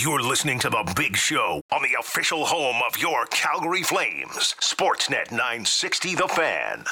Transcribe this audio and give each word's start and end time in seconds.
You're 0.00 0.22
listening 0.22 0.60
to 0.60 0.70
The 0.70 0.92
Big 0.94 1.16
Show 1.16 1.60
on 1.72 1.82
the 1.82 1.98
official 1.98 2.44
home 2.44 2.76
of 2.86 2.98
your 2.98 3.26
Calgary 3.26 3.82
Flames, 3.82 4.54
Sportsnet 4.60 5.32
960 5.32 6.14
The 6.14 6.28
Fan. 6.28 6.84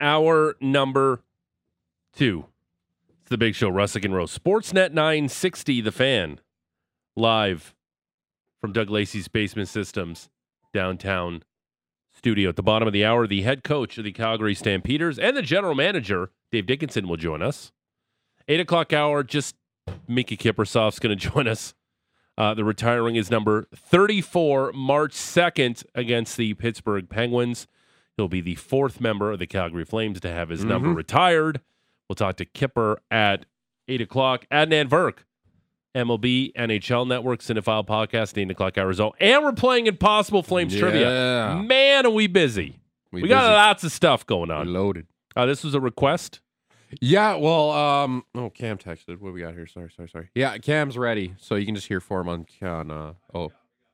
Hour 0.00 0.54
number 0.60 1.22
two. 2.14 2.44
It's 3.20 3.30
The 3.30 3.38
Big 3.38 3.56
Show, 3.56 3.68
Russick 3.68 4.04
and 4.04 4.14
Rose. 4.14 4.38
Sportsnet 4.38 4.92
960 4.92 5.80
The 5.80 5.90
Fan. 5.90 6.38
Live 7.16 7.74
from 8.60 8.72
Doug 8.72 8.88
Lacey's 8.88 9.26
Basement 9.26 9.68
Systems 9.68 10.28
downtown 10.72 11.42
studio. 12.12 12.50
At 12.50 12.56
the 12.56 12.62
bottom 12.62 12.86
of 12.86 12.92
the 12.92 13.04
hour, 13.04 13.26
the 13.26 13.42
head 13.42 13.64
coach 13.64 13.98
of 13.98 14.04
the 14.04 14.12
Calgary 14.12 14.54
Stampeders 14.54 15.18
and 15.18 15.36
the 15.36 15.42
general 15.42 15.74
manager, 15.74 16.30
Dave 16.52 16.66
Dickenson, 16.66 17.08
will 17.08 17.16
join 17.16 17.42
us. 17.42 17.72
Eight 18.46 18.60
o'clock 18.60 18.92
hour, 18.92 19.24
just 19.24 19.56
Mickey 20.08 20.36
Kiprusoff's 20.36 20.98
going 20.98 21.16
to 21.18 21.30
join 21.30 21.48
us. 21.48 21.74
Uh, 22.38 22.52
the 22.52 22.64
retiring 22.64 23.16
is 23.16 23.30
number 23.30 23.66
34, 23.74 24.72
March 24.74 25.12
2nd, 25.12 25.84
against 25.94 26.36
the 26.36 26.52
Pittsburgh 26.54 27.08
Penguins. 27.08 27.66
He'll 28.16 28.28
be 28.28 28.40
the 28.42 28.54
fourth 28.56 29.00
member 29.00 29.32
of 29.32 29.38
the 29.38 29.46
Calgary 29.46 29.84
Flames 29.84 30.20
to 30.20 30.30
have 30.30 30.50
his 30.50 30.64
number 30.64 30.90
retired. 30.90 31.60
We'll 32.08 32.16
talk 32.16 32.36
to 32.36 32.44
Kipper 32.44 33.00
at 33.10 33.46
8 33.88 34.00
o'clock. 34.02 34.46
Adnan 34.50 34.88
Virk, 34.88 35.18
MLB, 35.94 36.52
NHL 36.54 37.06
Network, 37.06 37.40
Cinephile 37.40 37.86
Podcast, 37.86 38.36
8 38.40 38.50
o'clock 38.50 38.76
hour 38.78 38.86
result. 38.86 39.16
And 39.20 39.42
we're 39.42 39.52
playing 39.52 39.86
Impossible 39.86 40.42
Flames 40.42 40.76
trivia. 40.76 41.62
Man, 41.66 42.06
are 42.06 42.10
we 42.10 42.26
busy. 42.26 42.80
We, 43.12 43.28
got 43.28 43.42
busy. 43.42 43.52
lots 43.52 43.84
of 43.84 43.92
stuff 43.92 44.26
going 44.26 44.48
We 44.50 44.54
on. 44.54 44.72
loaded. 44.72 45.06
Uh, 45.34 45.46
this 45.46 45.64
was 45.64 45.74
a 45.74 45.80
request. 45.80 46.40
Yeah, 47.00 47.36
well, 47.36 47.70
um, 47.72 48.24
oh, 48.34 48.50
Cam 48.50 48.78
texted. 48.78 49.20
What 49.20 49.32
we 49.32 49.40
got 49.40 49.54
here? 49.54 49.66
Sorry, 49.66 49.90
sorry, 49.94 50.08
sorry. 50.08 50.30
Yeah, 50.34 50.56
Cam's 50.58 50.96
ready, 50.96 51.34
so 51.38 51.54
you 51.54 51.66
can 51.66 51.74
just 51.74 51.88
hear 51.88 52.00
for 52.00 52.20
him 52.20 52.28
on 52.28 52.46
on. 52.62 52.90
Uh, 52.90 53.12
oh, 53.34 53.50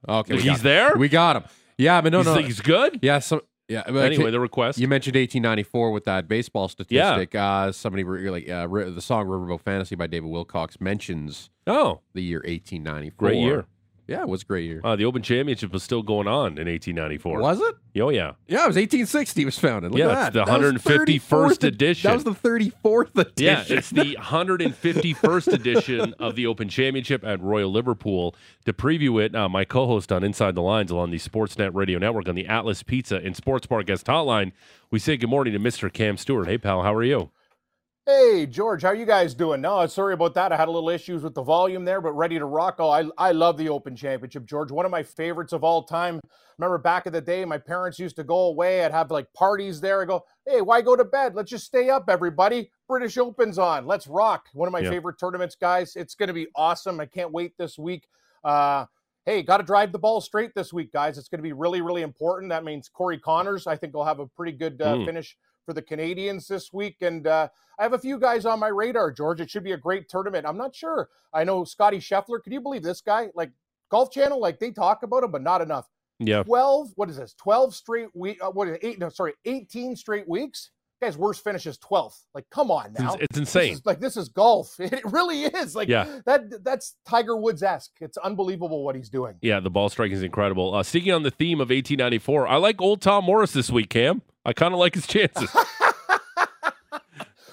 okay, 0.08 0.34
we 0.34 0.42
He's 0.42 0.46
got 0.46 0.56
him. 0.58 0.62
there? 0.64 0.96
We 0.96 1.08
got 1.08 1.36
him. 1.36 1.44
Yeah, 1.78 2.00
but 2.00 2.12
no, 2.12 2.18
he's, 2.18 2.26
no. 2.26 2.34
he's 2.34 2.60
good? 2.60 2.98
yeah, 3.02 3.18
so 3.18 3.42
yeah. 3.68 3.82
but 3.86 4.04
Anyway, 4.04 4.30
the 4.30 4.40
request. 4.40 4.78
you 4.78 4.86
mentioned 4.88 5.16
1894 5.16 5.90
with 5.90 6.04
that 6.04 6.28
baseball 6.28 6.68
statistic. 6.68 7.34
Uh, 7.34 7.72
somebody 7.72 8.04
re- 8.04 8.30
like 8.30 8.48
uh, 8.48 8.66
the 8.66 9.00
song 9.00 9.26
"Riverboat 9.26 9.62
Fantasy" 9.62 9.94
by 9.94 10.06
David 10.06 10.30
Wilcox 10.30 10.80
mentions 10.80 11.50
oh, 11.66 12.00
the 12.14 12.22
year 12.22 12.38
1894. 12.40 13.28
great 13.28 13.40
year. 13.40 13.66
Yeah, 14.12 14.22
it 14.22 14.28
was 14.28 14.42
a 14.42 14.44
great 14.44 14.64
year. 14.66 14.80
Uh, 14.84 14.94
the 14.96 15.04
Open 15.04 15.22
Championship 15.22 15.72
was 15.72 15.82
still 15.82 16.02
going 16.02 16.28
on 16.28 16.58
in 16.58 16.68
1894. 16.68 17.40
was 17.40 17.60
it? 17.60 17.74
Oh, 18.00 18.08
yeah. 18.10 18.32
Yeah, 18.46 18.64
it 18.64 18.68
was 18.68 18.76
1860. 18.76 19.42
It 19.42 19.44
was 19.44 19.58
founded. 19.58 19.90
Look 19.92 19.98
Yeah, 19.98 20.26
it's 20.26 20.34
that. 20.34 20.34
the 20.34 20.44
That 20.44 20.60
151st 20.60 21.64
edition. 21.64 22.08
That 22.08 22.14
was 22.14 22.24
the 22.24 22.30
34th 22.32 23.16
edition. 23.18 23.32
Yeah, 23.36 23.64
it's 23.68 23.90
the 23.90 24.16
151st 24.20 25.52
edition 25.52 26.14
of 26.18 26.36
the 26.36 26.46
Open 26.46 26.68
Championship 26.68 27.24
at 27.24 27.40
Royal 27.40 27.70
Liverpool. 27.70 28.34
To 28.66 28.72
preview 28.72 29.22
it, 29.22 29.34
uh, 29.34 29.48
my 29.48 29.64
co-host 29.64 30.12
on 30.12 30.22
Inside 30.24 30.54
the 30.54 30.62
Lines 30.62 30.90
along 30.90 31.10
the 31.10 31.18
Sportsnet 31.18 31.70
Radio 31.74 31.98
Network 31.98 32.28
on 32.28 32.34
the 32.34 32.46
Atlas 32.46 32.82
Pizza 32.82 33.16
and 33.16 33.34
Sports 33.36 33.66
Bar 33.66 33.82
guest 33.82 34.06
hotline, 34.06 34.52
we 34.90 34.98
say 34.98 35.16
good 35.16 35.30
morning 35.30 35.52
to 35.52 35.58
Mr. 35.58 35.92
Cam 35.92 36.16
Stewart. 36.16 36.46
Hey, 36.48 36.58
pal, 36.58 36.82
how 36.82 36.94
are 36.94 37.02
you? 37.04 37.30
Hey, 38.04 38.46
George, 38.46 38.82
how 38.82 38.90
you 38.90 39.06
guys 39.06 39.32
doing? 39.32 39.60
No, 39.60 39.86
sorry 39.86 40.14
about 40.14 40.34
that. 40.34 40.50
I 40.50 40.56
had 40.56 40.66
a 40.66 40.72
little 40.72 40.88
issues 40.90 41.22
with 41.22 41.34
the 41.34 41.42
volume 41.42 41.84
there, 41.84 42.00
but 42.00 42.10
ready 42.14 42.36
to 42.36 42.46
rock. 42.46 42.76
Oh, 42.80 42.90
I, 42.90 43.04
I 43.16 43.30
love 43.30 43.56
the 43.56 43.68
Open 43.68 43.94
Championship, 43.94 44.44
George. 44.44 44.72
One 44.72 44.84
of 44.84 44.90
my 44.90 45.04
favorites 45.04 45.52
of 45.52 45.62
all 45.62 45.84
time. 45.84 46.18
Remember 46.58 46.78
back 46.78 47.06
in 47.06 47.12
the 47.12 47.20
day, 47.20 47.44
my 47.44 47.58
parents 47.58 48.00
used 48.00 48.16
to 48.16 48.24
go 48.24 48.46
away. 48.46 48.84
I'd 48.84 48.90
have 48.90 49.12
like 49.12 49.32
parties 49.34 49.80
there. 49.80 50.02
I 50.02 50.04
go, 50.04 50.24
hey, 50.48 50.62
why 50.62 50.82
go 50.82 50.96
to 50.96 51.04
bed? 51.04 51.36
Let's 51.36 51.48
just 51.52 51.64
stay 51.64 51.90
up, 51.90 52.06
everybody. 52.08 52.72
British 52.88 53.16
Open's 53.18 53.56
on. 53.56 53.86
Let's 53.86 54.08
rock. 54.08 54.46
One 54.52 54.66
of 54.66 54.72
my 54.72 54.80
Yeah. 54.80 54.90
favorite 54.90 55.20
tournaments, 55.20 55.54
guys. 55.54 55.94
It's 55.94 56.16
going 56.16 56.26
to 56.26 56.32
be 56.34 56.48
awesome. 56.56 56.98
I 56.98 57.06
can't 57.06 57.30
wait 57.30 57.56
this 57.56 57.78
week. 57.78 58.08
Uh, 58.42 58.86
hey, 59.26 59.44
got 59.44 59.58
to 59.58 59.62
drive 59.62 59.92
the 59.92 60.00
ball 60.00 60.20
straight 60.20 60.56
this 60.56 60.72
week, 60.72 60.92
guys. 60.92 61.18
It's 61.18 61.28
going 61.28 61.38
to 61.38 61.42
be 61.42 61.52
really, 61.52 61.82
really 61.82 62.02
important. 62.02 62.50
That 62.50 62.64
means 62.64 62.88
Corey 62.88 63.18
Conners, 63.20 63.68
I 63.68 63.76
think, 63.76 63.94
will 63.94 64.04
have 64.04 64.18
a 64.18 64.26
pretty 64.26 64.58
good 64.58 64.82
uh, 64.82 64.96
Mm. 64.96 65.04
finish 65.06 65.36
for 65.64 65.72
the 65.72 65.82
Canadians 65.82 66.46
this 66.46 66.72
week. 66.72 66.96
And 67.00 67.26
uh, 67.26 67.48
I 67.78 67.82
have 67.82 67.92
a 67.92 67.98
few 67.98 68.18
guys 68.18 68.44
on 68.46 68.58
my 68.58 68.68
radar, 68.68 69.10
George. 69.10 69.40
It 69.40 69.50
should 69.50 69.64
be 69.64 69.72
a 69.72 69.76
great 69.76 70.08
tournament. 70.08 70.46
I'm 70.46 70.56
not 70.56 70.74
sure. 70.74 71.08
I 71.32 71.44
know 71.44 71.64
Scotty 71.64 71.98
Scheffler. 71.98 72.42
Can 72.42 72.52
you 72.52 72.60
believe 72.60 72.82
this 72.82 73.00
guy? 73.00 73.28
Like 73.34 73.50
Golf 73.90 74.10
Channel, 74.10 74.40
like 74.40 74.58
they 74.58 74.70
talk 74.70 75.02
about 75.02 75.24
him, 75.24 75.30
but 75.30 75.42
not 75.42 75.60
enough. 75.60 75.86
Yeah. 76.18 76.42
12, 76.42 76.92
what 76.96 77.10
is 77.10 77.16
this? 77.16 77.34
12 77.34 77.74
straight 77.74 78.08
week. 78.14 78.38
Uh, 78.42 78.50
what 78.50 78.68
is 78.68 78.74
it? 78.74 78.80
Eight? 78.84 78.98
No, 78.98 79.08
sorry, 79.08 79.34
18 79.44 79.96
straight 79.96 80.28
weeks. 80.28 80.70
Guy's 81.02 81.18
worst 81.18 81.42
finish 81.44 81.66
is 81.66 81.76
12th. 81.78 82.20
Like, 82.34 82.48
come 82.50 82.70
on 82.70 82.94
now. 82.98 83.14
it's 83.14 83.32
This 83.32 83.40
insane. 83.40 83.72
is, 83.74 83.84
like 83.84 84.00
this 84.00 84.16
is 84.16 84.28
golf. 84.28 84.74
It 84.80 85.04
really 85.04 85.42
is. 85.44 85.74
Like 85.76 85.88
Yeah. 85.88 86.20
that. 86.26 86.62
That's 86.64 86.94
Tiger 87.06 87.36
Woods 87.36 87.62
esque. 87.62 87.92
It's 88.00 88.16
unbelievable 88.18 88.84
what 88.84 88.94
he's 88.96 89.08
doing. 89.10 89.34
Yeah, 89.42 89.60
the 89.60 89.68
ball 89.70 89.88
striking 89.88 90.16
is 90.16 90.22
incredible. 90.22 90.74
Uh, 90.74 90.82
sticking 90.82 91.12
on 91.12 91.22
the 91.24 91.30
theme 91.30 91.60
of 91.60 91.70
1894, 91.70 92.46
I 92.46 92.56
like 92.56 92.80
old 92.80 93.00
Tom 93.02 93.24
Morris 93.24 93.52
this 93.52 93.70
week, 93.70 93.90
Cam. 93.90 94.22
I 94.46 94.52
kind 94.52 94.72
of 94.72 94.80
like 94.80 94.94
his 94.94 95.06
chances. 95.06 95.50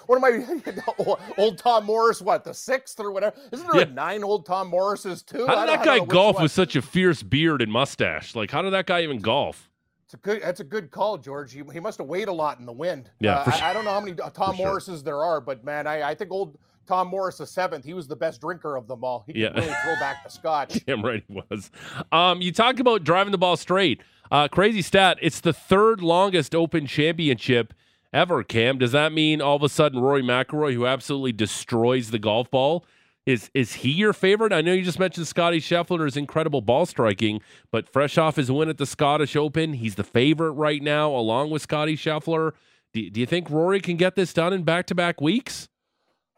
What 0.08 0.24
am 0.24 0.24
I? 0.26 1.24
Old 1.38 1.60
Tom 1.60 1.86
Morris, 1.86 2.20
what 2.20 2.44
the 2.44 2.52
sixth 2.52 3.00
or 3.00 3.12
whatever? 3.12 3.36
Isn't 3.52 3.68
there 3.68 3.76
Yeah. 3.82 3.86
like 3.86 3.94
nine 3.94 4.24
old 4.24 4.44
Tom 4.44 4.72
Morrises 4.72 5.22
too? 5.24 5.46
How 5.46 5.64
did 5.68 5.70
that 5.70 5.86
guy 5.86 6.00
golf 6.04 6.42
with 6.42 6.52
such 6.52 6.76
a 6.76 6.82
fierce 6.82 7.22
beard 7.22 7.62
and 7.62 7.72
mustache? 7.72 8.34
Like, 8.34 8.50
how 8.50 8.64
did 8.64 8.74
that 8.74 8.88
guy 8.88 9.04
even 9.04 9.20
golf? 9.20 9.69
It's 10.10 10.16
a 10.16 10.18
good. 10.18 10.42
That's 10.42 10.60
a 10.60 10.64
good 10.64 10.90
call, 10.90 11.20
George. 11.20 11.54
He, 11.54 11.62
he 11.72 11.80
must 11.80 12.00
have 12.00 12.08
weighed 12.08 12.30
a 12.30 12.34
lot 12.34 12.60
in 12.60 12.66
the 12.66 12.74
wind. 12.74 13.12
Yeah, 13.20 13.36
Uh, 13.38 13.44
for 13.44 13.52
I, 13.52 13.54
sure. 13.58 13.68
I 13.68 13.74
don't 13.74 13.86
know 13.86 13.92
how 13.92 14.00
many 14.00 14.14
Tom 14.16 14.32
For 14.32 14.56
sure. 14.56 14.66
Morrises 14.66 15.04
there 15.04 15.22
are, 15.24 15.40
but 15.40 15.64
man, 15.64 15.86
I, 15.86 16.02
I 16.02 16.16
think 16.16 16.32
old 16.32 16.58
Tom 16.88 17.10
Morris 17.10 17.38
the 17.38 17.46
seventh. 17.46 17.86
He 17.86 17.94
was 17.94 18.08
the 18.08 18.16
best 18.16 18.42
drinker 18.42 18.76
of 18.76 18.88
them 18.88 19.04
all. 19.04 19.24
He 19.28 19.34
could 19.34 19.54
really 19.56 19.68
throw 19.84 19.96
back 20.00 20.24
the 20.24 20.32
scotch. 20.32 20.84
Damn 20.88 21.04
right 21.06 21.24
he 21.28 21.42
was. 21.52 21.70
Um, 22.12 22.42
you 22.42 22.52
talk 22.52 22.80
about 22.80 23.04
driving 23.04 23.32
the 23.32 23.38
ball 23.38 23.56
straight. 23.56 24.02
Uh, 24.32 24.48
crazy 24.48 24.82
stat. 24.82 25.20
It's 25.22 25.40
the 25.42 25.54
third 25.54 26.02
longest 26.02 26.56
Open 26.56 26.88
Championship 26.88 27.76
ever. 28.12 28.44
Cam, 28.44 28.80
does 28.80 28.94
that 28.94 29.14
mean 29.14 29.40
all 29.44 29.58
of 29.58 29.62
a 29.62 29.70
sudden 29.70 30.00
Rory 30.00 30.24
McIlroy, 30.24 30.74
who 30.74 30.88
absolutely 30.88 31.34
destroys 31.34 32.10
the 32.10 32.18
golf 32.18 32.50
ball, 32.50 32.84
is 33.30 33.52
is 33.54 33.74
he 33.74 33.92
your 33.92 34.12
favorite? 34.12 34.52
I 34.52 34.62
know 34.62 34.74
you 34.74 34.82
just 34.82 34.98
mentioned 34.98 35.28
Scotty 35.28 35.60
Scheffler's 35.60 36.18
incredible 36.18 36.62
ball 36.62 36.88
striking, 36.88 37.42
but 37.72 37.88
fresh 37.88 38.18
off 38.18 38.38
his 38.38 38.52
win 38.52 38.70
at 38.70 38.78
the 38.78 38.88
Scottish 38.88 39.36
Open, 39.36 39.74
he's 39.74 39.96
the 39.96 40.04
favorite 40.04 40.54
right 40.54 40.82
now, 40.82 41.12
along 41.12 41.52
with 41.52 41.62
Scotty 41.62 41.96
Scheffler. 41.96 42.54
Do, 42.92 43.08
do 43.08 43.20
you 43.20 43.28
think 43.28 43.50
Rory 43.52 43.82
can 43.82 43.98
get 43.98 44.16
this 44.16 44.34
done 44.34 44.52
in 44.52 44.64
back 44.64 44.88
to 44.88 44.96
back 44.96 45.22
weeks? 45.22 45.70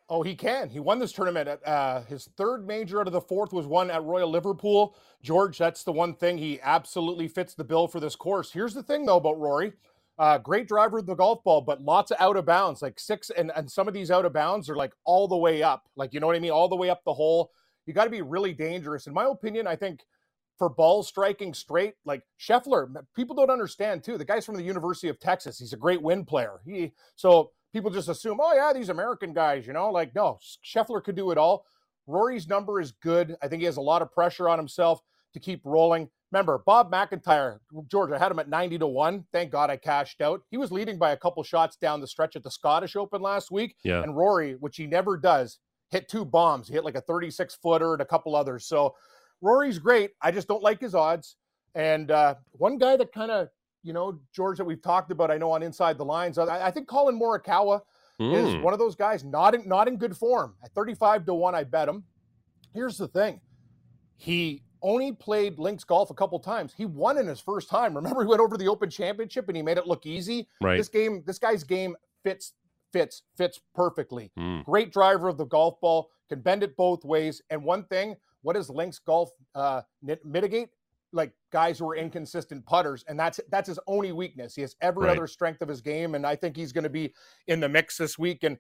Oh, 0.09 0.24
he 0.24 0.35
can. 0.35 0.69
He 0.69 0.81
won 0.81 1.00
this 1.00 1.13
tournament. 1.13 1.47
At, 1.47 1.66
uh, 1.66 2.02
his 2.02 2.28
third 2.35 2.68
major 2.68 3.00
out 3.00 3.08
of 3.08 3.13
the 3.13 3.22
fourth 3.22 3.53
was 3.53 3.66
won 3.66 3.90
at 3.90 4.03
Royal 4.03 4.29
Liverpool. 4.29 4.94
George, 5.23 5.58
that's 5.58 5.84
the 5.84 5.94
one 5.94 6.13
thing 6.13 6.38
he 6.38 6.59
absolutely 6.62 7.29
fits 7.29 7.53
the 7.53 7.63
bill 7.63 7.88
for 7.88 8.02
this 8.02 8.18
course. 8.18 8.52
Here's 8.52 8.73
the 8.73 8.84
thing, 8.84 9.06
though, 9.06 9.16
about 9.16 9.40
Rory. 9.40 9.72
Uh, 10.20 10.38
great 10.38 10.68
driver 10.68 11.00
of 11.00 11.06
the 11.06 11.16
golf 11.16 11.44
ball, 11.44 11.62
but 11.62 11.82
lots 11.82 12.12
of 12.12 12.18
out 12.20 12.38
of 12.38 12.46
bounds, 12.46 12.82
like 12.82 13.00
six, 13.00 13.32
and, 13.32 13.52
and 13.56 13.72
some 13.72 13.88
of 13.88 13.94
these 13.94 14.12
out 14.12 14.26
of 14.26 14.34
bounds 14.34 14.70
are 14.70 14.76
like 14.76 14.94
all 15.04 15.28
the 15.28 15.38
way 15.38 15.64
up. 15.64 15.90
Like, 15.96 16.14
you 16.14 16.20
know 16.20 16.28
what 16.28 16.36
I 16.36 16.40
mean? 16.40 16.52
All 16.52 16.70
the 16.70 16.76
way 16.76 16.90
up 16.90 17.04
the 17.06 17.14
hole. 17.14 17.52
You 17.86 17.94
got 17.94 18.04
to 18.04 18.12
be 18.12 18.22
really 18.22 18.54
dangerous. 18.54 19.08
In 19.08 19.14
my 19.14 19.26
opinion, 19.26 19.66
I 19.66 19.76
think 19.76 20.02
for 20.62 20.70
ball 20.70 21.02
striking 21.02 21.56
straight, 21.56 21.96
like 22.06 22.22
Scheffler, 22.40 22.88
people 23.16 23.36
don't 23.36 23.50
understand 23.50 24.04
too. 24.04 24.16
The 24.16 24.26
guy's 24.26 24.46
from 24.46 24.56
the 24.56 24.62
University 24.62 25.08
of 25.08 25.20
Texas. 25.20 25.58
He's 25.58 25.74
a 25.74 25.78
great 25.78 26.04
wind 26.04 26.28
player. 26.28 26.62
He 26.64 26.92
so 27.16 27.50
people 27.74 27.90
just 27.90 28.10
assume, 28.10 28.38
oh 28.40 28.54
yeah, 28.54 28.72
these 28.72 28.90
American 28.90 29.34
guys, 29.34 29.66
you 29.66 29.74
know, 29.74 29.90
like 29.90 30.14
no, 30.14 30.38
Scheffler 30.64 31.04
could 31.04 31.16
do 31.16 31.32
it 31.32 31.40
all. 31.40 31.66
Rory's 32.06 32.48
number 32.48 32.80
is 32.80 32.92
good. 32.92 33.36
I 33.42 33.48
think 33.48 33.62
he 33.62 33.66
has 33.66 33.78
a 33.78 33.82
lot 33.82 34.04
of 34.04 34.12
pressure 34.12 34.48
on 34.48 34.60
himself 34.60 35.02
to 35.34 35.40
keep 35.40 35.62
rolling. 35.66 36.10
Remember, 36.31 36.59
Bob 36.66 36.90
MacIntyre, 36.90 37.59
George, 37.90 38.12
I 38.12 38.18
had 38.18 38.31
him 38.31 38.40
at 38.40 38.47
90 38.47 38.78
to 38.80 38.88
1. 38.88 39.25
Thank 39.34 39.52
God 39.52 39.69
I 39.69 39.75
cashed 39.75 40.22
out. 40.22 40.42
He 40.50 40.58
was 40.58 40.72
leading 40.72 40.97
by 40.97 41.12
a 41.12 41.18
couple 41.18 41.44
shots 41.44 41.75
down 41.75 42.00
the 42.00 42.08
stretch 42.08 42.36
at 42.38 42.44
the 42.44 42.52
Scottish 42.52 42.96
Open 42.96 43.22
last 43.22 43.52
week. 43.52 43.75
Yeah. 43.84 44.02
And 44.02 44.16
Rory, 44.16 44.53
which 44.53 44.78
he 44.78 44.88
never 44.88 45.18
does, 45.18 45.59
hit 45.90 46.08
two 46.08 46.24
bombs. 46.24 46.68
He 46.70 46.74
hit 46.74 46.86
like 46.86 46.96
a 46.96 47.02
36 47.02 47.56
footer 47.56 47.94
and 47.94 48.02
a 48.02 48.06
couple 48.06 48.36
others. 48.36 48.66
So 48.66 48.96
Rory's 49.41 49.78
great. 49.78 50.11
I 50.22 50.32
just 50.32 50.47
don't 50.47 50.64
like 50.64 50.79
his 50.79 50.96
odds. 50.96 51.35
And 51.76 52.11
uh, 52.11 52.35
one 52.53 52.78
guy 52.78 52.96
that 52.96 53.11
kind 53.11 53.32
of, 53.32 53.50
you 53.84 53.91
know, 53.91 54.20
George, 54.34 54.58
that 54.59 54.66
we've 54.66 54.82
talked 54.82 55.11
about, 55.11 55.32
I 55.32 55.38
know 55.38 55.52
on 55.52 55.64
Inside 55.64 55.97
the 55.97 56.06
Lines, 56.06 56.38
I, 56.38 56.67
I 56.67 56.72
think 56.72 56.88
Collin 56.88 57.20
Morikawa 57.20 57.82
is 58.20 58.53
Mm. 58.53 58.61
one 58.61 58.72
of 58.72 58.78
those 58.79 58.96
guys 58.96 59.23
not 59.23 59.56
in, 59.56 59.67
not 59.67 59.88
in 59.88 59.97
good 59.97 60.16
form. 60.16 60.53
At 60.64 60.72
35 60.76 61.26
to 61.26 61.34
1, 61.34 61.56
I 61.56 61.64
bet 61.64 61.90
him. 61.90 62.03
Here's 62.73 62.96
the 62.97 63.08
thing. 63.08 63.41
He 64.17 64.64
only 64.82 65.12
played 65.12 65.60
links 65.60 65.84
golf 65.84 66.10
a 66.10 66.14
couple 66.14 66.40
times. 66.40 66.74
He 66.76 66.86
won 66.86 67.18
in 67.18 67.28
his 67.28 67.40
first 67.40 67.70
time. 67.70 67.96
Remember, 67.96 68.22
he 68.24 68.28
went 68.28 68.42
over 68.42 68.58
the 68.58 68.68
Open 68.68 68.90
Championship 68.90 69.48
and 69.48 69.56
he 69.56 69.62
made 69.64 69.78
it 69.78 69.88
look 69.88 70.06
easy. 70.06 70.48
Right. 70.62 70.78
This 70.78 70.90
game, 70.90 71.24
this 71.26 71.40
guy's 71.40 71.64
game 71.64 71.96
fits, 72.24 72.54
fits, 72.94 73.24
fits 73.38 73.60
perfectly. 73.76 74.32
Mm. 74.38 74.66
Great 74.66 74.92
driver 74.92 75.28
of 75.28 75.38
the 75.38 75.46
golf 75.46 75.80
ball, 75.82 76.10
can 76.30 76.42
bend 76.42 76.64
it 76.64 76.76
both 76.78 77.04
ways. 77.06 77.42
And 77.50 77.64
one 77.64 77.84
thing, 77.86 78.16
what 78.42 78.54
does 78.54 78.70
links 78.70 79.00
golf 79.00 79.32
uh, 79.56 79.82
mitigate? 80.24 80.70
Like 81.14 81.34
guys 81.52 81.78
who 81.78 81.90
are 81.90 81.96
inconsistent 81.98 82.66
putters, 82.66 83.04
and 83.06 83.20
that's 83.20 83.38
that's 83.50 83.68
his 83.68 83.78
only 83.86 84.14
weakness. 84.14 84.56
He 84.56 84.62
has 84.62 84.78
every 84.80 85.08
Right. 85.08 85.18
other 85.18 85.28
strength 85.28 85.62
of 85.62 85.68
his 85.68 85.82
game, 85.82 86.16
and 86.16 86.26
I 86.26 86.38
think 86.38 86.56
he's 86.56 86.72
going 86.72 86.86
to 86.86 86.90
be 86.90 87.14
in 87.48 87.60
the 87.60 87.68
mix 87.68 87.98
this 87.98 88.18
week. 88.18 88.44
And 88.44 88.58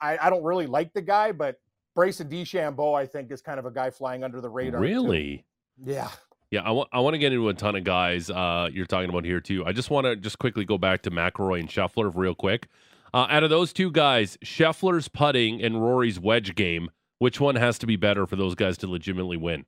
I, 0.00 0.16
I 0.16 0.30
don't 0.30 0.44
really 0.44 0.68
like 0.68 0.92
the 0.92 1.02
guy, 1.02 1.32
but 1.32 1.56
Bryson 1.94 2.28
DeChambeau, 2.28 2.98
I 2.98 3.06
think, 3.06 3.30
is 3.30 3.42
kind 3.42 3.58
of 3.58 3.66
a 3.66 3.70
guy 3.70 3.90
flying 3.90 4.24
under 4.24 4.40
the 4.40 4.48
radar. 4.48 4.80
too. 4.80 4.86
Really? 4.86 5.44
Yeah. 5.82 6.08
Yeah, 6.50 6.60
I 6.62 6.70
want 6.70 6.90
I 6.92 7.00
want 7.00 7.14
to 7.14 7.18
get 7.18 7.32
into 7.32 7.48
a 7.48 7.54
ton 7.54 7.76
of 7.76 7.84
guys 7.84 8.28
uh, 8.28 8.68
you're 8.70 8.84
talking 8.84 9.08
about 9.08 9.24
here 9.24 9.40
too. 9.40 9.64
I 9.64 9.72
just 9.72 9.88
want 9.88 10.04
to 10.04 10.16
just 10.16 10.38
quickly 10.38 10.66
go 10.66 10.76
back 10.76 11.00
to 11.02 11.10
McIlroy 11.10 11.60
and 11.60 11.68
Scheffler 11.68 12.12
real 12.14 12.34
quick. 12.34 12.68
Uh, 13.14 13.26
out 13.30 13.42
of 13.42 13.48
those 13.48 13.72
two 13.72 13.90
guys, 13.90 14.36
Scheffler's 14.44 15.08
putting 15.08 15.62
and 15.62 15.82
Rory's 15.82 16.20
wedge 16.20 16.54
game, 16.54 16.90
which 17.18 17.40
one 17.40 17.56
has 17.56 17.78
to 17.78 17.86
be 17.86 17.96
better 17.96 18.26
for 18.26 18.36
those 18.36 18.54
guys 18.54 18.76
to 18.78 18.86
legitimately 18.86 19.38
win? 19.38 19.64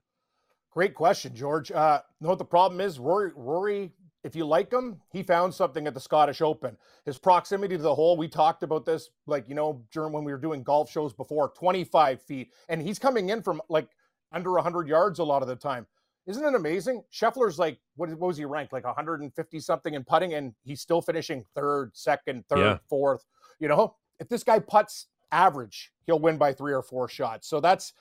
Great 0.70 0.94
question, 0.94 1.34
George. 1.34 1.72
Uh, 1.72 2.00
know 2.20 2.28
what 2.30 2.38
the 2.38 2.44
problem 2.44 2.80
is? 2.80 2.98
Rory, 2.98 3.32
Rory, 3.34 3.92
if 4.24 4.34
you 4.34 4.44
like 4.46 4.72
him, 4.72 5.00
he 5.12 5.22
found 5.22 5.52
something 5.54 5.86
at 5.86 5.92
the 5.94 6.00
Scottish 6.00 6.40
Open. 6.40 6.76
His 7.04 7.18
proximity 7.18 7.76
to 7.76 7.82
the 7.82 7.94
hole, 7.94 8.16
we 8.16 8.26
talked 8.26 8.62
about 8.62 8.86
this, 8.86 9.10
like, 9.26 9.48
you 9.48 9.54
know, 9.54 9.84
during 9.92 10.12
when 10.12 10.24
we 10.24 10.32
were 10.32 10.38
doing 10.38 10.62
golf 10.62 10.90
shows 10.90 11.12
before, 11.12 11.50
25 11.50 12.22
feet. 12.22 12.50
And 12.70 12.80
he's 12.80 12.98
coming 12.98 13.28
in 13.28 13.42
from 13.42 13.60
like 13.68 13.88
under 14.32 14.52
100 14.52 14.88
yards 14.88 15.18
a 15.18 15.24
lot 15.24 15.42
of 15.42 15.48
the 15.48 15.56
time. 15.56 15.86
Isn't 16.26 16.42
it 16.42 16.54
amazing? 16.54 17.04
Scheffler's 17.12 17.58
like, 17.58 17.78
what, 17.96 18.08
what 18.08 18.28
was 18.28 18.38
he 18.38 18.46
ranked? 18.46 18.72
Like 18.72 18.84
150 18.84 19.60
something 19.60 19.92
in 19.92 20.04
putting, 20.04 20.32
and 20.32 20.54
he's 20.62 20.80
still 20.80 21.02
finishing 21.02 21.44
third, 21.54 21.90
second, 21.92 22.46
third, 22.48 22.58
Yeah. 22.60 22.78
fourth. 22.88 23.26
You 23.60 23.68
know, 23.68 23.94
if 24.18 24.30
this 24.30 24.42
guy 24.42 24.58
puts 24.58 25.08
average, 25.32 25.92
he'll 26.06 26.18
win 26.18 26.38
by 26.38 26.54
three 26.54 26.72
or 26.72 26.80
four 26.82 27.08
shots. 27.10 27.46
So 27.46 27.60
that's 27.60 27.92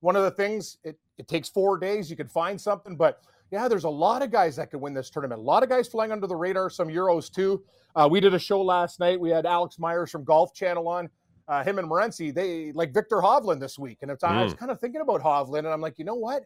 one 0.00 0.14
of 0.14 0.22
the 0.22 0.30
things. 0.30 0.78
It, 0.84 0.96
it 1.18 1.26
takes 1.26 1.48
four 1.48 1.76
days. 1.76 2.08
You 2.08 2.14
can 2.16 2.28
find 2.28 2.60
something, 2.60 2.94
but 2.94 3.22
yeah, 3.52 3.68
there's 3.68 3.84
a 3.84 3.90
lot 3.90 4.22
of 4.22 4.30
guys 4.30 4.56
that 4.56 4.70
could 4.70 4.80
win 4.80 4.94
this 4.94 5.10
tournament. 5.10 5.38
A 5.38 5.44
lot 5.44 5.62
of 5.62 5.68
guys 5.68 5.86
flying 5.86 6.10
under 6.10 6.26
the 6.26 6.34
radar, 6.34 6.70
some 6.70 6.88
Euros 6.88 7.30
too. 7.30 7.62
Uh, 7.94 8.08
we 8.10 8.18
did 8.18 8.32
a 8.32 8.38
show 8.38 8.62
last 8.62 8.98
night. 8.98 9.20
We 9.20 9.28
had 9.28 9.44
Alex 9.44 9.78
Myers 9.78 10.10
from 10.10 10.24
Golf 10.24 10.54
Channel 10.54 10.88
on. 10.88 11.10
Uh, 11.46 11.62
him 11.62 11.78
and 11.78 11.88
Morency, 11.88 12.32
they 12.32 12.72
like 12.72 12.94
Viktor 12.94 13.16
Hovland 13.16 13.60
this 13.60 13.78
week. 13.78 13.98
And 14.00 14.10
it's, 14.10 14.24
I 14.24 14.42
was 14.42 14.54
kind 14.54 14.70
of 14.70 14.80
thinking 14.80 15.02
about 15.02 15.20
Hovland, 15.20 15.58
and 15.58 15.68
I'm 15.68 15.82
like, 15.82 15.98
you 15.98 16.04
know 16.04 16.14
what? 16.14 16.44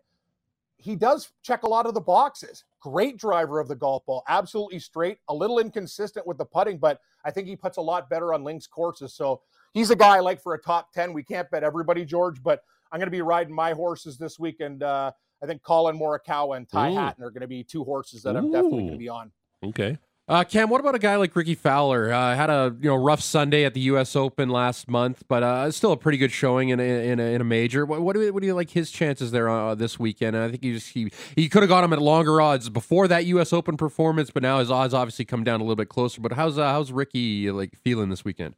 He 0.79 0.97
does 0.97 1.31
check 1.43 1.63
a 1.63 1.69
lot 1.69 1.87
of 1.87 1.95
the 1.95 2.01
boxes. 2.01 2.65
Great 2.81 3.19
driver 3.19 3.61
of 3.61 3.69
the 3.69 3.77
golf 3.77 4.05
ball, 4.05 4.25
absolutely 4.27 4.81
straight, 4.81 5.19
a 5.29 5.35
little 5.35 5.59
inconsistent 5.61 6.27
with 6.27 6.39
the 6.39 6.45
putting, 6.45 6.79
but 6.79 7.01
I 7.25 7.31
think 7.31 7.47
he 7.47 7.55
puts 7.55 7.77
a 7.77 7.83
lot 7.83 8.11
better 8.11 8.35
on 8.35 8.43
links 8.43 8.67
courses. 8.67 9.15
So 9.15 9.43
he's 9.75 9.91
a 9.91 9.97
guy 9.97 10.17
I 10.17 10.21
like 10.21 10.43
for 10.43 10.55
a 10.55 10.59
top 10.59 10.93
10. 10.93 11.13
We 11.13 11.23
can't 11.23 11.49
bet 11.51 11.63
everybody, 11.63 12.05
George, 12.05 12.43
but 12.43 12.63
I'm 12.91 12.99
going 12.99 13.07
to 13.07 13.13
be 13.13 13.23
riding 13.23 13.55
my 13.55 13.73
horses 13.73 14.19
this 14.19 14.39
week. 14.39 14.61
And 14.61 14.83
uh, 14.83 15.13
I 15.47 15.49
think 15.49 15.63
Collin 15.63 15.97
Morikawa 15.97 16.57
and 16.57 16.69
Ty 16.69 16.91
Ooh. 16.91 16.97
Hatton 16.97 17.23
are 17.23 17.31
going 17.31 17.43
to 17.43 17.47
be 17.47 17.63
two 17.63 17.85
horses 17.85 18.25
that 18.25 18.37
I'm 18.37 18.51
definitely 18.51 18.81
going 18.81 18.93
to 18.93 18.99
be 18.99 19.09
on. 19.09 19.31
Okay. 19.65 19.97
Uh, 20.29 20.43
Cam, 20.43 20.69
what 20.69 20.81
about 20.81 20.97
a 20.97 20.99
guy 20.99 21.15
like 21.15 21.37
Rickie 21.37 21.55
Fowler? 21.55 22.13
Uh, 22.13 22.35
had 22.35 22.51
a 22.51 22.75
you 22.81 22.89
know 22.89 22.97
rough 22.97 23.21
Sunday 23.21 23.65
at 23.65 23.75
the 23.75 23.81
U.S. 23.83 24.17
Open 24.17 24.49
last 24.49 24.89
month, 24.89 25.23
but 25.29 25.45
uh, 25.45 25.71
still 25.71 25.93
a 25.93 25.97
pretty 25.97 26.19
good 26.19 26.33
showing 26.33 26.71
in 26.71 26.81
a, 26.81 26.83
in 26.83 27.21
a, 27.21 27.23
in 27.23 27.41
a 27.41 27.45
major. 27.45 27.87
What, 27.87 28.03
what 28.03 28.17
do 28.17 28.23
you, 28.23 28.33
what 28.33 28.41
do 28.41 28.47
you 28.49 28.55
like 28.55 28.71
his 28.71 28.91
chances 28.91 29.31
there 29.31 29.49
uh, 29.49 29.77
this 29.77 30.01
weekend? 30.01 30.37
I 30.37 30.51
think 30.51 30.65
he 30.65 30.73
just 30.73 30.89
he, 30.89 31.13
he 31.37 31.49
could 31.49 31.63
have 31.63 31.69
got 31.69 31.85
him 31.85 31.93
at 31.93 32.03
longer 32.03 32.41
odds 32.41 32.69
before 32.69 33.07
that 33.07 33.25
U.S. 33.27 33.53
Open 33.53 33.77
performance, 33.77 34.33
but 34.33 34.43
now 34.43 34.59
his 34.59 34.69
odds 34.69 34.93
obviously 34.93 35.25
come 35.25 35.45
down 35.45 35.61
a 35.61 35.63
little 35.63 35.77
bit 35.77 35.89
closer. 35.89 36.21
But 36.21 36.33
how's 36.33 36.59
uh, 36.59 36.73
how's 36.73 36.91
Rickie 36.91 37.49
like 37.53 37.77
feeling 37.77 38.09
this 38.09 38.25
weekend? 38.25 38.57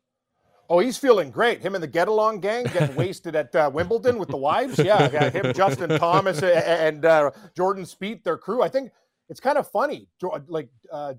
Oh, 0.68 0.80
he's 0.80 0.98
feeling 0.98 1.30
great. 1.30 1.60
Him 1.60 1.74
and 1.74 1.82
the 1.82 1.88
Get 1.88 2.08
Along 2.08 2.40
gang 2.40 2.64
getting 2.64 2.94
wasted 2.96 3.34
at 3.34 3.54
uh, 3.54 3.70
Wimbledon 3.72 4.18
with 4.18 4.28
the 4.28 4.36
wives. 4.36 4.78
Yeah, 4.78 5.10
yeah, 5.10 5.30
him, 5.30 5.52
Justin 5.54 5.98
Thomas, 5.98 6.42
and 6.42 7.04
uh, 7.04 7.30
Jordan 7.56 7.84
Spieth, 7.84 8.22
their 8.22 8.36
crew. 8.36 8.62
I 8.62 8.68
think 8.68 8.90
it's 9.28 9.40
kind 9.40 9.56
of 9.56 9.70
funny. 9.70 10.08
Like 10.46 10.68
uh, 10.92 11.14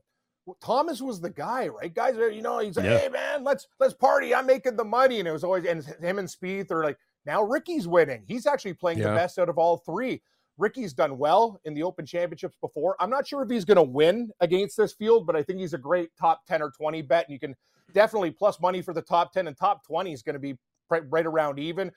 Thomas 0.61 1.01
was 1.01 1.19
the 1.19 1.29
guy, 1.29 1.67
right? 1.67 1.93
Guys, 1.93 2.15
you 2.15 2.41
know, 2.41 2.59
he's 2.59 2.77
like, 2.77 2.85
Yeah. 2.85 2.99
"Hey, 2.99 3.09
man, 3.09 3.43
let's 3.43 3.67
let's 3.79 3.93
party. 3.93 4.35
I'm 4.35 4.45
making 4.45 4.75
the 4.75 4.85
money," 4.85 5.19
and 5.19 5.27
it 5.27 5.31
was 5.31 5.43
always 5.43 5.65
and 5.65 5.83
him 5.83 6.19
and 6.19 6.27
Spieth 6.27 6.71
are 6.71 6.83
like, 6.83 6.97
now 7.25 7.43
Rickie's 7.43 7.87
winning. 7.87 8.23
He's 8.27 8.45
actually 8.45 8.73
playing 8.73 8.99
the 8.99 9.05
best 9.15 9.37
out 9.39 9.49
of 9.49 9.57
all 9.57 9.77
three. 9.77 10.21
Rickie's 10.57 10.93
done 10.93 11.17
well 11.17 11.59
in 11.63 11.73
the 11.73 11.83
Open 11.83 12.05
Championships 12.05 12.57
before. 12.59 12.95
I'm 12.99 13.09
not 13.09 13.25
sure 13.27 13.41
if 13.43 13.49
he's 13.49 13.65
going 13.65 13.77
to 13.77 13.83
win 13.83 14.31
against 14.41 14.75
this 14.77 14.93
field, 14.93 15.25
but 15.25 15.35
I 15.35 15.43
think 15.43 15.59
he's 15.59 15.73
a 15.73 15.77
great 15.77 16.09
top 16.19 16.45
10 16.47 16.61
or 16.61 16.71
20 16.71 17.01
bet. 17.03 17.25
And 17.27 17.33
you 17.33 17.39
can 17.39 17.55
definitely 17.93 18.31
plus 18.31 18.59
money 18.59 18.81
for 18.81 18.93
the 18.93 19.01
top 19.01 19.31
10 19.33 19.47
and 19.47 19.57
top 19.57 19.85
20 19.85 20.13
is 20.13 20.21
going 20.21 20.33
to 20.33 20.39
be 20.39 20.55
right, 20.89 21.25
around 21.25 21.59
even. 21.59 21.91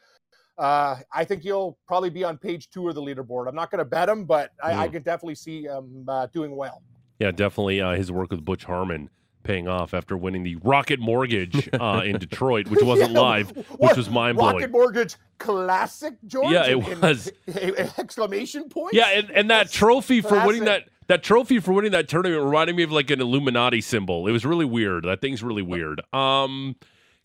Uh, 0.59 0.97
I 1.13 1.25
think 1.25 1.43
he'll 1.43 1.79
probably 1.89 2.11
be 2.11 2.25
on 2.25 2.37
page 2.37 2.69
two 2.71 2.89
of 2.89 2.95
the 2.95 3.01
leaderboard. 3.03 3.49
I'm 3.49 3.55
not 3.55 3.71
going 3.71 3.79
to 3.79 3.85
bet 3.85 4.09
him, 4.09 4.25
but 4.27 4.51
I, 4.63 4.85
I 4.85 4.89
Mm. 4.89 4.93
can 4.93 5.03
definitely 5.03 5.35
see 5.35 5.63
him 5.65 6.05
uh, 6.09 6.27
doing 6.27 6.55
well. 6.57 6.83
Yeah, 7.19 7.31
definitely 7.31 7.81
uh, 7.81 7.93
his 7.95 8.13
work 8.13 8.31
with 8.31 8.45
Butch 8.45 8.65
Harmon 8.65 9.09
paying 9.45 9.67
off 9.67 9.93
after 9.95 10.17
winning 10.17 10.43
the 10.45 10.57
Rocket 10.57 11.01
Mortgage 11.01 11.69
uh, 11.81 12.03
in 12.05 12.19
Detroit, 12.19 12.69
which 12.69 12.83
wasn't 12.83 13.13
Yeah, 13.13 13.21
live, 13.21 13.51
which 13.79 13.97
was 13.97 14.11
mind 14.11 14.37
blowing. 14.37 14.57
Rocket. 14.57 14.71
Mortgage 14.71 15.17
Classic, 15.39 16.15
George. 16.27 16.53
Yeah, 16.53 16.67
it 16.67 16.77
In- 16.77 16.93
in- 16.93 17.01
was. 17.01 17.33
exclamation 17.99 18.69
point. 18.69 18.93
Yeah, 18.95 19.09
and, 19.09 19.31
and 19.31 19.51
that 19.51 19.71
trophy 19.71 20.21
for 20.21 20.35
winning 20.47 20.65
that 20.65 20.83
classic. 20.83 20.93
That 21.13 21.23
trophy 21.23 21.59
for 21.59 21.75
winning 21.75 21.93
that 21.93 22.09
tournament 22.09 22.43
reminded 22.43 22.75
me 22.75 22.83
of 22.83 22.91
like 22.91 23.11
an 23.11 23.21
Illuminati 23.21 23.83
symbol. 23.83 24.27
It 24.27 24.33
was 24.33 24.47
really 24.47 24.65
weird. 24.65 25.05
That 25.05 25.21
thing's 25.21 25.43
really 25.43 25.61
weird. 25.61 26.01
Um, 26.15 26.77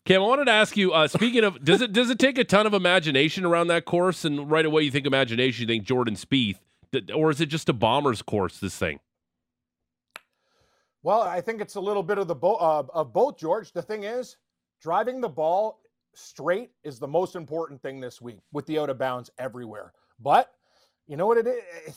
Cam, 0.04 0.20
I 0.20 0.26
wanted 0.26 0.44
to 0.44 0.52
ask 0.52 0.76
you. 0.76 0.92
Uh, 0.92 1.08
speaking 1.08 1.42
of, 1.42 1.64
does 1.64 1.80
it 1.80 1.94
does 1.94 2.10
it 2.10 2.18
take 2.18 2.36
a 2.36 2.44
ton 2.44 2.66
of 2.66 2.74
imagination 2.74 3.46
around 3.46 3.68
that 3.68 3.86
course? 3.86 4.26
And 4.26 4.50
right 4.50 4.66
away, 4.66 4.82
you 4.82 4.90
think 4.90 5.06
imagination, 5.06 5.62
you 5.62 5.66
think 5.66 5.84
Jordan 5.84 6.16
Spieth, 6.16 6.58
or 7.14 7.30
is 7.30 7.40
it 7.40 7.46
just 7.46 7.70
a 7.70 7.72
bomber's 7.72 8.20
course? 8.20 8.58
This 8.58 8.76
thing. 8.76 9.00
Well, 11.02 11.22
I 11.22 11.40
think 11.40 11.62
it's 11.62 11.76
a 11.76 11.80
little 11.80 12.02
bit 12.02 12.18
of 12.18 12.28
the 12.28 12.34
bo- 12.34 12.56
uh, 12.56 12.82
of 12.92 13.14
both, 13.14 13.38
George. 13.38 13.72
The 13.72 13.82
thing 13.82 14.04
is, 14.04 14.36
driving 14.82 15.22
the 15.22 15.28
ball 15.30 15.80
straight 16.14 16.72
is 16.84 16.98
the 16.98 17.08
most 17.08 17.36
important 17.36 17.80
thing 17.80 18.00
this 18.00 18.20
week 18.20 18.40
with 18.52 18.66
the 18.66 18.78
out 18.78 18.90
of 18.90 18.98
bounds 18.98 19.30
everywhere. 19.38 19.92
But 20.20 20.52
you 21.06 21.16
know 21.16 21.26
what 21.26 21.38
it 21.38 21.46
is? 21.46 21.96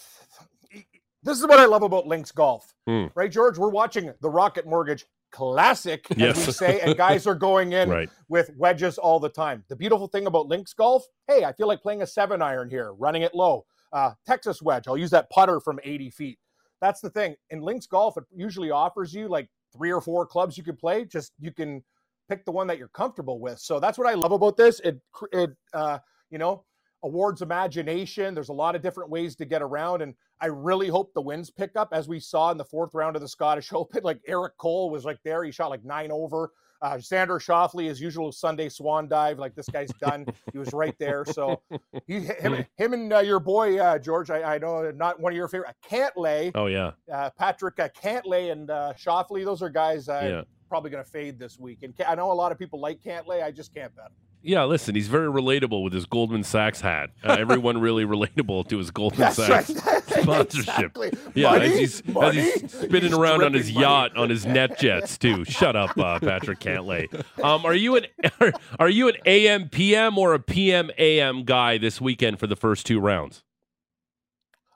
This 1.23 1.39
is 1.39 1.45
what 1.45 1.59
I 1.59 1.65
love 1.65 1.83
about 1.83 2.07
Links 2.07 2.31
Golf, 2.31 2.73
Hmm. 2.87 3.05
right, 3.15 3.31
George? 3.31 3.57
We're 3.57 3.69
watching 3.69 4.11
the 4.21 4.29
Rocket 4.29 4.65
Mortgage 4.65 5.05
Classic, 5.31 6.05
as 6.19 6.45
we 6.47 6.51
say, 6.51 6.79
and 6.81 6.97
guys 6.97 7.27
are 7.27 7.35
going 7.35 7.73
in 7.73 7.89
Right. 7.91 8.09
with 8.27 8.49
wedges 8.57 8.97
all 8.97 9.19
the 9.19 9.29
time. 9.29 9.63
The 9.69 9.75
beautiful 9.75 10.07
thing 10.07 10.25
about 10.25 10.47
links 10.47 10.73
golf, 10.73 11.05
hey, 11.27 11.45
I 11.45 11.53
feel 11.53 11.67
like 11.67 11.81
playing 11.81 12.01
a 12.01 12.07
seven 12.07 12.41
iron 12.41 12.69
here, 12.69 12.91
running 12.93 13.21
it 13.21 13.35
low. 13.35 13.65
Uh, 13.93 14.13
Texas 14.25 14.61
wedge, 14.61 14.87
I'll 14.87 14.97
use 14.97 15.11
that 15.11 15.29
putter 15.29 15.59
from 15.59 15.79
80 15.83 16.09
feet. 16.09 16.39
That's 16.81 17.01
the 17.01 17.09
thing. 17.09 17.35
In 17.51 17.61
links 17.61 17.85
golf, 17.85 18.17
it 18.17 18.23
usually 18.35 18.71
offers 18.71 19.13
you 19.13 19.27
like 19.27 19.47
three 19.77 19.91
or 19.91 20.01
four 20.01 20.25
clubs 20.25 20.57
you 20.57 20.63
can 20.63 20.75
play. 20.75 21.05
Just 21.05 21.33
you 21.39 21.51
can 21.51 21.83
pick 22.29 22.43
the 22.45 22.51
one 22.51 22.65
that 22.67 22.77
you're 22.79 22.87
comfortable 22.87 23.39
with. 23.39 23.59
So 23.59 23.79
that's 23.79 23.97
what 23.97 24.07
I 24.07 24.15
love 24.15 24.31
about 24.31 24.57
this. 24.57 24.79
It, 24.79 24.99
it 25.31 25.51
uh, 25.73 25.99
you 26.31 26.39
know, 26.39 26.63
awards 27.03 27.41
imagination. 27.41 28.33
There's 28.33 28.49
a 28.49 28.53
lot 28.53 28.75
of 28.75 28.81
different 28.81 29.09
ways 29.09 29.35
to 29.37 29.45
get 29.45 29.61
around. 29.61 30.01
And 30.01 30.13
I 30.39 30.47
really 30.47 30.87
hope 30.87 31.13
the 31.13 31.21
winds 31.21 31.49
pick 31.49 31.75
up 31.75 31.89
as 31.91 32.07
we 32.07 32.19
saw 32.19 32.51
in 32.51 32.57
the 32.57 32.65
fourth 32.65 32.93
round 32.93 33.15
of 33.15 33.21
the 33.21 33.27
Scottish 33.27 33.73
Open. 33.73 34.03
Like 34.03 34.19
Eric 34.27 34.57
Cole 34.57 34.89
was 34.89 35.05
like 35.05 35.19
there. 35.23 35.43
He 35.43 35.51
shot 35.51 35.69
like 35.69 35.83
nine 35.83 36.11
over. 36.11 36.51
Uh, 36.83 36.95
Xander 36.95 37.39
Schauffele, 37.39 37.87
his 37.87 38.01
usual 38.01 38.31
Sunday 38.31 38.67
swan 38.67 39.07
dive. 39.07 39.37
Like 39.37 39.53
this 39.53 39.69
guy's 39.69 39.91
done. 40.01 40.25
he 40.51 40.57
was 40.57 40.73
right 40.73 40.95
there. 40.97 41.23
So 41.25 41.61
he, 42.07 42.21
him, 42.21 42.65
him 42.75 42.93
and 42.93 43.13
uh, 43.13 43.19
your 43.19 43.39
boy, 43.39 43.77
uh, 43.77 43.99
George, 43.99 44.31
I, 44.31 44.55
I 44.55 44.57
know 44.57 44.89
not 44.89 45.19
one 45.19 45.31
of 45.31 45.37
your 45.37 45.47
favorite, 45.47 45.75
Cantlay, 45.87 46.51
Oh 46.55 46.65
yeah, 46.65 46.91
uh, 47.13 47.29
Patrick 47.37 47.79
uh, 47.79 47.89
Cantlay 47.89 48.51
and 48.51 48.71
uh, 48.71 48.93
Schauffele. 48.97 49.45
Those 49.45 49.61
are 49.61 49.69
guys 49.69 50.09
uh, 50.09 50.21
yeah, 50.23 50.41
probably 50.69 50.89
going 50.89 51.03
to 51.03 51.09
fade 51.09 51.37
this 51.37 51.59
week. 51.59 51.83
And 51.83 51.93
I 52.07 52.15
know 52.15 52.31
a 52.31 52.33
lot 52.33 52.51
of 52.51 52.57
people 52.57 52.81
like 52.81 52.99
Cantlay. 52.99 53.43
I 53.43 53.51
just 53.51 53.75
can't 53.75 53.95
bet 53.95 54.05
him. 54.05 54.13
Yeah. 54.43 54.63
Listen, 54.63 54.95
he's 54.95 55.07
very 55.07 55.27
relatable 55.27 55.83
with 55.83 55.93
his 55.93 56.05
Goldman 56.05 56.43
Sachs 56.43 56.81
hat. 56.81 57.11
Uh, 57.23 57.35
everyone 57.39 57.79
really 57.79 58.05
relatable 58.05 58.67
to 58.69 58.77
his 58.77 58.91
Goldman 58.91 59.19
That's 59.21 59.39
right. 59.39 59.65
Sachs 59.65 60.15
sponsorship. 60.21 60.69
Exactly. 60.97 61.11
Yeah, 61.35 61.51
Money, 61.51 61.65
as 61.65 61.79
he's, 61.79 62.01
as 62.21 62.35
he's 62.35 62.71
spinning 62.71 63.01
He's 63.03 63.13
around 63.13 63.43
on 63.43 63.53
his 63.53 63.71
money. 63.71 63.85
yacht 63.85 64.17
on 64.17 64.29
his 64.29 64.45
net 64.45 64.79
jets 64.79 65.17
too. 65.17 65.43
Shut 65.45 65.75
up, 65.75 65.97
uh, 65.97 66.19
Patrick 66.19 66.59
Cantlay. 66.59 67.07
Um, 67.43 67.65
are 67.65 67.73
you 67.75 67.95
an 67.95 68.05
are, 68.39 68.51
are 68.79 68.89
you 68.89 69.07
an 69.09 69.15
AM 69.25 69.69
PM 69.69 70.17
or 70.17 70.33
a 70.33 70.39
PM 70.39 70.91
AM 70.97 71.43
guy 71.43 71.77
this 71.77 71.99
weekend 72.01 72.39
for 72.39 72.47
the 72.47 72.55
first 72.55 72.85
two 72.85 72.99
rounds? 72.99 73.43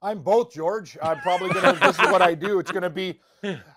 I'm 0.06 0.20
both, 0.20 0.54
George. 0.54 1.00
I'm 1.02 1.20
probably 1.22 1.50
gonna. 1.50 1.74
this 1.82 1.98
is 1.98 2.12
what 2.12 2.22
I 2.22 2.36
do. 2.36 2.60
It's 2.60 2.72
gonna 2.72 2.92
be. 2.92 3.20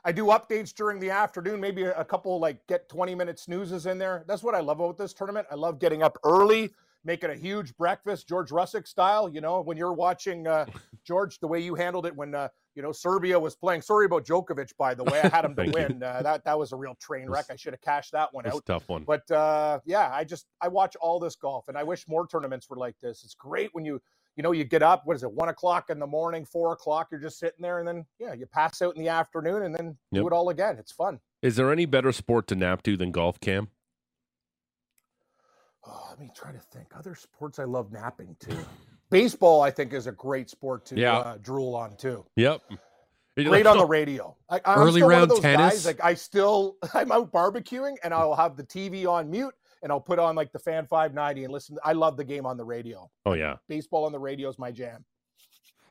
I 0.04 0.12
do 0.12 0.26
updates 0.26 0.74
during 0.74 1.00
the 1.00 1.08
afternoon. 1.08 1.58
Maybe 1.58 1.84
a, 1.84 2.04
couple 2.04 2.38
like 2.38 2.66
get 2.66 2.86
20 2.90 3.14
minute 3.14 3.38
snoozes 3.38 3.86
in 3.86 3.96
there. 3.96 4.24
That's 4.28 4.42
what 4.42 4.54
I 4.54 4.60
love 4.60 4.78
about 4.78 4.98
this 4.98 5.14
tournament. 5.14 5.46
I 5.50 5.54
love 5.54 5.78
getting 5.78 6.02
up 6.02 6.18
early, 6.24 6.74
making 7.02 7.30
a 7.30 7.34
huge 7.34 7.74
breakfast, 7.78 8.28
George 8.28 8.50
Russick 8.50 8.86
style. 8.86 9.26
You 9.30 9.40
know, 9.40 9.62
when 9.62 9.78
you're 9.78 9.94
watching 9.94 10.46
uh, 10.46 10.66
George, 11.06 11.38
the 11.40 11.46
way 11.46 11.60
you 11.60 11.74
handled 11.74 12.04
it 12.04 12.14
when 12.14 12.34
uh, 12.34 12.48
you 12.74 12.82
know 12.82 12.92
Serbia 12.92 13.40
was 13.40 13.56
playing. 13.56 13.80
Sorry 13.80 14.04
about 14.04 14.26
Djokovic, 14.26 14.76
by 14.76 14.92
the 14.92 15.04
way. 15.04 15.22
I 15.22 15.28
had 15.28 15.46
him 15.46 15.56
to 15.56 15.70
win. 15.70 16.02
Uh, 16.02 16.20
that 16.20 16.44
that 16.44 16.58
was 16.58 16.72
a 16.72 16.76
real 16.76 16.94
train 17.00 17.30
wreck. 17.30 17.46
I 17.50 17.56
should 17.56 17.72
have 17.72 17.80
cashed 17.80 18.12
that 18.12 18.34
one 18.34 18.46
out. 18.46 18.66
tough 18.66 18.86
one. 18.90 19.04
But 19.04 19.30
uh, 19.30 19.80
yeah, 19.86 20.10
I 20.12 20.24
just 20.24 20.44
I 20.60 20.68
watch 20.68 20.94
all 21.00 21.18
this 21.18 21.36
golf, 21.36 21.68
and 21.68 21.78
I 21.78 21.84
wish 21.84 22.06
more 22.06 22.26
tournaments 22.26 22.68
were 22.68 22.76
like 22.76 22.98
this. 23.00 23.24
It's 23.24 23.34
great 23.34 23.70
when 23.72 23.86
you 23.86 23.98
you 24.38 24.42
know 24.44 24.52
you 24.52 24.62
get 24.64 24.84
up. 24.84 25.02
What 25.04 25.16
is 25.16 25.24
it? 25.24 25.32
One 25.32 25.48
o'clock 25.48 25.90
in 25.90 25.98
the 25.98 26.06
morning, 26.06 26.44
four 26.46 26.72
o'clock. 26.72 27.08
You're 27.10 27.20
just 27.20 27.40
sitting 27.40 27.60
there, 27.60 27.80
and 27.80 27.88
then 27.88 28.06
yeah, 28.20 28.32
you 28.34 28.46
pass 28.46 28.80
out 28.80 28.96
in 28.96 29.02
the 29.02 29.08
afternoon, 29.10 29.64
and 29.64 29.74
then 29.74 29.98
Yep. 30.12 30.22
do 30.22 30.26
it 30.28 30.32
all 30.32 30.48
again. 30.50 30.76
It's 30.78 30.92
fun. 30.92 31.18
Is 31.42 31.56
there 31.56 31.72
any 31.72 31.86
better 31.86 32.12
sport 32.12 32.46
to 32.46 32.54
nap 32.54 32.82
to 32.84 32.96
than 32.96 33.10
golf, 33.10 33.40
Cam? 33.40 33.68
Oh, 35.84 36.06
let 36.10 36.20
me 36.20 36.30
try 36.34 36.52
to 36.52 36.58
think. 36.58 36.86
Other 36.96 37.16
sports 37.16 37.58
I 37.58 37.64
love 37.64 37.90
napping 37.90 38.36
too. 38.38 38.56
Baseball, 39.10 39.60
I 39.60 39.70
think, 39.72 39.92
is 39.92 40.06
a 40.06 40.12
great 40.12 40.50
sport 40.50 40.84
to 40.86 40.96
Yeah. 40.96 41.18
uh, 41.18 41.36
drool 41.38 41.74
on 41.74 41.96
too. 41.96 42.24
Yep. 42.36 42.62
Great 43.36 43.66
on 43.66 43.78
the 43.78 43.86
radio. 43.86 44.36
I, 44.50 44.60
I'm 44.64 44.78
Early 44.80 44.92
still 45.00 45.06
one 45.06 45.14
of 45.14 45.18
round 45.18 45.30
those 45.30 45.40
tennis. 45.40 45.72
Guys, 45.74 45.86
like 45.86 46.00
I 46.04 46.14
still, 46.14 46.76
I'm 46.94 47.10
out 47.12 47.32
barbecuing 47.32 47.94
and 48.04 48.12
I'll 48.14 48.34
have 48.34 48.56
the 48.56 48.64
TV 48.64 49.06
on 49.06 49.30
mute 49.30 49.54
and 49.82 49.92
I'll 49.92 50.00
put 50.00 50.18
on 50.18 50.36
like 50.36 50.52
the 50.52 50.58
fan 50.58 50.86
590 50.86 51.44
and 51.44 51.52
listen. 51.52 51.78
I 51.84 51.92
love 51.92 52.16
the 52.16 52.24
game 52.24 52.46
on 52.46 52.56
the 52.56 52.64
radio. 52.64 53.10
Oh 53.26 53.34
yeah. 53.34 53.56
Baseball 53.68 54.04
on 54.04 54.12
the 54.12 54.18
radio 54.18 54.48
is 54.48 54.58
my 54.58 54.70
jam. 54.70 55.04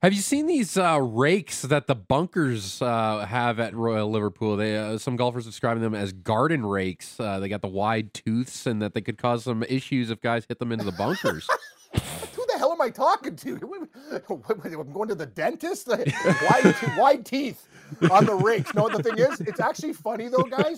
Have 0.04 0.14
you 0.14 0.22
seen 0.22 0.46
these 0.46 0.78
uh, 0.78 1.00
rakes 1.02 1.64
that 1.64 1.88
the 1.88 1.96
bunkers 1.96 2.84
uh, 2.84 3.26
have 3.28 3.60
at 3.60 3.74
Royal 3.74 4.08
Liverpool? 4.08 4.56
They 4.56 4.78
uh, 4.78 5.00
some 5.00 5.16
golfers 5.16 5.44
describing 5.44 5.82
them 5.82 5.96
as 5.96 6.14
garden 6.14 6.64
rakes. 6.64 7.20
Uh, 7.20 7.40
they 7.40 7.50
got 7.50 7.64
the 7.64 7.68
wide 7.68 8.14
tooths, 8.14 8.68
and 8.68 8.80
that 8.84 8.94
they 8.94 9.02
could 9.02 9.18
cause 9.18 9.46
some 9.46 9.64
issues 9.64 10.12
if 10.12 10.22
guys 10.22 10.46
hit 10.48 10.60
them 10.60 10.72
into 10.72 10.86
the 10.86 10.92
bunkers. 10.92 11.48
Who 11.94 12.46
the 12.48 12.60
hell 12.60 12.72
am 12.72 12.80
I 12.80 12.92
talking 12.92 13.36
to? 13.38 13.88
I'm 14.30 14.94
going 14.94 15.10
to 15.10 15.16
the 15.16 15.26
dentist. 15.26 15.88
wide, 15.88 16.76
wide 16.96 17.26
teeth 17.26 17.68
on 18.12 18.26
the 18.26 18.36
rakes. 18.36 18.76
No, 18.76 18.90
the 18.90 19.02
thing 19.02 19.18
is, 19.18 19.42
it's 19.42 19.60
actually 19.60 19.94
funny 19.94 20.28
though, 20.28 20.44
guys. 20.44 20.78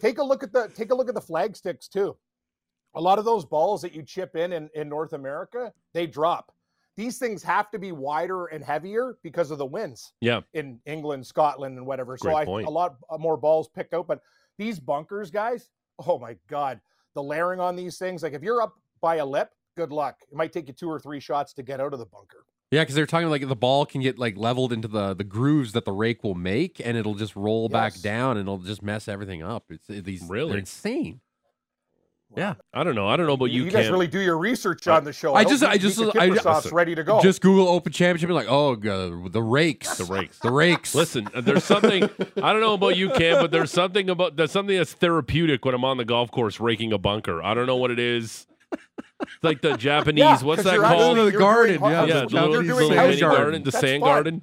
Take 0.00 0.18
a 0.18 0.22
look 0.22 0.44
at 0.44 0.52
the 0.52 0.68
take 0.76 0.92
a 0.92 0.94
look 0.94 1.08
at 1.08 1.16
the 1.16 1.20
flag 1.20 1.56
sticks 1.56 1.88
too. 1.88 2.16
A 2.94 3.00
lot 3.00 3.18
of 3.18 3.24
those 3.24 3.44
balls 3.44 3.82
that 3.82 3.94
you 3.94 4.02
chip 4.02 4.34
in 4.36 4.52
in, 4.52 4.68
in 4.74 4.88
North 4.88 5.12
America, 5.12 5.72
they 5.94 6.06
drop. 6.06 6.52
These 6.96 7.18
things 7.18 7.42
have 7.44 7.70
to 7.70 7.78
be 7.78 7.92
wider 7.92 8.46
and 8.46 8.62
heavier 8.64 9.16
because 9.22 9.50
of 9.50 9.58
the 9.58 9.64
winds 9.66 10.12
Yeah. 10.20 10.40
in 10.54 10.80
England, 10.86 11.24
Scotland, 11.26 11.78
and 11.78 11.86
whatever. 11.86 12.16
So 12.18 12.24
Great 12.30 12.36
I 12.36 12.44
point. 12.44 12.66
a 12.66 12.70
lot 12.70 12.96
uh, 13.08 13.16
more 13.16 13.36
balls 13.36 13.68
picked 13.68 13.94
out. 13.94 14.06
But 14.06 14.20
these 14.58 14.78
bunkers, 14.80 15.30
guys, 15.30 15.70
oh 16.06 16.18
my 16.18 16.36
god, 16.48 16.80
the 17.14 17.22
layering 17.22 17.60
on 17.60 17.76
these 17.76 17.96
things. 17.96 18.22
Like 18.22 18.32
if 18.34 18.42
you're 18.42 18.60
up 18.60 18.74
by 19.00 19.16
a 19.16 19.24
lip, 19.24 19.50
good 19.76 19.92
luck. 19.92 20.16
It 20.30 20.36
might 20.36 20.52
take 20.52 20.66
you 20.68 20.74
two 20.74 20.90
or 20.90 20.98
three 20.98 21.20
shots 21.20 21.54
to 21.54 21.62
get 21.62 21.80
out 21.80 21.92
of 21.94 22.00
the 22.00 22.06
bunker. 22.06 22.44
yeah, 22.70 22.82
because 22.82 22.94
they're 22.96 23.06
talking 23.06 23.30
like 23.30 23.46
the 23.48 23.56
ball 23.56 23.86
can 23.86 24.00
get 24.02 24.18
like 24.18 24.36
leveled 24.36 24.72
into 24.72 24.88
the 24.88 25.14
the 25.14 25.24
grooves 25.24 25.72
that 25.72 25.84
the 25.86 25.92
rake 25.92 26.22
will 26.22 26.34
make, 26.34 26.80
and 26.84 26.96
it'll 26.98 27.14
just 27.14 27.34
roll 27.36 27.68
back 27.70 27.98
down, 28.00 28.32
and 28.36 28.46
it'll 28.46 28.58
just 28.58 28.82
mess 28.82 29.08
everything 29.08 29.42
up. 29.42 29.64
It's 29.70 29.88
it- 29.88 30.04
these 30.04 30.24
Really? 30.28 30.58
insane. 30.58 31.20
Yeah. 32.36 32.54
I 32.72 32.84
don't 32.84 32.94
know. 32.94 33.08
I 33.08 33.16
don't 33.16 33.26
know 33.26 33.32
about 33.32 33.46
you, 33.50 33.64
you, 33.64 33.70
guys 33.70 33.84
Cam. 33.86 33.92
really 33.92 34.06
do 34.06 34.20
your 34.20 34.38
research 34.38 34.86
on 34.86 35.02
the 35.04 35.12
show. 35.12 35.34
I 35.34 35.42
hope 35.42 35.50
just- 35.50 35.64
I 35.64 35.76
just- 35.78 35.98
I- 36.00 36.28
Kiprusoff's 36.28 36.70
ready 36.72 36.94
to 36.94 37.02
go. 37.02 37.20
Just 37.20 37.40
Google 37.40 37.68
Open 37.68 37.92
Championship 37.92 38.28
and 38.28 38.36
like, 38.36 38.46
oh, 38.48 38.74
uh, 38.74 39.28
the 39.28 39.42
rakes, 39.42 39.96
the 39.98 40.04
rakes. 40.04 40.38
the 40.38 40.50
rakes. 40.52 40.94
Listen, 40.94 41.28
uh, 41.34 41.40
there's 41.40 41.64
something 41.64 42.04
I 42.40 42.52
don't 42.52 42.60
know 42.60 42.74
about 42.74 42.96
you, 42.96 43.10
Cam, 43.10 43.40
but 43.42 43.50
there's 43.50 43.72
something 43.72 44.08
about 44.08 44.36
there's 44.36 44.52
something 44.52 44.76
that's 44.76 44.92
therapeutic 44.92 45.64
when 45.64 45.74
I'm 45.74 45.84
on 45.84 45.96
the 45.96 46.04
golf 46.04 46.30
course 46.30 46.60
raking 46.60 46.92
a 46.92 46.98
bunker. 46.98 47.42
I 47.42 47.52
don't 47.54 47.66
know 47.66 47.76
what 47.76 47.90
it 47.90 47.98
is. 47.98 48.46
It's 48.72 49.30
like 49.42 49.60
the 49.60 49.76
Japanese. 49.76 50.20
Yeah, 50.20 50.40
what's 50.42 50.62
'cause 50.62 50.70
that 50.72 50.78
called? 50.80 51.18
The 51.18 51.22
you're 51.32 51.40
garden, 51.40 51.80
yeah, 51.82 52.04
yeah, 52.04 52.20
the 52.20 52.26
the 52.26 52.40
little, 52.46 52.64
you're 52.64 52.74
little 52.74 52.90
mini 52.90 53.20
garden. 53.20 53.20
garden, 53.20 53.62
the 53.64 53.70
That's 53.72 53.80
sand 53.80 54.00
fun. 54.02 54.08
garden. 54.08 54.42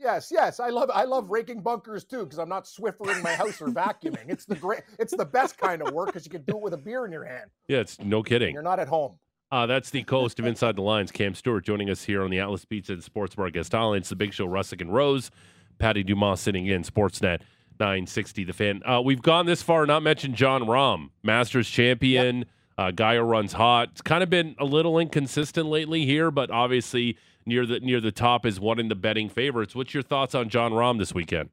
Yes, 0.00 0.30
yes, 0.32 0.60
I 0.60 0.70
love 0.70 0.90
I 0.94 1.04
love 1.04 1.30
raking 1.30 1.60
bunkers 1.60 2.04
too 2.04 2.24
because 2.24 2.38
I'm 2.38 2.48
not 2.48 2.64
swiffering 2.64 3.22
my 3.22 3.34
house 3.34 3.60
or 3.60 3.68
vacuuming. 3.68 4.28
It's 4.30 4.46
the 4.46 4.56
great, 4.56 4.80
it's 4.98 5.14
the 5.14 5.26
best 5.26 5.58
kind 5.58 5.82
of 5.82 5.92
work 5.92 6.06
because 6.06 6.24
you 6.24 6.30
can 6.30 6.42
do 6.42 6.56
it 6.56 6.62
with 6.62 6.72
a 6.72 6.78
beer 6.78 7.04
in 7.04 7.12
your 7.12 7.24
hand. 7.24 7.50
Yeah, 7.68 7.78
it's 7.78 8.00
no 8.00 8.22
kidding. 8.22 8.54
you're 8.54 8.62
not 8.62 8.80
at 8.80 8.88
home. 8.88 9.18
Uh, 9.52 9.66
that's 9.66 9.90
the 9.90 10.02
coast 10.04 10.38
of 10.38 10.46
Inside 10.46 10.76
the 10.76 10.82
Lines. 10.82 11.10
Cam 11.10 11.34
Stewart 11.34 11.64
joining 11.64 11.90
us 11.90 12.04
here 12.04 12.22
on 12.22 12.30
the 12.30 12.38
Atlas 12.38 12.64
Pizza 12.64 12.92
and 12.92 13.02
Sports 13.02 13.34
Bar 13.34 13.50
Guest 13.50 13.74
Island. 13.74 14.02
It's 14.02 14.08
the 14.08 14.16
Big 14.16 14.32
Show, 14.32 14.46
Russick 14.46 14.80
and 14.80 14.94
Rose. 14.94 15.30
Patty 15.78 16.04
Dumas 16.04 16.40
sitting 16.40 16.66
in, 16.66 16.82
Sportsnet 16.82 17.40
960, 17.80 18.44
the 18.44 18.52
fan. 18.52 18.82
Uh, 18.84 19.00
we've 19.04 19.22
gone 19.22 19.46
this 19.46 19.62
far, 19.62 19.86
not 19.86 20.02
mentioned 20.02 20.36
Jon 20.36 20.62
Rahm, 20.62 21.08
Masters 21.24 21.68
champion, 21.68 22.44
uh, 22.78 22.90
guy 22.92 23.16
who 23.16 23.22
runs 23.22 23.54
hot. 23.54 23.88
It's 23.92 24.02
kind 24.02 24.22
of 24.22 24.30
been 24.30 24.54
a 24.58 24.64
little 24.64 24.98
inconsistent 24.98 25.66
lately 25.66 26.06
here, 26.06 26.30
but 26.30 26.50
obviously 26.50 27.16
near 27.50 27.66
the 27.66 27.80
near 27.80 28.00
the 28.00 28.12
top 28.12 28.46
is 28.46 28.58
one 28.60 28.78
in 28.78 28.88
the 28.88 28.94
betting 28.94 29.28
favorites. 29.28 29.74
What's 29.74 29.92
your 29.92 30.04
thoughts 30.04 30.34
on 30.34 30.48
Jon 30.48 30.72
Rahm 30.72 30.98
this 30.98 31.12
weekend? 31.12 31.50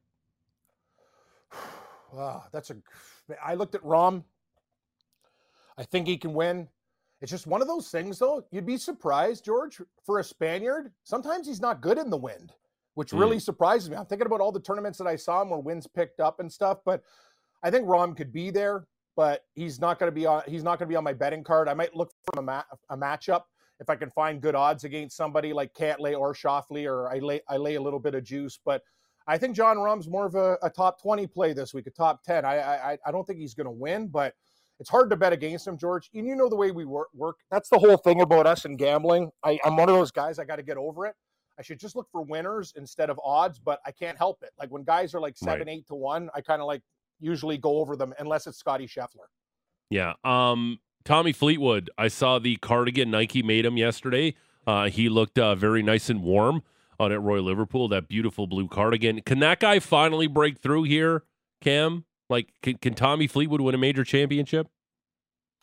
Wow, 2.12 2.44
that's 2.52 2.70
a. 2.70 2.76
I 3.44 3.54
looked 3.54 3.74
at 3.74 3.82
Rahm. 3.82 4.24
I 5.76 5.82
think 5.84 6.06
he 6.06 6.16
can 6.16 6.32
win. 6.32 6.68
It's 7.20 7.30
just 7.30 7.46
one 7.48 7.60
of 7.60 7.68
those 7.68 7.90
things, 7.90 8.18
though. 8.18 8.44
You'd 8.52 8.64
be 8.66 8.76
surprised, 8.76 9.44
George, 9.44 9.80
for 10.06 10.20
a 10.20 10.24
Spaniard. 10.24 10.92
Sometimes 11.02 11.46
he's 11.46 11.60
not 11.60 11.80
good 11.80 11.98
in 11.98 12.10
the 12.10 12.16
wind, 12.16 12.52
which 12.94 13.10
Mm. 13.10 13.18
really 13.18 13.38
surprises 13.40 13.90
me. 13.90 13.96
I'm 13.96 14.06
thinking 14.06 14.26
about 14.26 14.40
all 14.40 14.52
the 14.52 14.60
tournaments 14.60 14.98
that 14.98 15.08
I 15.08 15.16
saw 15.16 15.42
him 15.42 15.50
where 15.50 15.58
winds 15.58 15.86
picked 15.88 16.20
up 16.20 16.38
and 16.40 16.50
stuff, 16.50 16.78
but 16.84 17.02
I 17.64 17.70
think 17.72 17.86
Rahm 17.86 18.16
could 18.16 18.32
be 18.32 18.50
there, 18.50 18.86
but 19.16 19.44
he's 19.56 19.80
not 19.80 19.98
going 19.98 20.08
to 20.08 20.14
be 20.14 20.26
on. 20.26 20.42
He's 20.46 20.62
not 20.62 20.78
going 20.78 20.86
to 20.86 20.92
be 20.92 20.96
on 20.96 21.02
my 21.04 21.12
betting 21.12 21.42
card. 21.42 21.68
I 21.68 21.74
might 21.74 21.94
look 21.94 22.12
for 22.24 22.38
a, 22.38 22.42
ma- 22.42 22.62
a 22.88 22.96
matchup 22.96 23.42
if 23.80 23.88
I 23.88 23.96
can 23.96 24.10
find 24.10 24.40
good 24.40 24.54
odds 24.54 24.84
against 24.84 25.16
somebody 25.16 25.52
like 25.52 25.72
Cantlay 25.74 26.18
or 26.18 26.34
Schauffele, 26.34 26.86
or 26.86 27.10
I 27.12 27.18
lay 27.18 27.40
I 27.48 27.56
lay 27.56 27.74
a 27.76 27.80
little 27.82 28.00
bit 28.00 28.14
of 28.14 28.24
juice, 28.24 28.58
but. 28.64 28.82
I 29.30 29.36
think 29.36 29.54
Jon 29.54 29.76
Rahm's 29.76 30.08
more 30.08 30.24
of 30.24 30.36
a, 30.36 30.56
a 30.62 30.70
top 30.70 31.02
20 31.02 31.26
play 31.26 31.52
this 31.52 31.74
week, 31.74 31.86
a 31.86 31.90
top 31.90 32.22
10. 32.24 32.46
I 32.46 32.92
I, 32.92 32.98
I 33.04 33.10
don't 33.12 33.26
think 33.26 33.38
he's 33.38 33.52
going 33.52 33.66
to 33.66 33.70
win, 33.70 34.06
but 34.08 34.32
it's 34.80 34.88
hard 34.88 35.10
to 35.10 35.16
bet 35.16 35.34
against 35.34 35.66
him, 35.66 35.76
George. 35.76 36.08
And 36.14 36.26
you 36.26 36.34
know 36.34 36.48
the 36.48 36.56
way 36.56 36.70
we 36.70 36.86
work. 36.86 37.08
work. 37.12 37.36
That's 37.50 37.68
the 37.68 37.78
whole 37.78 37.98
thing 37.98 38.22
about 38.22 38.46
us 38.46 38.64
in 38.64 38.78
gambling. 38.78 39.30
I, 39.44 39.58
I'm 39.66 39.76
one 39.76 39.90
of 39.90 39.94
those 39.94 40.10
guys. 40.10 40.38
I 40.38 40.46
got 40.46 40.56
to 40.56 40.62
get 40.62 40.78
over 40.78 41.04
it. 41.04 41.14
I 41.58 41.62
should 41.62 41.78
just 41.78 41.94
look 41.94 42.08
for 42.10 42.22
winners 42.22 42.72
instead 42.74 43.10
of 43.10 43.20
odds, 43.22 43.58
but 43.58 43.80
I 43.84 43.90
can't 43.92 44.16
help 44.16 44.38
it. 44.42 44.48
Like 44.58 44.70
when 44.70 44.82
guys 44.82 45.14
are 45.14 45.20
like 45.20 45.36
seven, 45.36 45.66
Right. 45.66 45.76
eight 45.76 45.86
to 45.88 45.94
one, 45.94 46.30
I 46.34 46.40
kind 46.40 46.62
of 46.62 46.66
like 46.66 46.80
usually 47.20 47.58
go 47.58 47.80
over 47.80 47.96
them 47.96 48.14
unless 48.18 48.46
it's 48.46 48.56
Scotty 48.56 48.86
Scheffler. 48.86 49.28
Yeah. 49.90 50.14
Um, 50.24 50.78
Tommy 51.08 51.32
Fleetwood, 51.32 51.88
I 51.96 52.08
saw 52.08 52.38
the 52.38 52.56
cardigan 52.56 53.10
Nike 53.10 53.42
made 53.42 53.64
him 53.64 53.78
yesterday. 53.78 54.34
Uh, 54.66 54.90
he 54.90 55.08
looked 55.08 55.38
uh, 55.38 55.54
very 55.54 55.82
nice 55.82 56.10
and 56.10 56.22
warm 56.22 56.62
on 57.00 57.12
at 57.12 57.22
Royal 57.22 57.44
Liverpool. 57.44 57.88
That 57.88 58.08
beautiful 58.08 58.46
blue 58.46 58.68
cardigan. 58.68 59.22
Can 59.22 59.38
that 59.38 59.58
guy 59.58 59.78
finally 59.78 60.26
break 60.26 60.58
through 60.58 60.82
here, 60.82 61.22
Cam? 61.62 62.04
Like, 62.28 62.52
can, 62.60 62.76
can 62.76 62.92
Tommy 62.92 63.26
Fleetwood 63.26 63.62
win 63.62 63.74
a 63.74 63.78
major 63.78 64.04
championship? 64.04 64.68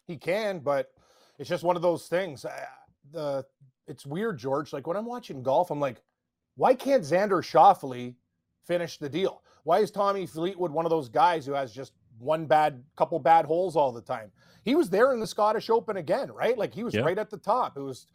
He 0.07 0.17
can, 0.17 0.61
but 0.61 0.87
it's 1.37 1.47
just 1.47 1.63
one 1.63 1.75
of 1.75 1.83
those 1.83 2.07
things. 2.07 2.43
I- 2.43 2.65
The 3.11 3.45
it's 3.87 4.03
weird, 4.03 4.39
George. 4.39 4.73
Like 4.73 4.87
when 4.87 4.97
I'm 4.97 5.05
watching 5.05 5.43
golf, 5.43 5.69
I'm 5.69 5.79
like, 5.79 6.01
why 6.55 6.73
can't 6.73 7.03
Xander 7.03 7.43
Schauffele 7.43 8.15
finish 8.65 8.97
the 8.97 9.09
deal? 9.09 9.43
Why 9.63 9.77
is 9.77 9.91
Tommy 9.91 10.25
Fleetwood 10.25 10.71
one 10.71 10.87
of 10.87 10.89
those 10.89 11.07
guys 11.07 11.45
who 11.45 11.53
has 11.53 11.71
just 11.71 11.93
one 12.19 12.45
bad 12.45 12.83
couple 12.95 13.19
bad 13.19 13.45
holes 13.45 13.75
all 13.75 13.91
the 13.91 14.01
time? 14.01 14.31
He 14.63 14.75
was 14.75 14.89
there 14.89 15.13
in 15.13 15.19
the 15.19 15.27
Scottish 15.27 15.69
Open 15.69 15.97
again, 15.97 16.31
right? 16.31 16.57
Like 16.57 16.73
he 16.73 16.83
was 16.83 16.93
Yeah. 16.95 17.01
right 17.01 17.17
at 17.17 17.29
the 17.29 17.37
top. 17.37 17.77
It 17.77 17.81
was 17.81 18.07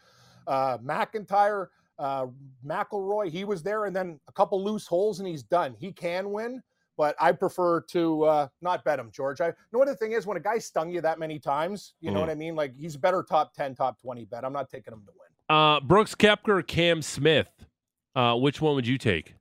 uh, 0.46 0.78
MacIntyre, 0.82 1.70
uh, 1.98 2.26
McIlroy. 2.66 3.30
He 3.30 3.44
was 3.44 3.62
there, 3.62 3.84
and 3.84 3.94
then 3.94 4.18
a 4.26 4.32
couple 4.32 4.62
loose 4.64 4.86
holes, 4.86 5.20
and 5.20 5.28
he's 5.28 5.42
done. 5.42 5.76
He 5.78 5.92
can 5.92 6.32
win, 6.32 6.62
but 6.96 7.14
I 7.20 7.30
prefer 7.32 7.82
to 7.82 8.24
uh, 8.24 8.48
not 8.62 8.82
bet 8.84 8.98
him, 8.98 9.10
George. 9.12 9.40
I 9.40 9.48
know 9.72 9.78
what 9.78 9.86
the 9.86 9.94
thing 9.94 10.12
is 10.12 10.26
when 10.26 10.36
a 10.36 10.40
guy 10.40 10.58
stung 10.58 10.90
you 10.90 11.00
that 11.02 11.18
many 11.18 11.38
times, 11.38 11.94
you 12.00 12.10
know 12.10 12.16
Mhm. 12.16 12.20
what 12.22 12.30
I 12.30 12.34
mean? 12.34 12.56
Like 12.56 12.74
he's 12.74 12.94
a 12.96 12.98
better 12.98 13.22
top 13.22 13.52
10, 13.54 13.74
top 13.74 14.00
20 14.00 14.24
bet. 14.24 14.44
I'm 14.44 14.52
not 14.52 14.68
taking 14.70 14.92
him 14.94 15.04
to 15.06 15.12
win. 15.12 15.56
Uh, 15.56 15.80
Brooks 15.80 16.14
Koepka, 16.14 16.66
Cam 16.66 17.02
Smith. 17.02 17.66
Uh, 18.16 18.34
which 18.36 18.60
one 18.60 18.74
would 18.74 18.86
you 18.88 18.98
take? 18.98 19.34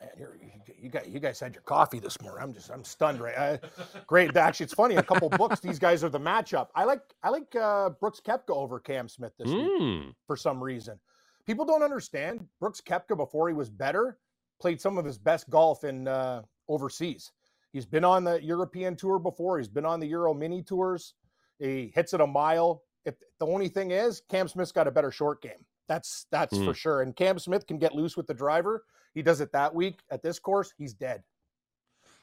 Man, 0.00 0.10
you're, 0.18 0.36
you, 0.40 0.43
you 0.84 0.90
guys, 0.90 1.06
you 1.08 1.18
guys 1.18 1.40
had 1.40 1.54
your 1.54 1.62
coffee 1.62 1.98
this 1.98 2.20
morning. 2.20 2.42
I'm 2.42 2.52
just, 2.52 2.70
I'm 2.70 2.84
stunned, 2.84 3.20
right? 3.20 3.36
I, 3.36 3.58
great. 4.06 4.36
Actually, 4.36 4.64
it's 4.64 4.74
funny. 4.74 4.96
A 4.96 5.02
couple 5.02 5.28
books. 5.30 5.60
These 5.60 5.78
guys 5.78 6.04
are 6.04 6.08
the 6.10 6.20
matchup. 6.20 6.68
I 6.74 6.84
like, 6.84 7.00
I 7.22 7.30
like 7.30 7.54
uh, 7.56 7.90
Brooks 7.90 8.20
Koepka 8.24 8.50
over 8.50 8.78
Cam 8.78 9.08
Smith 9.08 9.32
this 9.38 9.48
week 9.48 9.70
Mm. 9.80 10.14
for 10.26 10.36
some 10.36 10.62
reason. 10.62 11.00
People 11.46 11.64
don't 11.64 11.82
understand. 11.82 12.46
Brooks 12.60 12.80
Koepka, 12.80 13.16
before 13.16 13.48
he 13.48 13.54
was 13.54 13.70
better, 13.70 14.18
played 14.60 14.80
some 14.80 14.98
of 14.98 15.04
his 15.04 15.18
best 15.18 15.48
golf 15.50 15.84
in 15.84 16.06
uh, 16.06 16.42
overseas. 16.68 17.32
He's 17.72 17.86
been 17.86 18.04
on 18.04 18.22
the 18.24 18.42
European 18.42 18.94
tour 18.96 19.18
before. 19.18 19.58
He's 19.58 19.68
been 19.68 19.84
on 19.86 19.98
the 20.00 20.06
Euro 20.08 20.32
Mini 20.34 20.62
tours. 20.62 21.14
He 21.58 21.90
hits 21.94 22.12
it 22.14 22.20
a 22.20 22.26
mile. 22.26 22.82
If 23.04 23.14
the 23.40 23.46
only 23.46 23.68
thing 23.68 23.90
is, 23.90 24.22
Cam 24.28 24.48
Smith's 24.48 24.72
got 24.72 24.86
a 24.86 24.90
better 24.90 25.10
short 25.10 25.42
game. 25.42 25.64
That's 25.88 26.26
that's 26.30 26.56
for 26.64 26.72
sure. 26.72 27.02
And 27.02 27.14
Cam 27.14 27.38
Smith 27.38 27.66
can 27.66 27.78
get 27.78 27.94
loose 27.94 28.16
with 28.16 28.26
the 28.26 28.32
driver. 28.32 28.84
He 29.14 29.22
does 29.22 29.40
it 29.40 29.52
that 29.52 29.74
week 29.74 30.00
at 30.10 30.22
this 30.22 30.38
course. 30.38 30.72
He's 30.76 30.92
dead. 30.92 31.22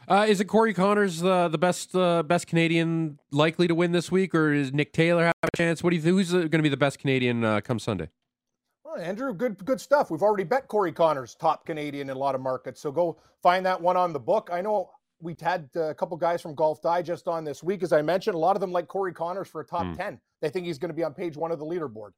Uh, 0.07 0.25
is 0.27 0.41
it 0.41 0.45
Corey 0.45 0.73
Conners 0.73 1.23
uh, 1.23 1.47
the 1.47 1.57
best 1.57 1.95
uh, 1.95 2.23
best 2.23 2.47
Canadian 2.47 3.19
likely 3.31 3.67
to 3.67 3.75
win 3.75 3.91
this 3.91 4.11
week, 4.11 4.33
or 4.33 4.51
is 4.51 4.73
Nick 4.73 4.93
Taylor 4.93 5.25
have 5.25 5.33
a 5.43 5.55
chance? 5.55 5.83
What 5.83 5.91
do 5.91 5.95
you 5.95 6.01
think? 6.01 6.15
Who's 6.15 6.31
going 6.31 6.49
to 6.49 6.61
be 6.61 6.69
the 6.69 6.77
best 6.77 6.99
Canadian 6.99 7.43
uh, 7.43 7.61
come 7.61 7.77
Sunday? 7.79 8.09
Well, 8.83 8.97
Andrew, 8.97 9.33
good 9.33 9.63
good 9.63 9.79
stuff. 9.79 10.09
We've 10.09 10.23
already 10.23 10.43
bet 10.43 10.67
Corey 10.67 10.91
Conners 10.91 11.35
top 11.35 11.65
Canadian 11.65 12.09
in 12.09 12.15
a 12.15 12.19
lot 12.19 12.33
of 12.35 12.41
markets. 12.41 12.81
So 12.81 12.91
go 12.91 13.17
find 13.43 13.65
that 13.65 13.79
one 13.79 13.95
on 13.95 14.11
the 14.11 14.19
book. 14.19 14.49
I 14.51 14.59
know 14.61 14.89
we 15.21 15.35
had 15.39 15.69
uh, 15.75 15.81
a 15.89 15.93
couple 15.93 16.17
guys 16.17 16.41
from 16.41 16.55
Golf 16.55 16.81
Digest 16.81 17.27
on 17.27 17.43
this 17.43 17.61
week, 17.61 17.83
as 17.83 17.93
I 17.93 18.01
mentioned. 18.01 18.33
A 18.35 18.39
lot 18.39 18.55
of 18.55 18.59
them 18.59 18.71
like 18.71 18.87
Corey 18.87 19.13
Conners 19.13 19.47
for 19.47 19.61
a 19.61 19.65
top 19.65 19.85
Hmm. 19.85 19.93
ten. 19.93 20.21
They 20.41 20.49
think 20.49 20.65
he's 20.65 20.79
going 20.79 20.89
to 20.89 20.95
be 20.95 21.03
on 21.03 21.13
page 21.13 21.37
one 21.37 21.51
of 21.51 21.59
the 21.59 21.65
leaderboard 21.65 22.11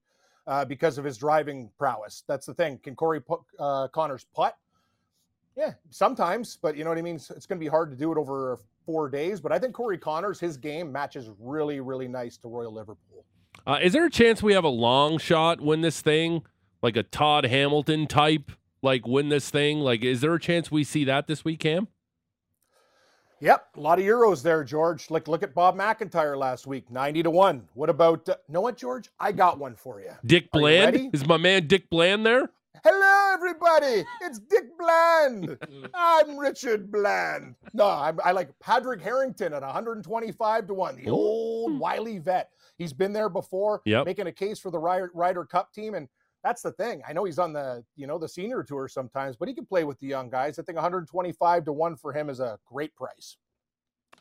uh, 0.47 0.65
because 0.65 0.97
of 0.97 1.05
his 1.05 1.17
driving 1.17 1.69
prowess. 1.77 2.23
That's 2.27 2.45
the 2.45 2.53
thing. 2.53 2.79
Can 2.83 2.95
Corey 2.95 3.21
uh, 3.59 3.87
Conners 3.89 4.25
putt? 4.33 4.57
Yeah, 5.55 5.73
sometimes, 5.91 6.57
but 6.61 6.75
you 6.75 6.83
know 6.83 6.89
what 6.89 6.97
I 6.97 7.03
mean. 7.03 7.15
It's, 7.15 7.29
it's 7.29 7.45
going 7.45 7.59
to 7.59 7.63
be 7.63 7.69
hard 7.69 7.91
to 7.91 7.95
do 7.95 8.11
it 8.11 8.17
over 8.17 8.57
four 8.85 9.09
days. 9.09 9.39
But 9.39 9.51
I 9.51 9.59
think 9.59 9.73
Corey 9.73 9.97
Conners, 9.97 10.39
his 10.39 10.57
game 10.57 10.91
matches 10.91 11.29
really, 11.39 11.79
really 11.79 12.07
nice 12.07 12.37
to 12.37 12.47
Royal 12.47 12.73
Liverpool. 12.73 13.23
Uh, 13.65 13.79
is 13.81 13.93
there 13.93 14.05
a 14.05 14.09
chance 14.09 14.41
we 14.41 14.53
have 14.53 14.63
a 14.63 14.69
long 14.69 15.17
shot 15.17 15.61
win 15.61 15.81
this 15.81 16.01
thing, 16.01 16.41
like 16.81 16.97
a 16.97 17.03
Todd 17.03 17.45
Hamilton 17.45 18.07
type, 18.07 18.51
like 18.81 19.07
win 19.07 19.29
this 19.29 19.49
thing? 19.49 19.79
Like, 19.79 20.03
is 20.03 20.21
there 20.21 20.33
a 20.33 20.39
chance 20.39 20.71
we 20.71 20.83
see 20.83 21.03
that 21.05 21.27
this 21.27 21.45
week, 21.45 21.59
Cam? 21.59 21.87
Yep, 23.43 23.67
a 23.75 23.79
lot 23.81 23.99
of 23.99 24.05
euros 24.05 24.41
there, 24.41 24.63
George. 24.63 25.11
Like, 25.11 25.27
look 25.27 25.43
at 25.43 25.53
Bob 25.53 25.75
MacIntyre 25.75 26.37
last 26.37 26.65
week, 26.65 26.89
ninety 26.89 27.21
to 27.23 27.29
one. 27.29 27.67
What 27.73 27.89
about? 27.89 28.29
Uh, 28.29 28.37
know 28.47 28.61
what, 28.61 28.77
George? 28.77 29.09
I 29.19 29.33
got 29.33 29.59
one 29.59 29.75
for 29.75 29.99
you. 29.99 30.11
Dick 30.25 30.47
Are 30.53 30.59
you 30.59 30.61
Bland 30.61 31.09
is 31.13 31.27
my 31.27 31.35
man. 31.35 31.67
Dick 31.67 31.89
Bland 31.89 32.25
there. 32.25 32.49
Hello, 32.85 33.33
everybody. 33.33 34.05
It's 34.21 34.39
Dick 34.39 34.63
Bland. 34.79 35.57
I'm 35.93 36.37
Richard 36.37 36.89
Bland. 36.89 37.55
No, 37.73 37.85
I'm, 37.89 38.17
I 38.23 38.31
like 38.31 38.57
Padraig 38.61 39.01
Harrington 39.01 39.51
at 39.53 39.61
125 39.61 40.67
to 40.67 40.73
1, 40.73 40.95
the 41.03 41.09
old 41.09 41.77
wily 41.77 42.19
vet. 42.19 42.49
He's 42.77 42.93
been 42.93 43.11
there 43.11 43.29
before, 43.29 43.81
Yep. 43.83 44.05
making 44.05 44.27
a 44.27 44.31
case 44.31 44.57
for 44.57 44.71
the 44.71 44.79
Ryder 44.79 45.45
Cup 45.45 45.73
team. 45.73 45.95
And 45.95 46.07
that's 46.43 46.61
the 46.61 46.71
thing. 46.73 47.01
I 47.07 47.13
know 47.13 47.23
he's 47.23 47.39
on 47.39 47.53
the, 47.53 47.83
you 47.95 48.05
know, 48.05 48.17
the 48.17 48.27
senior 48.27 48.63
tour 48.63 48.87
sometimes, 48.87 49.35
but 49.37 49.47
he 49.47 49.53
can 49.53 49.65
play 49.65 49.83
with 49.83 49.99
the 49.99 50.07
young 50.07 50.29
guys. 50.29 50.59
I 50.59 50.63
think 50.63 50.75
125 50.75 51.65
to 51.65 51.73
1 51.73 51.95
for 51.95 52.13
him 52.13 52.29
is 52.29 52.39
a 52.39 52.59
great 52.65 52.95
price. 52.95 53.37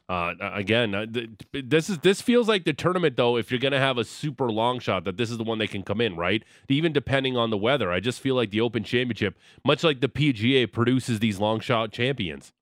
Uh, 0.08 0.34
again, 0.40 0.94
uh, 0.94 1.06
th- 1.06 1.30
this 1.52 1.88
is 1.88 1.98
this 1.98 2.20
feels 2.20 2.48
like 2.48 2.64
the 2.64 2.72
tournament 2.72 3.16
though. 3.16 3.36
If 3.36 3.50
you're 3.50 3.60
gonna 3.60 3.78
have 3.78 3.98
a 3.98 4.04
super 4.04 4.50
long 4.50 4.78
shot, 4.78 5.04
that 5.04 5.16
this 5.16 5.30
is 5.30 5.38
the 5.38 5.44
one 5.44 5.58
they 5.58 5.68
can 5.68 5.82
come 5.82 6.00
in, 6.00 6.16
right? 6.16 6.42
Even 6.68 6.92
depending 6.92 7.36
on 7.36 7.50
the 7.50 7.56
weather, 7.56 7.90
I 7.90 8.00
just 8.00 8.20
feel 8.20 8.34
like 8.34 8.50
the 8.50 8.60
Open 8.60 8.82
Championship, 8.84 9.38
much 9.64 9.84
like 9.84 10.00
the 10.00 10.08
PGA, 10.08 10.70
produces 10.70 11.20
these 11.20 11.38
long 11.38 11.60
shot 11.60 11.92
champions. 11.92 12.52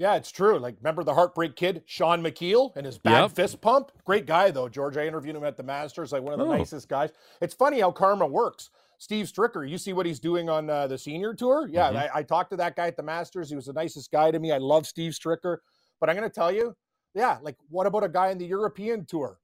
Yeah, 0.00 0.14
it's 0.14 0.30
true. 0.30 0.58
Like, 0.58 0.76
remember 0.80 1.04
the 1.04 1.12
Heartbreak 1.12 1.56
Kid, 1.56 1.82
Sean 1.84 2.22
McKeel, 2.22 2.74
and 2.74 2.86
his 2.86 2.96
bad 2.96 3.20
Yep. 3.20 3.32
fist 3.32 3.60
pump? 3.60 3.92
Great 4.06 4.24
guy, 4.24 4.50
though, 4.50 4.66
George. 4.66 4.96
I 4.96 5.06
interviewed 5.06 5.36
him 5.36 5.44
at 5.44 5.58
the 5.58 5.62
Masters, 5.62 6.10
like 6.10 6.22
one 6.22 6.32
of 6.32 6.38
the 6.38 6.46
Oh. 6.46 6.56
nicest 6.56 6.88
guys. 6.88 7.10
It's 7.42 7.52
funny 7.52 7.80
how 7.80 7.92
karma 7.92 8.26
works. 8.26 8.70
Steve 8.96 9.26
Stricker, 9.26 9.68
you 9.68 9.76
see 9.76 9.92
what 9.92 10.06
he's 10.06 10.18
doing 10.18 10.48
on 10.48 10.70
uh, 10.70 10.86
the 10.86 10.96
senior 10.96 11.34
tour? 11.34 11.68
Yeah, 11.70 11.90
Mhm. 11.92 11.96
I, 11.96 12.10
I 12.14 12.22
talked 12.22 12.48
to 12.50 12.56
that 12.56 12.76
guy 12.76 12.86
at 12.86 12.96
the 12.96 13.02
Masters. 13.02 13.50
He 13.50 13.56
was 13.56 13.66
the 13.66 13.74
nicest 13.74 14.10
guy 14.10 14.30
to 14.30 14.38
me. 14.38 14.52
I 14.52 14.58
love 14.58 14.86
Steve 14.86 15.12
Stricker. 15.12 15.58
But 16.00 16.08
I'm 16.08 16.16
going 16.16 16.28
to 16.28 16.34
tell 16.34 16.50
you, 16.50 16.74
yeah, 17.12 17.36
like, 17.42 17.58
what 17.68 17.86
about 17.86 18.02
a 18.02 18.08
guy 18.08 18.30
in 18.30 18.38
the 18.38 18.46
European 18.46 19.04
tour? 19.04 19.38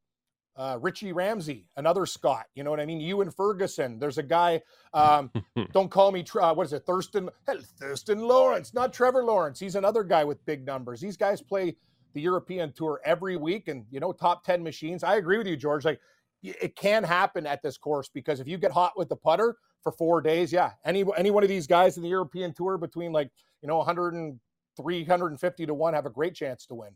Uh, 0.57 0.79
Richie 0.81 1.13
Ramsay, 1.13 1.67
another 1.77 2.07
Scott. 2.07 2.47
You 2.55 2.65
know 2.65 2.71
what 2.71 2.81
I 2.81 2.87
mean? 2.87 2.99
Ewen 3.01 3.31
Ferguson. 3.31 3.99
There's 3.99 4.17
a 4.17 4.23
guy. 4.23 4.63
Um, 4.95 5.31
don't 5.73 5.91
call 5.91 6.11
me. 6.13 6.25
Uh, 6.41 6.55
what 6.55 6.67
is 6.67 6.73
it? 6.73 6.87
Thriston. 6.87 7.29
Hell, 7.47 7.59
Thriston 7.81 8.27
Lawrence, 8.27 8.73
not 8.73 8.93
Trevor 8.93 9.23
Lawrence. 9.23 9.61
He's 9.61 9.75
another 9.75 10.03
guy 10.03 10.25
with 10.25 10.45
big 10.47 10.65
numbers. 10.65 11.01
These 11.01 11.19
guys 11.19 11.43
play 11.43 11.77
the 12.15 12.23
European 12.23 12.73
tour 12.73 13.01
every 13.05 13.37
week, 13.37 13.69
and 13.69 13.85
you 13.91 14.01
know, 14.01 14.13
top 14.13 14.45
ten 14.45 14.63
machines. 14.63 15.05
I 15.05 15.17
agree 15.17 15.37
with 15.37 15.47
you, 15.47 15.57
George. 15.57 15.85
Like, 15.85 16.01
it 16.43 16.75
can 16.75 17.05
happen 17.05 17.47
at 17.47 17.63
this 17.63 17.77
course 17.77 18.09
because 18.09 18.41
if 18.41 18.49
you 18.49 18.57
get 18.57 18.73
hot 18.73 18.93
with 18.97 19.11
the 19.11 19.17
putter 19.17 19.57
for 19.83 19.93
four 19.93 20.23
days, 20.23 20.53
yeah, 20.53 20.71
any 20.85 21.05
any 21.19 21.31
one 21.31 21.43
of 21.43 21.51
these 21.51 21.67
guys 21.67 21.99
in 21.99 22.03
the 22.03 22.09
European 22.09 22.55
tour 22.55 22.79
between 22.79 23.13
like 23.13 23.31
you 23.61 23.69
know 23.69 23.77
100 23.77 24.15
and 24.15 24.41
350 24.77 25.67
to 25.67 25.75
one 25.75 25.95
have 25.95 26.07
a 26.07 26.11
great 26.11 26.35
chance 26.35 26.67
to 26.67 26.75
win. 26.75 26.91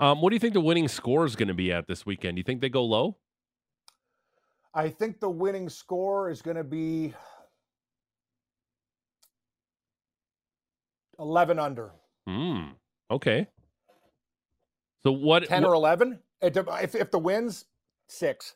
Um, 0.00 0.20
what 0.20 0.30
do 0.30 0.36
you 0.36 0.40
think 0.40 0.54
the 0.54 0.60
winning 0.60 0.88
score 0.88 1.24
is 1.24 1.36
going 1.36 1.48
to 1.48 1.54
be 1.54 1.72
at 1.72 1.86
this 1.86 2.06
weekend? 2.06 2.36
Do 2.36 2.40
you 2.40 2.44
think 2.44 2.60
they 2.60 2.68
go 2.68 2.84
low? 2.84 3.16
I 4.74 4.88
think 4.88 5.20
the 5.20 5.30
winning 5.30 5.68
score 5.68 6.30
is 6.30 6.40
going 6.40 6.56
to 6.56 6.64
be 6.64 7.14
11 11.18 11.58
under. 11.58 11.90
Hmm. 12.26 12.68
Okay. 13.10 13.48
So 15.02 15.12
what? 15.12 15.46
10 15.46 15.64
or 15.64 15.74
11 15.74 16.20
if, 16.40 16.94
if 16.94 17.10
the 17.10 17.18
wins 17.18 17.64
six 18.08 18.54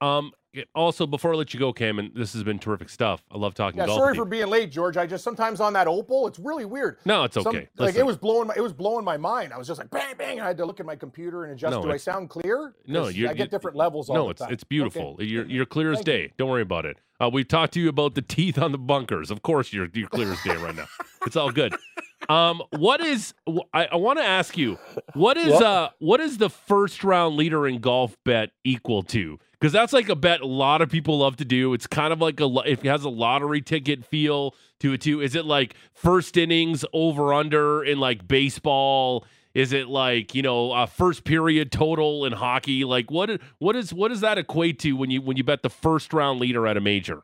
Um. 0.00 0.32
Also, 0.74 1.06
before 1.06 1.34
I 1.34 1.36
let 1.36 1.52
you 1.52 1.60
go, 1.60 1.72
Cam, 1.74 1.98
and 1.98 2.10
this 2.16 2.32
has 2.32 2.42
been 2.42 2.58
terrific 2.58 2.88
stuff. 2.88 3.22
I 3.30 3.36
love 3.36 3.54
talking 3.54 3.78
yeah 3.78 3.86
golf. 3.86 3.98
sorry 3.98 4.12
with 4.12 4.16
you. 4.16 4.22
for 4.24 4.28
being 4.28 4.46
late 4.48 4.72
george 4.72 4.96
i 4.96 5.06
just 5.06 5.22
sometimes 5.22 5.60
on 5.60 5.74
that 5.74 5.86
opal 5.86 6.26
it's 6.26 6.38
really 6.38 6.64
weird 6.64 6.96
No, 7.04 7.24
it's 7.24 7.34
Some- 7.34 7.46
okay. 7.48 7.68
like 7.76 7.94
it 7.96 8.04
was 8.04 8.16
blowing 8.16 8.48
my, 8.48 8.54
it 8.56 8.62
was 8.62 8.72
blowing 8.72 9.04
my 9.04 9.18
mind 9.18 9.52
i 9.52 9.58
was 9.58 9.66
just 9.68 9.78
like 9.78 9.90
bang 9.90 10.14
bang 10.16 10.40
i 10.40 10.46
had 10.46 10.56
to 10.56 10.64
look 10.64 10.80
at 10.80 10.86
my 10.86 10.96
computer 10.96 11.44
and 11.44 11.52
adjust 11.52 11.72
No, 11.76 11.82
do 11.82 11.92
i 11.92 11.96
sound 11.98 12.30
clear 12.30 12.74
No, 12.86 13.06
you're- 13.08 13.28
i 13.30 13.34
get 13.34 13.44
you- 13.44 13.50
different 13.50 13.76
levels 13.76 14.08
no, 14.08 14.30
it's 14.30 14.40
it's 14.40 14.50
Okay. 14.64 14.66
beautiful. 14.68 15.16
You're 15.20 15.44
you're 15.46 15.66
clear 15.66 15.92
as 15.92 15.98
Thank 15.98 16.06
you. 16.08 16.12
day. 16.28 16.32
Don't 16.38 16.48
worry 16.48 16.62
about 16.62 16.86
it. 16.86 16.96
Uh, 17.20 17.28
we've 17.32 17.46
talked 17.46 17.74
to 17.74 17.80
you 17.80 17.90
about 17.90 18.14
the 18.14 18.22
teeth 18.22 18.58
on 18.58 18.72
the 18.72 18.78
bunkers. 18.78 19.30
Of 19.30 19.42
course, 19.42 19.72
you're 19.72 19.88
you're 19.92 20.08
clear 20.08 20.32
as 20.32 20.42
day 20.42 20.56
right 20.56 20.74
now. 20.74 20.86
It's 21.26 21.36
all 21.36 21.52
good. 21.52 21.76
Um, 22.28 22.62
what 22.76 23.00
is 23.00 23.32
I, 23.72 23.86
I 23.86 23.96
want 23.96 24.18
to 24.18 24.24
ask 24.24 24.56
you? 24.56 24.78
What 25.14 25.36
is 25.36 25.48
Yep. 25.48 25.62
uh 25.62 25.88
what 25.98 26.20
is 26.20 26.38
the 26.38 26.50
first 26.50 27.04
round 27.04 27.36
leader 27.36 27.66
in 27.66 27.80
golf 27.80 28.16
bet 28.24 28.50
equal 28.64 29.02
to? 29.04 29.38
Because 29.52 29.72
that's 29.72 29.92
like 29.92 30.08
a 30.08 30.16
bet 30.16 30.40
a 30.40 30.46
lot 30.46 30.82
of 30.82 30.88
people 30.90 31.18
love 31.18 31.36
to 31.36 31.44
do. 31.44 31.74
It's 31.74 31.86
kind 31.86 32.12
of 32.12 32.20
like 32.20 32.38
a 32.40 32.46
lo- 32.46 32.62
it 32.62 32.82
has 32.84 33.04
a 33.04 33.08
lottery 33.08 33.60
ticket 33.60 34.04
feel 34.04 34.54
to 34.80 34.92
it 34.92 35.00
too. 35.00 35.20
Is 35.20 35.34
it 35.34 35.44
like 35.44 35.74
first 35.92 36.36
innings 36.36 36.84
over 36.92 37.32
under 37.32 37.82
in 37.84 37.98
like 38.00 38.26
baseball? 38.28 39.24
Is 39.54 39.72
it 39.72 39.88
like 39.88 40.34
you 40.34 40.42
know 40.42 40.72
uh, 40.72 40.86
first 40.86 41.24
period 41.24 41.72
total 41.72 42.24
in 42.24 42.32
hockey? 42.32 42.84
Like 42.84 43.10
what 43.10 43.40
what 43.58 43.74
is 43.76 43.92
what 43.94 44.08
does 44.08 44.20
that 44.20 44.38
equate 44.38 44.78
to 44.80 44.92
when 44.92 45.10
you 45.10 45.22
when 45.22 45.36
you 45.36 45.44
bet 45.44 45.62
the 45.62 45.70
first 45.70 46.12
round 46.12 46.40
leader 46.40 46.66
at 46.66 46.76
a 46.76 46.80
major? 46.80 47.22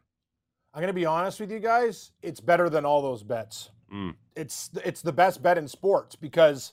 i'm 0.76 0.80
gonna 0.80 0.92
be 0.92 1.06
honest 1.06 1.38
with 1.38 1.52
you 1.52 1.60
guys 1.60 2.10
it's 2.20 2.40
better 2.40 2.68
than 2.68 2.84
all 2.84 3.00
those 3.00 3.22
bets 3.22 3.70
Mm. 3.94 4.14
it's 4.34 4.70
it's 4.84 5.02
the 5.02 5.12
best 5.12 5.40
bet 5.42 5.56
in 5.56 5.68
sports 5.68 6.16
because 6.16 6.72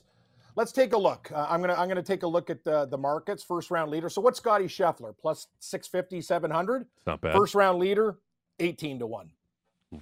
let's 0.56 0.72
take 0.72 0.92
a 0.92 0.98
look. 0.98 1.30
Uh, 1.32 1.46
I'm 1.48 1.60
gonna 1.60 1.74
I'm 1.74 1.86
gonna 1.86 2.02
take 2.02 2.24
a 2.24 2.26
look 2.26 2.50
at 2.50 2.64
the 2.64 2.86
the 2.86 2.98
markets. 2.98 3.44
First 3.44 3.70
round 3.70 3.90
leader. 3.90 4.08
So 4.08 4.20
what's 4.20 4.38
Scotty 4.38 4.64
Scheffler 4.66 5.14
plus 5.16 5.46
650, 5.60 6.20
700? 6.20 6.82
It's 6.82 6.90
not 7.06 7.20
bad. 7.20 7.32
First 7.36 7.54
round 7.54 7.78
leader, 7.78 8.18
18 8.58 8.98
to 8.98 9.06
one. 9.06 9.30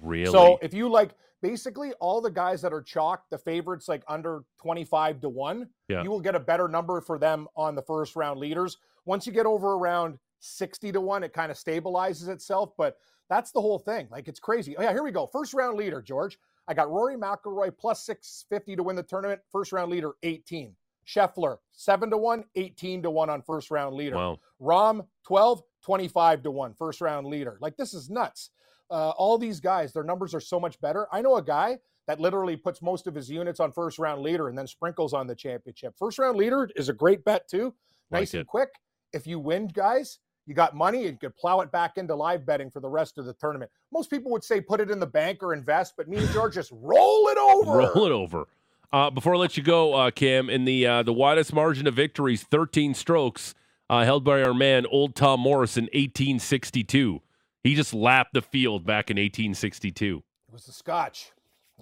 really? 0.01 0.31
So 0.31 0.57
if 0.63 0.73
you 0.73 0.89
like 0.89 1.11
basically 1.43 1.91
all 1.99 2.21
the 2.21 2.31
guys 2.31 2.61
that 2.63 2.73
are 2.73 2.81
chalk, 2.81 3.29
the 3.29 3.37
favorites 3.37 3.87
like 3.87 4.03
under 4.07 4.43
25 4.61 5.21
to 5.21 5.29
one, 5.29 5.67
Yeah. 5.89 6.01
you 6.03 6.09
will 6.09 6.19
get 6.21 6.33
a 6.35 6.39
better 6.39 6.67
number 6.67 7.01
for 7.01 7.17
them 7.19 7.47
on 7.55 7.75
the 7.75 7.81
first 7.83 8.15
round 8.15 8.39
leaders. 8.39 8.77
Once 9.05 9.25
you 9.27 9.33
get 9.33 9.45
over 9.45 9.73
around 9.73 10.17
60 10.39 10.91
to 10.91 11.01
one, 11.01 11.23
it 11.23 11.33
kind 11.33 11.51
of 11.51 11.57
stabilizes 11.57 12.29
itself. 12.29 12.71
But 12.77 12.97
that's 13.29 13.51
the 13.51 13.61
whole 13.61 13.79
thing. 13.79 14.07
Like 14.11 14.27
it's 14.27 14.39
crazy. 14.39 14.75
Oh 14.77 14.81
yeah, 14.81 14.91
here 14.91 15.03
we 15.03 15.11
go. 15.11 15.27
First 15.27 15.53
round 15.53 15.77
leader, 15.77 16.01
George. 16.01 16.39
I 16.71 16.73
got 16.73 16.89
Rory 16.89 17.17
McIlroy 17.17 17.77
plus 17.77 18.05
650 18.05 18.77
to 18.77 18.83
win 18.83 18.95
the 18.95 19.03
tournament. 19.03 19.41
First 19.51 19.73
round 19.73 19.91
leader, 19.91 20.11
18. 20.23 20.73
Scheffler, 21.05 21.57
7 21.73 22.09
to 22.11 22.17
1, 22.17 22.45
18 22.55 23.03
to 23.03 23.11
1 23.11 23.29
on 23.29 23.41
first 23.41 23.71
round 23.71 23.93
leader. 23.93 24.15
wow. 24.15 24.39
Rahm 24.61 25.05
12, 25.27 25.61
25 25.83 26.43
to 26.43 26.51
1, 26.51 26.73
first 26.75 27.01
round 27.01 27.27
leader. 27.27 27.57
Like 27.59 27.75
this 27.75 27.93
is 27.93 28.09
nuts. 28.09 28.51
Uh, 28.89 29.09
all 29.09 29.37
these 29.37 29.59
guys, 29.59 29.91
their 29.91 30.05
numbers 30.05 30.33
are 30.33 30.39
so 30.39 30.61
much 30.61 30.79
better. 30.79 31.07
I 31.11 31.21
know 31.21 31.35
a 31.35 31.41
guy 31.43 31.79
that 32.07 32.21
literally 32.21 32.55
puts 32.55 32.81
most 32.81 33.05
of 33.05 33.15
his 33.15 33.29
units 33.29 33.59
on 33.59 33.73
first 33.73 33.99
round 33.99 34.21
leader 34.21 34.47
and 34.47 34.57
then 34.57 34.65
sprinkles 34.67 35.11
on 35.13 35.27
the 35.27 35.35
championship. 35.35 35.93
First 35.99 36.19
round 36.19 36.37
leader 36.37 36.69
is 36.77 36.87
a 36.87 36.93
great 36.93 37.25
bet 37.25 37.49
too. 37.49 37.73
Like 38.11 38.21
Nice 38.21 38.33
it. 38.33 38.37
and 38.39 38.47
quick. 38.47 38.69
If 39.11 39.27
you 39.27 39.39
win, 39.39 39.67
guys, 39.67 40.19
you 40.45 40.53
got 40.53 40.75
money 40.75 40.99
and 41.05 41.11
you 41.13 41.17
could 41.17 41.35
plow 41.37 41.59
it 41.61 41.71
back 41.71 41.97
into 41.97 42.15
live 42.15 42.45
betting 42.45 42.69
for 42.71 42.79
the 42.79 42.89
rest 42.89 43.17
of 43.17 43.25
the 43.25 43.33
tournament. 43.33 43.71
Most 43.91 44.09
people 44.09 44.31
would 44.31 44.43
say 44.43 44.59
put 44.61 44.79
it 44.81 44.89
in 44.91 44.99
the 44.99 45.05
bank 45.07 45.43
or 45.43 45.53
invest, 45.53 45.93
but 45.97 46.07
me 46.07 46.17
and 46.17 46.29
George 46.29 46.55
just 46.55 46.71
roll 46.73 47.27
it 47.27 47.37
over. 47.39 47.77
Roll 47.77 48.05
it 48.05 48.11
over. 48.11 48.47
Uh, 48.93 49.09
before 49.09 49.35
I 49.35 49.37
let 49.37 49.55
you 49.55 49.63
go, 49.63 49.93
uh, 49.93 50.11
Cam, 50.11 50.49
in 50.49 50.65
the 50.65 50.85
uh, 50.85 51.03
the 51.03 51.13
widest 51.13 51.53
margin 51.53 51.87
of 51.87 51.93
victories, 51.93 52.43
13 52.43 52.93
strokes 52.93 53.53
uh, 53.89 54.03
held 54.03 54.23
by 54.25 54.41
our 54.43 54.53
man, 54.53 54.85
Old 54.87 55.15
Tom 55.15 55.39
Morris, 55.39 55.77
in 55.77 55.85
1862. 55.85 57.21
He 57.63 57.75
just 57.75 57.93
lapped 57.93 58.33
the 58.33 58.41
field 58.41 58.85
back 58.85 59.09
in 59.09 59.15
1862. 59.15 60.23
It 60.49 60.53
was 60.53 60.65
the 60.65 60.71
scotch. 60.73 61.31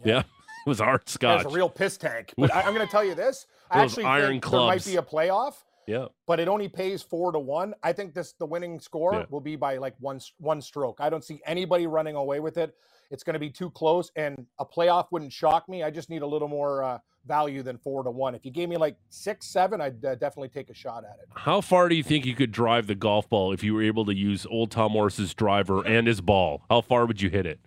Yeah, 0.05 0.19
it 0.65 0.69
was 0.69 0.79
hard 0.79 1.01
That 1.01 1.09
scotch. 1.09 1.45
was 1.45 1.53
a 1.53 1.55
real 1.55 1.69
piss 1.69 1.97
tank. 1.97 2.33
But 2.37 2.53
I, 2.53 2.61
I'm 2.61 2.73
going 2.75 2.85
to 2.85 2.91
tell 2.91 3.03
you 3.03 3.15
this. 3.15 3.47
I 3.71 3.83
actually 3.83 4.03
iron 4.03 4.29
think 4.33 4.43
there 4.43 4.49
clubs. 4.49 4.85
might 4.85 4.91
be 4.91 4.97
a 4.97 5.01
playoff. 5.01 5.53
Yeah. 5.89 6.05
but 6.27 6.39
it 6.39 6.47
only 6.47 6.67
pays 6.67 7.01
four 7.01 7.31
to 7.31 7.39
one. 7.39 7.73
I 7.83 7.91
think 7.93 8.13
this 8.13 8.33
the 8.33 8.45
winning 8.45 8.79
score 8.79 9.13
Yeah. 9.15 9.25
will 9.29 9.41
be 9.41 9.55
by 9.55 9.77
like 9.77 9.95
one 9.99 10.19
one 10.37 10.61
stroke. 10.61 10.97
I 10.99 11.09
don't 11.09 11.23
see 11.23 11.41
anybody 11.45 11.87
running 11.87 12.15
away 12.15 12.39
with 12.39 12.57
it. 12.57 12.75
It's 13.11 13.23
going 13.23 13.33
to 13.33 13.39
be 13.39 13.49
too 13.49 13.71
close, 13.71 14.11
and 14.15 14.45
a 14.59 14.65
playoff 14.65 15.07
wouldn't 15.11 15.33
shock 15.33 15.67
me. 15.67 15.81
I 15.81 15.89
just 15.89 16.11
need 16.11 16.21
a 16.21 16.27
little 16.27 16.47
more 16.47 16.83
uh, 16.83 16.99
value 17.25 17.63
than 17.63 17.77
four 17.79 18.03
to 18.03 18.11
one. 18.11 18.35
If 18.35 18.45
you 18.45 18.51
gave 18.51 18.69
me 18.69 18.77
like 18.77 18.97
six, 19.09 19.47
seven, 19.47 19.81
I'd 19.81 20.05
uh, 20.05 20.13
definitely 20.13 20.49
take 20.49 20.69
a 20.69 20.75
shot 20.75 21.03
at 21.03 21.17
it. 21.23 21.27
How 21.33 21.59
far 21.59 21.89
do 21.89 21.95
you 21.95 22.03
think 22.03 22.25
you 22.27 22.35
could 22.35 22.51
drive 22.51 22.85
the 22.85 22.93
golf 22.93 23.27
ball 23.27 23.51
if 23.51 23.63
you 23.63 23.73
were 23.73 23.81
able 23.81 24.05
to 24.05 24.13
use 24.15 24.45
Old 24.45 24.69
Tom 24.69 24.91
Morris's 24.91 25.33
driver 25.33 25.81
and 25.87 26.05
his 26.05 26.21
ball? 26.21 26.61
How 26.69 26.81
far 26.81 27.07
would 27.07 27.19
you 27.19 27.31
hit 27.31 27.47
it? 27.47 27.59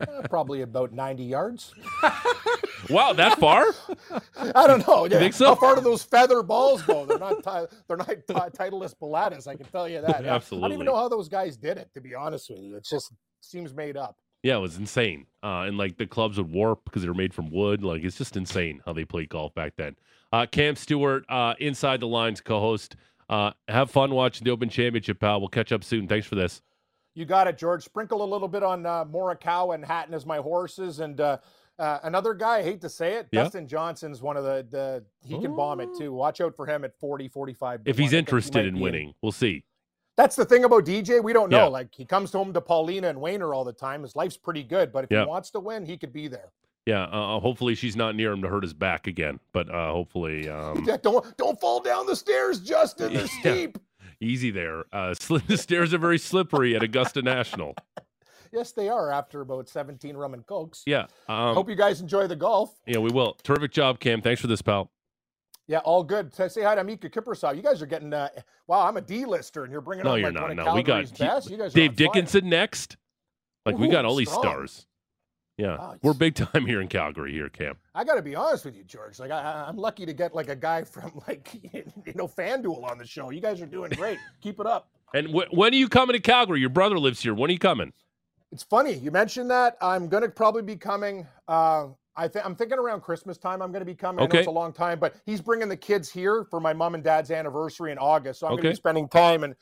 Uh, 0.00 0.22
probably 0.28 0.62
about 0.62 0.92
ninety 0.92 1.24
yards. 1.24 1.74
Wow, 2.90 3.12
that 3.14 3.38
far? 3.38 3.66
I 4.54 4.66
don't 4.66 4.86
know. 4.86 5.04
You 5.04 5.10
think 5.18 5.34
so? 5.34 5.46
How 5.46 5.54
far 5.54 5.74
do 5.74 5.80
those 5.80 6.02
feather 6.02 6.42
balls 6.42 6.82
go? 6.82 7.04
They're 7.06 7.18
not. 7.18 7.42
Ti- 7.42 7.76
they're 7.88 7.96
not 7.96 8.08
ti- 8.08 8.56
Titleist 8.56 8.94
Pilatus. 9.00 9.46
I 9.46 9.56
can 9.56 9.66
tell 9.66 9.88
you 9.88 10.00
that. 10.02 10.22
Yeah. 10.24 10.36
I 10.36 10.38
don't 10.60 10.72
even 10.72 10.86
know 10.86 10.96
how 10.96 11.08
those 11.08 11.28
guys 11.28 11.56
did 11.56 11.78
it. 11.78 11.90
To 11.94 12.00
be 12.00 12.14
honest 12.14 12.50
with 12.50 12.60
you, 12.60 12.76
it 12.76 12.84
just 12.84 13.12
seems 13.40 13.74
made 13.74 13.96
up. 13.96 14.16
Yeah, 14.42 14.56
it 14.56 14.60
was 14.60 14.76
insane. 14.76 15.26
Uh, 15.42 15.62
and 15.66 15.76
like 15.78 15.96
the 15.96 16.06
clubs 16.06 16.36
would 16.36 16.52
warp 16.52 16.84
because 16.84 17.02
they 17.02 17.08
were 17.08 17.14
made 17.14 17.34
from 17.34 17.50
wood. 17.50 17.82
Like 17.82 18.04
it's 18.04 18.18
just 18.18 18.36
insane 18.36 18.80
how 18.84 18.92
they 18.92 19.04
played 19.04 19.28
golf 19.30 19.54
back 19.54 19.72
then. 19.76 19.96
Uh, 20.32 20.46
Cam 20.46 20.76
Stewart, 20.76 21.24
uh, 21.28 21.54
Inside 21.58 22.00
the 22.00 22.06
Lines 22.06 22.40
co-host. 22.40 22.96
Uh, 23.28 23.50
have 23.66 23.90
fun 23.90 24.12
watching 24.12 24.44
the 24.44 24.50
Open 24.52 24.68
Championship, 24.68 25.18
pal. 25.18 25.40
We'll 25.40 25.48
catch 25.48 25.72
up 25.72 25.82
soon. 25.82 26.06
Thanks 26.06 26.26
for 26.28 26.36
this. 26.36 26.62
You 27.16 27.24
got 27.24 27.48
it, 27.48 27.56
George. 27.58 27.82
Sprinkle 27.82 28.22
a 28.22 28.28
little 28.30 28.46
bit 28.46 28.62
on 28.62 28.86
uh, 28.86 29.04
Morikawa 29.06 29.74
and 29.74 29.84
Hatton 29.84 30.14
as 30.14 30.24
my 30.26 30.36
horses, 30.36 31.00
and 31.00 31.20
uh, 31.20 31.38
uh, 31.78 31.98
another 32.04 32.34
guy. 32.34 32.58
I 32.58 32.62
hate 32.62 32.80
to 32.82 32.88
say 32.90 33.14
it, 33.14 33.26
Yeah. 33.32 33.42
Dustin 33.44 33.66
Johnson's 33.66 34.20
one 34.22 34.36
of 34.36 34.44
the 34.44 34.66
the 34.70 35.04
he 35.26 35.40
can 35.40 35.56
bomb 35.56 35.80
it 35.80 35.88
too. 35.98 36.12
Watch 36.12 36.40
out 36.40 36.54
for 36.54 36.66
him 36.66 36.84
at 36.84 36.94
40, 37.00 37.26
45. 37.28 37.80
If 37.86 37.96
he's 37.96 38.04
one. 38.04 38.06
I 38.06 38.10
think 38.10 38.10
he 38.12 38.18
interested 38.18 38.58
might 38.58 38.66
in 38.66 38.80
winning, 38.80 39.14
we'll 39.22 39.32
see. 39.32 39.64
That's 40.16 40.36
the 40.36 40.44
thing 40.44 40.64
about 40.64 40.84
DJ. 40.84 41.22
We 41.22 41.32
don't 41.32 41.50
know. 41.50 41.64
Yeah. 41.64 41.64
Like 41.64 41.94
he 41.94 42.04
comes 42.04 42.32
home 42.32 42.52
to 42.52 42.60
Paulina 42.60 43.08
and 43.08 43.20
Wayner 43.20 43.52
all 43.54 43.64
the 43.64 43.72
time. 43.72 44.02
His 44.02 44.14
life's 44.14 44.36
pretty 44.36 44.62
good, 44.62 44.92
but 44.92 45.04
if 45.04 45.10
Yeah. 45.10 45.22
he 45.22 45.26
wants 45.28 45.50
to 45.52 45.60
win, 45.60 45.84
he 45.86 45.96
could 45.96 46.12
be 46.12 46.28
there. 46.28 46.52
Yeah, 46.86 47.02
uh, 47.04 47.40
hopefully 47.40 47.74
she's 47.74 47.96
not 47.96 48.14
near 48.14 48.30
him 48.30 48.42
to 48.42 48.48
hurt 48.48 48.62
his 48.62 48.72
back 48.72 49.08
again. 49.08 49.40
But 49.52 49.68
uh, 49.68 49.90
hopefully, 49.90 50.48
um, 50.48 50.84
don't 51.02 51.36
don't 51.36 51.58
fall 51.60 51.80
down 51.80 52.06
the 52.06 52.14
stairs, 52.14 52.60
Justin. 52.60 53.12
They're 53.14 53.22
Yeah. 53.26 53.40
steep. 53.40 53.78
Easy 54.20 54.50
there. 54.50 54.84
Uh, 54.92 55.14
the 55.46 55.56
stairs 55.58 55.92
are 55.94 55.98
very 55.98 56.18
slippery 56.18 56.74
at 56.74 56.82
Augusta 56.82 57.22
National. 57.22 57.74
Yes, 58.52 58.72
they 58.72 58.88
are. 58.88 59.10
After 59.10 59.40
about 59.40 59.68
17 59.68 60.16
rum 60.16 60.32
and 60.34 60.46
cokes. 60.46 60.82
Yeah, 60.86 61.06
um, 61.28 61.54
Hope 61.54 61.68
you 61.68 61.74
guys 61.74 62.00
enjoy 62.00 62.26
the 62.26 62.36
golf. 62.36 62.78
yeah, 62.86 62.98
we 62.98 63.10
will. 63.10 63.34
Terrific 63.42 63.72
job, 63.72 64.00
Cam. 64.00 64.22
Thanks 64.22 64.40
for 64.40 64.46
this, 64.46 64.62
pal. 64.62 64.90
Yeah, 65.68 65.78
all 65.78 66.04
good. 66.04 66.32
Say, 66.32 66.46
say 66.48 66.62
hi 66.62 66.76
to 66.76 66.84
Miikka 66.84 67.10
Kiprusoff. 67.10 67.56
You 67.56 67.62
guys 67.62 67.82
are 67.82 67.86
getting. 67.86 68.14
Uh, 68.14 68.28
wow, 68.68 68.86
I'm 68.86 68.96
a 68.96 69.00
D-lister, 69.00 69.64
and 69.64 69.72
you're 69.72 69.80
bringing 69.80 70.04
No, 70.04 70.12
up 70.12 70.18
you're 70.20 70.30
like 70.30 70.56
not. 70.56 70.64
No, 70.64 70.74
we 70.74 70.84
got 70.84 71.18
best. 71.18 71.50
You 71.50 71.56
guys 71.56 71.72
Dave 71.72 71.90
fire. 71.90 71.96
Dickenson 71.96 72.48
next. 72.48 72.96
Like 73.66 73.76
we 73.76 73.88
got 73.88 74.04
Ooh, 74.04 74.08
all 74.08 74.14
these 74.14 74.30
stars. 74.30 74.86
Yeah, 75.58 75.78
Wow, 75.78 75.96
we're 76.02 76.12
big 76.12 76.34
time 76.34 76.66
here 76.66 76.82
in 76.82 76.88
Calgary. 76.88 77.32
Here, 77.32 77.48
Cam. 77.48 77.76
I 77.94 78.04
got 78.04 78.16
to 78.16 78.22
be 78.22 78.34
honest 78.34 78.64
with 78.66 78.76
you, 78.76 78.84
George. 78.84 79.18
Like 79.18 79.30
I, 79.30 79.64
I'm 79.66 79.76
lucky 79.78 80.04
to 80.04 80.12
get 80.12 80.34
like 80.34 80.48
a 80.50 80.56
guy 80.56 80.84
from 80.84 81.12
like 81.26 81.54
you 81.72 82.12
know 82.14 82.28
FanDuel 82.28 82.84
on 82.90 82.98
the 82.98 83.06
show. 83.06 83.30
You 83.30 83.40
guys 83.40 83.60
are 83.62 83.66
doing 83.66 83.90
great. 83.92 84.18
Keep 84.42 84.60
it 84.60 84.66
up. 84.66 84.88
And 85.14 85.28
wh- 85.28 85.52
when 85.52 85.72
are 85.72 85.76
you 85.76 85.88
coming 85.88 86.12
to 86.14 86.20
Calgary? 86.20 86.60
Your 86.60 86.68
brother 86.68 86.98
lives 86.98 87.22
here. 87.22 87.32
When 87.34 87.48
are 87.48 87.52
you 87.52 87.58
coming? 87.58 87.92
It's 88.52 88.62
funny 88.62 88.92
you 88.94 89.10
mentioned 89.10 89.50
that. 89.50 89.76
I'm 89.80 90.08
gonna 90.08 90.28
probably 90.28 90.62
be 90.62 90.76
coming. 90.76 91.26
Uh, 91.48 91.88
I 92.18 92.28
think 92.28 92.44
I'm 92.46 92.54
thinking 92.54 92.78
around 92.78 93.00
Christmas 93.00 93.38
time. 93.38 93.62
I'm 93.62 93.72
gonna 93.72 93.84
be 93.86 93.94
coming. 93.94 94.20
I 94.20 94.22
know 94.24 94.28
Okay. 94.28 94.38
it's 94.40 94.46
a 94.46 94.50
long 94.50 94.72
time, 94.74 94.98
but 94.98 95.14
he's 95.24 95.40
bringing 95.40 95.68
the 95.68 95.76
kids 95.76 96.10
here 96.10 96.44
for 96.50 96.60
my 96.60 96.72
mom 96.74 96.94
and 96.94 97.02
dad's 97.02 97.30
anniversary 97.30 97.92
in 97.92 97.98
August. 97.98 98.40
So 98.40 98.46
I'm 98.46 98.56
gonna 98.56 98.68
be 98.70 98.74
spending 98.74 99.08
time. 99.08 99.42
And 99.42 99.54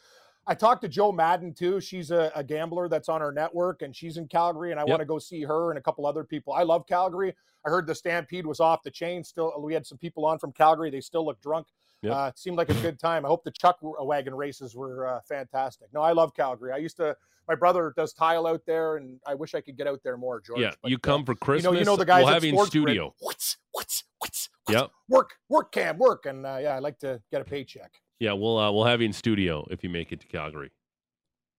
I 0.46 0.54
talked 0.54 0.82
to 0.82 0.88
Joe 0.88 1.10
Madden 1.12 1.54
too. 1.54 1.80
She's 1.80 2.10
a, 2.10 2.30
a 2.34 2.44
gambler 2.44 2.88
that's 2.88 3.08
on 3.08 3.22
our 3.22 3.32
network, 3.32 3.82
and 3.82 3.94
she's 3.94 4.16
in 4.16 4.28
Calgary. 4.28 4.70
And 4.70 4.78
I 4.80 4.82
Yep. 4.82 4.88
want 4.88 5.00
to 5.00 5.06
go 5.06 5.18
see 5.18 5.42
her 5.42 5.70
and 5.70 5.78
a 5.78 5.82
couple 5.82 6.06
other 6.06 6.24
people. 6.24 6.52
I 6.52 6.62
love 6.62 6.86
Calgary. 6.86 7.34
I 7.66 7.70
heard 7.70 7.86
the 7.86 7.94
Stampede 7.94 8.44
was 8.46 8.60
off 8.60 8.82
the 8.82 8.90
chain. 8.90 9.24
Still, 9.24 9.54
we 9.60 9.72
had 9.72 9.86
some 9.86 9.96
people 9.98 10.26
on 10.26 10.38
from 10.38 10.52
Calgary. 10.52 10.90
They 10.90 11.00
still 11.00 11.24
look 11.24 11.40
drunk. 11.40 11.66
Yep. 12.02 12.12
Uh, 12.14 12.26
it 12.28 12.38
seemed 12.38 12.58
like 12.58 12.68
a 12.68 12.74
good 12.74 12.98
time. 12.98 13.24
I 13.24 13.28
hope 13.28 13.44
the 13.44 13.50
Chuck 13.50 13.78
wagon 13.80 14.34
races 14.34 14.74
were 14.76 15.06
uh, 15.06 15.20
fantastic. 15.26 15.88
No, 15.94 16.02
I 16.02 16.12
love 16.12 16.34
Calgary. 16.34 16.72
I 16.72 16.76
used 16.76 16.96
to. 16.98 17.16
My 17.48 17.54
brother 17.54 17.92
does 17.96 18.12
tile 18.14 18.46
out 18.46 18.62
there, 18.66 18.96
and 18.96 19.18
I 19.26 19.34
wish 19.34 19.54
I 19.54 19.60
could 19.60 19.76
get 19.76 19.86
out 19.86 20.00
there 20.02 20.16
more, 20.16 20.40
George. 20.40 20.60
yeah, 20.60 20.72
but, 20.82 20.90
you 20.90 20.96
uh, 20.96 21.00
come 21.00 21.24
for 21.26 21.34
Christmas. 21.34 21.64
you 21.64 21.72
know, 21.72 21.78
you 21.78 21.84
know 21.84 21.96
the 21.96 22.04
guys 22.06 22.20
We'll 22.24 22.28
at 22.30 22.34
have 22.34 22.44
in 22.44 22.54
Sports 22.54 22.70
Grid, 22.70 22.82
studio. 22.84 23.14
What's 23.20 23.56
what's 23.72 24.04
what's 24.18 24.48
Yep. 24.70 24.90
work 25.08 25.30
work 25.48 25.72
cam 25.72 25.98
work, 25.98 26.24
and 26.26 26.44
uh, 26.46 26.58
yeah, 26.60 26.74
I 26.74 26.78
like 26.78 26.98
to 27.00 27.20
get 27.30 27.40
a 27.40 27.44
paycheck. 27.44 27.92
Yeah, 28.20 28.32
we'll 28.32 28.58
uh, 28.58 28.70
we'll 28.72 28.84
have 28.84 29.00
you 29.00 29.06
in 29.06 29.12
studio 29.12 29.66
if 29.70 29.82
you 29.82 29.90
make 29.90 30.12
it 30.12 30.20
to 30.20 30.26
Calgary. 30.26 30.70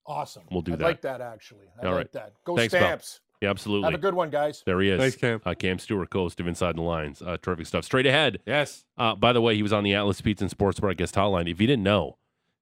Awesome. 0.08 0.44
We'll 0.52 0.62
do 0.62 0.74
I'd 0.74 0.80
that. 0.80 0.84
like 0.86 1.02
that 1.02 1.22
actually. 1.22 1.65
I 1.82 1.86
All 1.86 1.91
like 1.94 1.98
right. 1.98 2.12
that. 2.13 2.34
Go 2.46 2.56
Thanks, 2.56 2.74
pal. 2.74 2.82
Stamps. 2.82 3.22
Yeah, 3.41 3.50
absolutely. 3.50 3.86
Have 3.91 4.00
a 4.00 4.02
good 4.02 4.13
one, 4.13 4.30
guys. 4.30 4.63
There 4.65 4.80
he 4.80 4.89
is. 4.89 5.00
Thanks, 5.00 5.18
Cam. 5.18 5.41
Uh, 5.46 5.54
Cam 5.54 5.78
Stewart, 5.78 6.08
host 6.12 6.39
of 6.39 6.48
Inside 6.48 6.78
the 6.78 6.82
Lines. 6.82 7.22
Uh, 7.22 7.38
terrific 7.41 7.65
stuff. 7.65 7.84
Straight 7.84 8.06
ahead. 8.06 8.39
Yes. 8.46 8.86
Uh, 8.98 9.13
by 9.15 9.34
the 9.34 9.41
way, 9.41 9.56
he 9.56 9.62
was 9.63 9.74
on 9.74 9.84
the 9.84 9.94
Atlas 9.94 10.22
Pizza 10.22 10.46
and 10.46 10.52
Sports 10.52 10.80
Bar 10.80 10.94
guest 10.94 11.15
hotline. 11.15 11.52
If 11.52 11.60
you 11.60 11.68
didn't 11.68 11.84
know, 11.84 12.18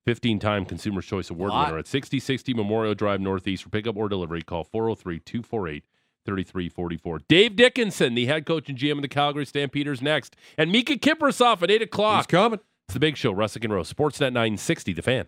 15 0.06 0.40
time 0.40 0.66
Consumer 0.66 1.02
Choice 1.02 1.30
Award 1.30 1.52
winner 1.52 1.78
at 1.78 1.88
6060 1.88 2.54
Memorial 2.56 2.96
Drive 2.96 3.22
Northeast 3.22 3.64
for 3.64 3.70
pickup 3.70 3.96
or 3.96 4.10
delivery. 4.10 4.42
Call 4.42 4.64
403 4.64 5.20
248 5.20 5.84
3344. 6.26 7.20
Dave 7.28 7.56
Dickenson, 7.56 8.16
the 8.16 8.26
head 8.26 8.46
coach 8.46 8.68
and 8.70 8.78
GM 8.78 8.94
of 8.94 9.02
the 9.04 9.08
Calgary 9.08 9.46
Stampeders, 9.46 10.02
next. 10.02 10.36
And 10.58 10.74
Miikka 10.74 11.00
Kiprusoff 11.00 11.62
at 11.62 11.70
8 11.70 11.82
o'clock. 11.84 12.18
He's 12.18 12.26
o'clock. 12.26 12.30
coming. 12.52 12.60
It's 12.88 12.94
the 12.94 13.00
big 13.00 13.18
show, 13.18 13.34
Russick 13.34 13.64
and 13.64 13.74
Rose. 13.74 13.92
Sportsnet 13.92 14.34
960, 14.34 14.94
the 14.94 15.02
fan. 15.02 15.28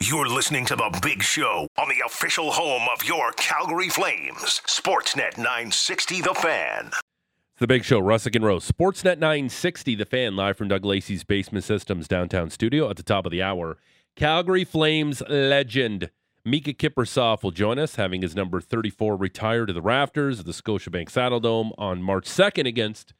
You're 0.00 0.28
listening 0.28 0.64
to 0.66 0.74
The 0.74 0.98
Big 1.02 1.22
Show 1.22 1.68
on 1.78 1.88
the 1.88 2.04
official 2.04 2.50
home 2.50 2.88
of 2.92 3.06
your 3.06 3.30
Calgary 3.32 3.88
Flames. 3.88 4.60
Sportsnet 4.66 5.36
960 5.36 6.22
The 6.22 6.34
Fan. 6.34 6.86
It's 6.86 7.60
the 7.60 7.66
big 7.66 7.84
show, 7.84 8.00
Russick 8.00 8.34
and 8.34 8.44
Rose. 8.44 8.68
Sportsnet 8.68 9.18
960, 9.18 9.94
the 9.94 10.06
fan, 10.06 10.34
live 10.34 10.56
from 10.56 10.68
Doug 10.68 10.84
Lacey's 10.84 11.22
Basement 11.22 11.64
Systems 11.64 12.08
downtown 12.08 12.50
studio 12.50 12.88
at 12.90 12.96
the 12.96 13.02
top 13.02 13.26
of 13.26 13.30
the 13.30 13.42
hour. 13.42 13.76
Calgary 14.16 14.64
Flames 14.64 15.22
legend 15.28 16.10
Miikka 16.44 16.76
Kiprusoff 16.76 17.44
will 17.44 17.52
join 17.52 17.78
us, 17.78 17.94
having 17.94 18.22
his 18.22 18.34
number 18.34 18.60
34 18.60 19.16
retired 19.16 19.66
to 19.66 19.72
the 19.72 19.82
rafters 19.82 20.40
of 20.40 20.46
the 20.46 20.52
Scotiabank 20.52 21.10
Saddledome 21.10 21.72
on 21.78 22.02
March 22.02 22.26
2nd 22.26 22.66
against 22.66 23.12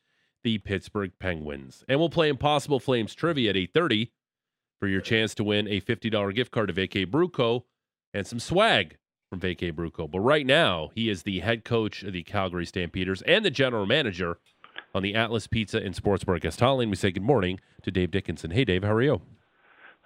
the 0.43 0.59
Pittsburgh 0.59 1.13
Penguins. 1.19 1.85
And 1.89 1.99
we'll 1.99 2.11
play 2.11 2.29
Impossible 2.29 2.81
Flames 2.81 3.15
trivia 3.15 3.51
at 3.51 3.57
8.30 3.57 4.11
for 4.81 4.89
your 4.89 5.01
chance 5.01 5.35
to 5.37 5.45
win 5.45 5.69
a 5.69 5.81
$50 5.81 6.35
gift 6.35 6.51
card 6.51 6.69
to 6.69 6.75
Vacay 6.75 7.07
Bruco 7.07 7.65
and 8.13 8.27
some 8.27 8.41
swag 8.41 8.97
from 9.31 9.41
Vacay 9.41 9.73
Bruco. 9.73 10.11
But 10.11 10.21
right 10.21 10.45
now, 10.45 10.91
he 10.95 11.09
is 11.09 11.23
the 11.23 11.41
head 11.41 11.65
coach 11.65 12.03
of 12.03 12.13
the 12.13 12.23
Calgary 12.23 12.67
Stampeders 12.67 13.23
and 13.23 13.45
the 13.45 13.51
general 13.51 13.87
manager 13.87 14.39
on 14.95 15.03
the 15.03 15.15
Atlas 15.15 15.47
Pizza 15.47 15.79
and 15.79 15.95
Sports 15.95 16.25
Bar 16.25 16.39
guest 16.39 16.61
hotline. 16.61 16.91
We 16.91 16.97
say 16.97 17.11
good 17.11 17.23
morning 17.23 17.61
to 17.83 17.91
Dave 17.91 18.11
Dickenson. 18.11 18.51
Hey, 18.51 18.65
Dave, 18.65 18.83
how 18.85 18.93
are 18.93 19.03
you? 19.03 19.23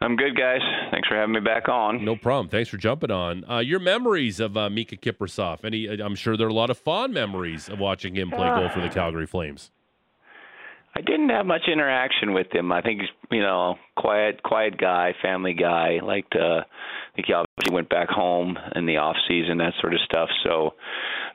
I'm 0.00 0.14
good, 0.16 0.36
guys. 0.36 0.60
Thanks 0.90 1.08
for 1.08 1.16
having 1.16 1.34
me 1.34 1.40
back 1.40 1.68
on. 1.68 2.04
No 2.04 2.16
problem. 2.16 2.48
Thanks 2.48 2.68
for 2.68 2.76
jumping 2.76 3.10
on. 3.10 3.48
Uh, 3.50 3.58
your 3.60 3.80
memories 3.80 4.40
of 4.40 4.56
uh, 4.56 4.68
Miikka 4.68 5.00
Kiprusoff. 5.00 5.64
Any? 5.64 5.86
I'm 5.86 6.14
sure 6.14 6.36
there 6.36 6.46
are 6.46 6.50
a 6.50 6.54
lot 6.54 6.68
of 6.68 6.76
fond 6.76 7.14
memories 7.14 7.68
of 7.70 7.78
watching 7.78 8.14
him 8.14 8.30
play 8.30 8.46
goal 8.48 8.68
for 8.68 8.80
the 8.80 8.90
Calgary 8.90 9.26
Flames. 9.26 9.70
I 10.96 11.02
didn't 11.02 11.28
have 11.28 11.44
much 11.44 11.68
interaction 11.70 12.32
with 12.32 12.46
him. 12.50 12.72
I 12.72 12.80
think 12.80 13.02
he's, 13.02 13.10
you 13.30 13.42
know, 13.42 13.74
quiet, 13.98 14.42
quiet 14.42 14.78
guy, 14.78 15.12
family 15.20 15.52
guy. 15.52 15.98
Liked, 16.02 16.34
uh, 16.34 16.60
I 16.60 17.14
think 17.14 17.26
he 17.26 17.34
obviously 17.34 17.74
went 17.74 17.90
back 17.90 18.08
home 18.08 18.56
in 18.74 18.86
the 18.86 18.96
off 18.96 19.16
season, 19.28 19.58
that 19.58 19.74
sort 19.78 19.92
of 19.92 20.00
stuff. 20.06 20.30
So, 20.42 20.72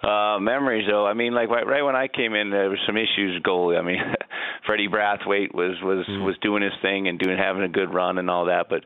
uh, 0.02 0.40
memories 0.40 0.88
though. 0.90 1.06
I 1.06 1.14
mean, 1.14 1.36
like 1.36 1.50
right, 1.50 1.68
right 1.68 1.84
when 1.84 1.96
I 1.96 2.08
came 2.08 2.34
in, 2.34 2.50
there 2.50 2.72
was 2.72 2.80
some 2.88 2.98
issues 2.98 3.40
goalie. 3.44 3.78
I 3.78 3.84
mean, 3.84 3.98
Freddie 4.66 4.88
Brathwaite 4.88 5.54
was 5.54 5.78
was 5.84 6.08
was 6.08 6.36
doing 6.42 6.64
his 6.64 6.74
thing 6.82 7.08
and 7.08 7.20
doing 7.20 7.38
having 7.38 7.62
a 7.62 7.70
good 7.70 7.94
run 7.94 8.18
and 8.18 8.32
all 8.32 8.46
that. 8.46 8.66
But 8.68 8.84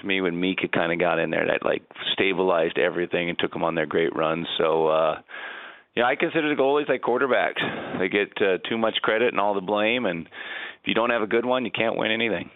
to 0.00 0.06
me, 0.06 0.20
when 0.20 0.40
Miikka 0.40 0.72
kind 0.72 0.92
of 0.92 0.98
got 0.98 1.20
in 1.20 1.30
there, 1.30 1.46
that 1.46 1.64
like 1.64 1.82
stabilized 2.14 2.78
everything 2.78 3.28
and 3.28 3.38
took 3.38 3.52
them 3.52 3.62
on 3.62 3.76
their 3.76 3.86
great 3.86 4.14
runs. 4.16 4.48
So. 4.58 4.88
uh 4.88 5.20
Yeah, 5.96 6.04
I 6.04 6.14
consider 6.14 6.54
the 6.54 6.60
goalies 6.60 6.88
like 6.88 7.00
quarterbacks. 7.02 7.98
They 7.98 8.08
get 8.08 8.30
uh, 8.40 8.58
too 8.68 8.76
much 8.76 8.96
credit 9.02 9.28
and 9.32 9.40
all 9.40 9.54
the 9.54 9.60
blame, 9.62 10.04
and 10.06 10.26
if 10.26 10.86
you 10.86 10.94
don't 10.94 11.10
have 11.10 11.22
a 11.22 11.26
good 11.26 11.46
one, 11.46 11.64
you 11.64 11.70
can't 11.70 11.96
win 11.96 12.10
anything. 12.10 12.50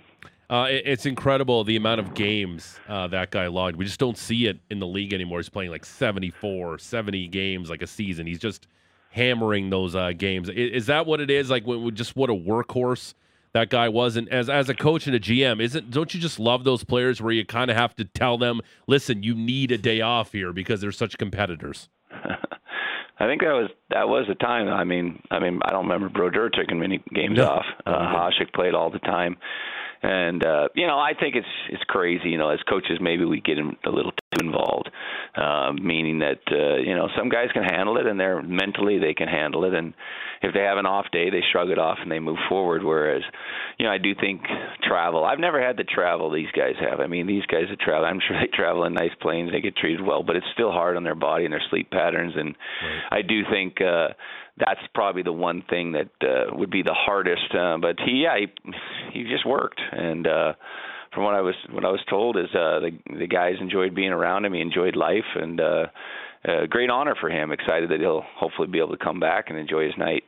Uh, 0.51 0.67
it- 0.69 0.83
it's 0.85 1.07
incredible 1.07 1.65
the 1.65 1.77
amount 1.77 2.01
of 2.01 2.13
games 2.13 2.79
uh, 2.89 3.07
that 3.07 3.31
guy 3.31 3.47
logged. 3.47 3.77
We 3.77 3.85
just 3.87 4.01
don't 4.01 4.19
see 4.19 4.47
it 4.47 4.59
in 4.69 4.79
the 4.79 4.87
league 4.87 5.15
anymore. 5.15 5.39
He's 5.39 5.49
playing 5.49 5.71
like 5.71 5.85
74, 5.87 6.79
70 6.79 7.29
games 7.29 7.71
like 7.71 7.83
a 7.83 7.87
season. 7.87 8.27
He's 8.27 8.41
just 8.41 8.67
hammering 9.11 9.71
those 9.71 9.95
uh, 9.97 10.13
games. 10.17 10.51
I- 10.51 10.55
Is, 10.55 10.87
that 10.87 11.07
what 11.07 11.21
it 11.21 11.31
is? 11.31 11.49
Like 11.51 11.67
what, 11.67 11.95
just 11.95 12.17
what 12.17 12.29
a 12.31 12.35
workhorse 12.35 13.15
that 13.53 13.71
guy 13.71 13.89
was. 13.89 14.17
And 14.17 14.29
as 14.29 14.51
as 14.51 14.69
a 14.69 14.75
coach 14.75 15.07
and 15.07 15.17
a 15.17 15.21
GM, 15.21 15.61
isn't 15.63 15.91
don't 15.91 16.13
you 16.13 16.21
just 16.21 16.39
love 16.39 16.65
those 16.65 16.85
players 16.85 17.23
where 17.23 17.33
you 17.33 17.45
kind 17.47 17.71
of 17.71 17.77
have 17.77 17.97
to 17.97 18.05
tell 18.05 18.37
them, 18.37 18.61
listen, 18.87 19.23
you 19.23 19.35
need 19.35 19.73
a 19.73 19.79
day 19.79 20.01
off 20.03 20.33
here 20.33 20.53
because 20.53 20.81
they're 20.81 20.93
such 20.93 21.17
competitors. 21.17 21.89
I 23.21 23.27
think 23.27 23.43
that 23.43 23.53
was 23.53 23.71
that 23.91 24.09
was 24.09 24.25
the 24.29 24.35
time. 24.35 24.69
I 24.69 24.83
mean, 24.85 25.21
I 25.31 25.39
mean, 25.39 25.61
I 25.65 25.71
don't 25.71 25.85
remember 25.87 26.09
Brodeur 26.09 26.49
taking 26.49 26.79
many 26.81 27.03
games 27.15 27.37
No. 27.37 27.47
off. 27.49 27.67
Uh, 27.87 27.91
Hasek 27.93 28.53
played 28.55 28.75
all 28.75 28.91
the 28.91 28.99
time, 29.01 29.37
and 30.03 30.45
uh, 30.45 30.69
you 30.75 30.87
know, 30.87 30.99
I 30.99 31.13
think 31.19 31.37
it's 31.37 31.47
it's 31.71 31.83
crazy. 31.85 32.31
You 32.31 32.39
know, 32.39 32.51
as 32.51 32.61
coaches, 32.69 32.99
maybe 33.01 33.25
we 33.25 33.41
get 33.41 33.59
in 33.59 33.77
a 33.85 33.91
little 33.91 34.13
too 34.13 34.47
involved, 34.47 34.91
uh, 35.37 35.73
meaning 35.73 36.21
that 36.21 36.41
uh, 36.51 36.77
you 36.77 36.95
know 36.95 37.09
some 37.17 37.29
guys 37.29 37.49
can 37.53 37.65
handle 37.65 37.99
it, 37.99 38.07
and 38.07 38.19
they're 38.19 38.43
mentally 38.43 38.99
they 38.99 39.15
can 39.15 39.29
handle 39.29 39.65
it, 39.65 39.75
and 39.75 39.95
if 40.43 40.55
they 40.55 40.61
have 40.61 40.79
an 40.79 40.87
off 40.87 41.07
day, 41.13 41.29
they 41.29 41.43
shrug 41.53 41.69
it 41.69 41.79
off 41.79 41.99
and 42.01 42.11
they 42.11 42.19
move 42.19 42.39
forward. 42.49 42.83
Whereas, 42.83 43.23
you 43.79 43.85
know, 43.85 43.93
I 43.93 43.99
do 43.99 44.15
think 44.15 44.41
travel. 44.83 45.25
I've 45.25 45.39
never 45.39 45.61
had 45.61 45.77
the 45.77 45.85
travel 45.85 46.31
these 46.31 46.51
guys 46.57 46.75
have. 46.81 47.01
I 47.01 47.07
mean, 47.07 47.27
these 47.27 47.45
guys 47.47 47.65
that 47.69 47.81
travel, 47.81 48.07
I'm 48.07 48.21
sure 48.27 48.41
they 48.41 48.49
travel 48.55 48.85
in 48.85 48.95
nice 48.95 49.13
planes, 49.21 49.53
they 49.53 49.61
get 49.61 49.77
treated 49.77 50.01
well, 50.01 50.23
but 50.23 50.37
it's 50.37 50.47
still 50.55 50.73
hard 50.73 50.97
on 50.97 51.05
their 51.05 51.15
body 51.15 51.45
and 51.45 51.53
their 51.53 51.63
sleep 51.69 51.91
patterns. 51.91 52.33
And 52.37 52.57
I 53.11 53.21
do 53.21 53.43
think 53.51 53.81
uh, 53.83 54.09
that's 54.59 54.81
probably 54.95 55.23
the 55.23 55.33
one 55.33 55.63
thing 55.69 55.93
that 55.93 56.11
uh, 56.23 56.55
would 56.57 56.71
be 56.71 56.83
the 56.83 56.95
hardest. 56.95 57.55
Uh, 57.55 57.79
but 57.81 57.97
he, 58.05 58.23
yeah, 58.25 58.37
he, 58.39 58.47
he 59.13 59.25
just 59.25 59.47
worked 59.47 59.81
and. 59.93 60.27
uh 60.27 60.53
from 61.13 61.25
what 61.25 61.35
I 61.35 61.41
was 61.41 61.57
what 61.73 61.85
I 61.85 61.91
was 61.91 61.99
told 62.09 62.37
is 62.37 62.47
uh 62.55 62.79
the 62.79 62.93
the 63.19 63.27
guys 63.27 63.55
enjoyed 63.61 63.97
being 63.97 64.11
around 64.13 64.45
him. 64.45 64.53
He 64.55 64.61
enjoyed 64.61 64.95
life 64.95 65.25
and 65.35 65.61
uh 65.61 65.87
a 66.45 66.69
great 66.69 66.89
honor 66.89 67.17
for 67.21 67.29
him. 67.29 67.51
Excited 67.51 67.91
that 67.91 67.99
he'll 67.99 68.23
hopefully 68.37 68.69
be 68.69 68.79
able 68.79 68.97
to 68.97 69.05
come 69.05 69.19
back 69.19 69.47
and 69.51 69.59
enjoy 69.59 69.87
his 69.87 69.99
night. 69.99 70.23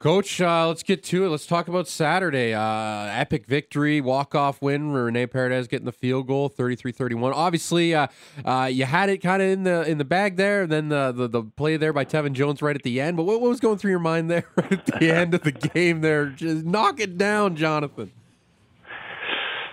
Coach, 0.00 0.40
uh, 0.40 0.66
let's 0.66 0.82
get 0.82 1.02
to 1.04 1.26
it. 1.26 1.28
Let's 1.28 1.44
talk 1.44 1.68
about 1.68 1.86
Saturday. 1.86 2.54
Uh, 2.54 3.04
epic 3.10 3.44
victory, 3.44 4.00
walk-off 4.00 4.62
win. 4.62 4.92
Rene 4.92 5.26
Paredes 5.26 5.68
getting 5.68 5.84
the 5.84 5.92
field 5.92 6.26
goal, 6.26 6.48
33-31. 6.48 7.34
Obviously, 7.34 7.94
uh, 7.94 8.06
uh, 8.42 8.66
you 8.72 8.86
had 8.86 9.10
it 9.10 9.18
kind 9.18 9.42
of 9.42 9.48
in 9.48 9.64
the 9.64 9.86
in 9.86 9.98
the 9.98 10.06
bag 10.06 10.36
there. 10.36 10.62
And 10.62 10.72
then 10.72 10.88
the, 10.88 11.12
the, 11.12 11.28
the 11.28 11.42
play 11.42 11.76
there 11.76 11.92
by 11.92 12.06
Tevin 12.06 12.32
Jones 12.32 12.62
right 12.62 12.74
at 12.74 12.82
the 12.82 12.98
end. 12.98 13.18
But 13.18 13.24
what, 13.24 13.42
what 13.42 13.50
was 13.50 13.60
going 13.60 13.76
through 13.76 13.90
your 13.90 14.00
mind 14.00 14.30
there 14.30 14.46
at 14.56 14.86
the 14.86 15.14
end 15.14 15.34
of 15.34 15.42
the 15.42 15.52
game? 15.52 16.00
There, 16.00 16.30
just 16.30 16.64
knock 16.64 16.98
it 16.98 17.18
down, 17.18 17.56
Jonathan. 17.56 18.10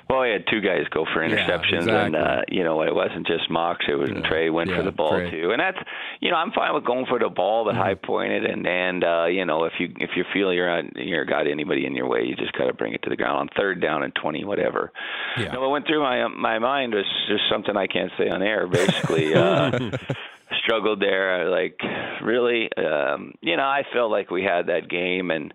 Well, 0.09 0.23
he 0.23 0.31
had 0.31 0.45
two 0.49 0.61
guys 0.61 0.85
go 0.89 1.05
for 1.13 1.19
interceptions, 1.21 1.85
yeah, 1.85 2.05
exactly. 2.05 2.05
and 2.05 2.15
uh, 2.15 2.41
you 2.47 2.63
know 2.63 2.81
it 2.81 2.95
wasn't 2.95 3.27
just 3.27 3.49
Mox; 3.49 3.83
it 3.89 3.95
was 3.95 4.09
Yeah. 4.09 4.21
Trey 4.29 4.49
went 4.49 4.69
Yeah, 4.69 4.77
for 4.77 4.83
the 4.83 4.91
ball 4.91 5.09
Trey. 5.09 5.29
too. 5.31 5.51
And 5.51 5.59
that's 5.59 5.77
you 6.21 6.31
know 6.31 6.37
I'm 6.37 6.51
fine 6.51 6.73
with 6.73 6.85
going 6.85 7.05
for 7.07 7.19
the 7.19 7.27
ball, 7.29 7.65
Mm-hmm. 7.65 7.77
but 7.77 7.83
high 7.83 7.95
pointed, 7.95 8.45
and 8.45 8.65
and 8.65 9.03
uh, 9.03 9.25
you 9.25 9.43
know 9.43 9.65
if 9.65 9.73
you 9.79 9.93
if 9.99 10.11
you 10.15 10.23
feel 10.33 10.53
you're 10.53 10.69
on, 10.69 10.91
you're 10.95 11.25
got 11.25 11.45
anybody 11.47 11.85
in 11.85 11.93
your 11.93 12.07
way, 12.07 12.23
you 12.23 12.35
just 12.35 12.53
got 12.53 12.67
to 12.67 12.73
bring 12.73 12.93
it 12.93 13.01
to 13.03 13.09
the 13.09 13.17
ground 13.17 13.37
on 13.37 13.49
third 13.57 13.81
down 13.81 14.03
and 14.03 14.15
twenty, 14.15 14.45
whatever. 14.45 14.91
Yeah. 15.37 15.51
No, 15.51 15.59
what 15.61 15.71
went 15.71 15.87
through 15.87 16.01
my 16.01 16.25
my 16.27 16.57
mind 16.59 16.93
was 16.93 17.05
just 17.27 17.43
something 17.51 17.75
I 17.75 17.87
can't 17.87 18.11
say 18.17 18.29
on 18.29 18.41
air. 18.41 18.65
Basically, 18.67 19.33
uh, 19.33 19.77
struggled 20.63 21.01
there. 21.01 21.49
Like 21.49 21.79
really, 22.23 22.69
um, 22.77 23.33
you 23.41 23.57
know, 23.57 23.63
I 23.63 23.83
felt 23.93 24.11
like 24.11 24.31
we 24.31 24.43
had 24.43 24.67
that 24.67 24.89
game 24.89 25.31
and 25.31 25.53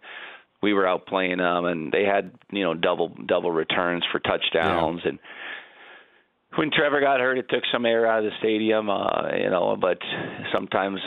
we 0.62 0.72
were 0.72 0.84
outplaying 0.84 1.38
them, 1.38 1.64
and 1.64 1.92
they 1.92 2.04
had 2.04 2.32
you 2.50 2.62
know 2.62 2.74
double 2.74 3.08
double 3.08 3.50
returns 3.50 4.04
for 4.10 4.18
touchdowns 4.18 5.02
and. 5.04 5.18
When 6.54 6.70
Trevor 6.70 7.00
got 7.00 7.18
hurt, 7.18 7.38
it 7.38 7.48
took 7.48 7.62
some 7.72 7.86
air 7.86 8.06
out 8.06 8.18
of 8.18 8.24
the 8.30 8.38
stadium, 8.38 8.90
uh, 8.90 9.34
you 9.34 9.48
know. 9.48 9.74
But 9.80 9.96
sometimes 10.52 11.00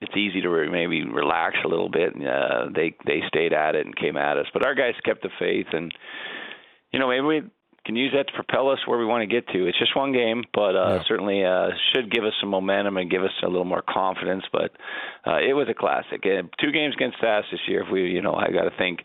it's 0.00 0.16
easy 0.16 0.42
to 0.42 0.48
re- 0.48 0.70
maybe 0.70 1.02
relax 1.04 1.56
a 1.64 1.68
little 1.68 1.88
bit. 1.88 2.14
And, 2.14 2.24
uh, 2.24 2.66
they 2.72 2.94
they 3.04 3.22
stayed 3.26 3.52
at 3.52 3.74
it 3.74 3.84
and 3.84 3.96
came 3.96 4.16
at 4.16 4.38
us, 4.38 4.46
but 4.52 4.64
our 4.64 4.76
guys 4.76 4.94
kept 5.04 5.22
the 5.22 5.30
faith, 5.40 5.66
and 5.72 5.92
you 6.92 7.00
know 7.00 7.08
maybe 7.08 7.22
we 7.22 7.42
can 7.84 7.96
use 7.96 8.12
that 8.14 8.26
to 8.28 8.32
propel 8.32 8.70
us 8.70 8.78
where 8.86 8.98
we 8.98 9.04
want 9.06 9.22
to 9.22 9.26
get 9.26 9.46
to. 9.48 9.66
It's 9.66 9.78
just 9.78 9.94
one 9.96 10.12
game, 10.12 10.42
but 10.54 10.74
uh, 10.76 10.94
Yeah. 10.96 11.02
certainly 11.06 11.44
uh, 11.44 11.68
should 11.92 12.10
give 12.10 12.24
us 12.24 12.32
some 12.40 12.48
momentum 12.50 12.96
and 12.96 13.10
give 13.10 13.22
us 13.22 13.32
a 13.42 13.46
little 13.46 13.64
more 13.64 13.82
confidence. 13.86 14.44
But 14.52 14.72
uh, 15.26 15.38
it 15.38 15.52
was 15.54 15.68
a 15.68 15.74
classic. 15.74 16.24
Uh, 16.24 16.42
two 16.60 16.72
games 16.72 16.94
against 16.94 17.18
Sass 17.20 17.44
this 17.50 17.60
year. 17.68 17.82
If 17.82 17.90
we, 17.92 18.10
you 18.10 18.22
know, 18.22 18.34
I 18.34 18.50
got 18.50 18.62
to 18.64 18.72
think 18.78 19.00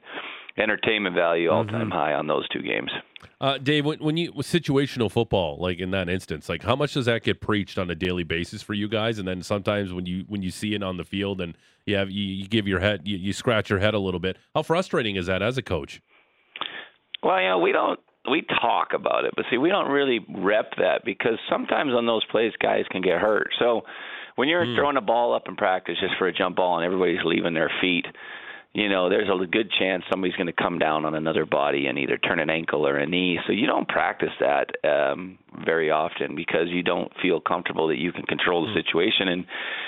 entertainment 0.58 1.16
value 1.16 1.50
all 1.50 1.64
time 1.66 1.90
high 1.90 2.14
on 2.14 2.28
those 2.28 2.48
two 2.50 2.62
games. 2.62 2.92
Uh, 3.40 3.58
Dave, 3.58 3.86
when, 3.86 4.00
when 4.00 4.18
you 4.18 4.34
with 4.34 4.46
situational 4.46 5.10
football, 5.10 5.58
like 5.60 5.80
in 5.80 5.92
that 5.92 6.10
instance, 6.10 6.50
like 6.50 6.64
how 6.64 6.76
much 6.76 6.94
does 6.94 7.06
that 7.06 7.24
get 7.24 7.40
preached 7.40 7.78
on 7.78 7.90
a 7.90 7.96
daily 7.96 8.24
basis 8.24 8.62
for 8.62 8.74
you 8.74 8.90
guys? 8.90 9.20
And 9.20 9.28
then 9.28 9.42
sometimes 9.42 9.94
when 9.94 10.06
you 10.06 10.26
when 10.28 10.42
you 10.42 10.52
see 10.52 10.74
it 10.74 10.84
on 10.84 10.98
the 10.98 11.06
field 11.06 11.40
and 11.40 11.56
you 11.86 11.96
have 11.96 12.10
you, 12.12 12.24
you 12.26 12.48
give 12.48 12.68
your 12.68 12.80
head 12.80 13.02
you, 13.06 13.18
you 13.18 13.32
scratch 13.32 13.70
your 13.70 13.80
head 13.80 13.94
a 13.94 14.00
little 14.00 14.20
bit. 14.20 14.38
How 14.54 14.64
frustrating 14.64 15.16
is 15.16 15.28
that 15.28 15.42
as 15.42 15.58
a 15.58 15.62
coach? 15.62 16.02
Well, 17.24 17.42
you 17.42 17.48
know, 17.50 17.60
we 17.60 17.72
don't 17.72 18.00
we 18.30 18.46
talk 18.62 18.90
about 18.94 19.26
it, 19.26 19.34
but 19.36 19.46
see, 19.50 19.58
we 19.58 19.70
don't 19.70 19.90
really 19.90 20.20
rep 20.38 20.72
that 20.78 21.04
because 21.06 21.38
sometimes 21.50 21.94
on 21.94 22.06
those 22.06 22.24
plays, 22.32 22.54
guys 22.62 22.86
can 22.92 23.02
get 23.02 23.20
hurt. 23.20 23.50
So 23.60 23.82
when 24.36 24.48
you're 24.48 24.76
throwing 24.76 24.98
a 24.98 25.02
ball 25.02 25.34
up 25.34 25.44
in 25.48 25.56
practice 25.56 25.98
just 26.00 26.14
for 26.18 26.28
a 26.28 26.34
jump 26.34 26.56
ball 26.56 26.78
and 26.78 26.86
everybody's 26.86 27.24
leaving 27.26 27.54
their 27.54 27.72
feet, 27.82 28.06
you 28.74 28.88
know, 28.88 29.10
there's 29.10 29.30
a 29.30 29.46
good 29.48 29.72
chance 29.80 30.04
somebody's 30.10 30.36
going 30.36 30.48
to 30.48 30.54
come 30.54 30.78
down 30.78 31.04
on 31.04 31.16
another 31.16 31.46
body 31.46 31.88
and 31.88 31.98
either 31.98 32.18
turn 32.18 32.40
an 32.40 32.50
ankle 32.50 32.88
or 32.88 32.98
a 32.98 33.06
knee. 33.06 33.40
So 33.48 33.52
you 33.52 33.66
don't 33.66 33.88
practice 33.88 34.30
that 34.40 34.68
um, 34.88 35.40
very 35.66 35.92
often 35.92 36.36
because 36.36 36.68
you 36.68 36.84
don't 36.84 37.12
feel 37.22 37.40
comfortable 37.40 37.88
that 37.88 37.98
you 37.98 38.12
can 38.12 38.24
control 38.24 38.66
the 38.66 38.74
situation 38.74 39.28
and 39.28 39.46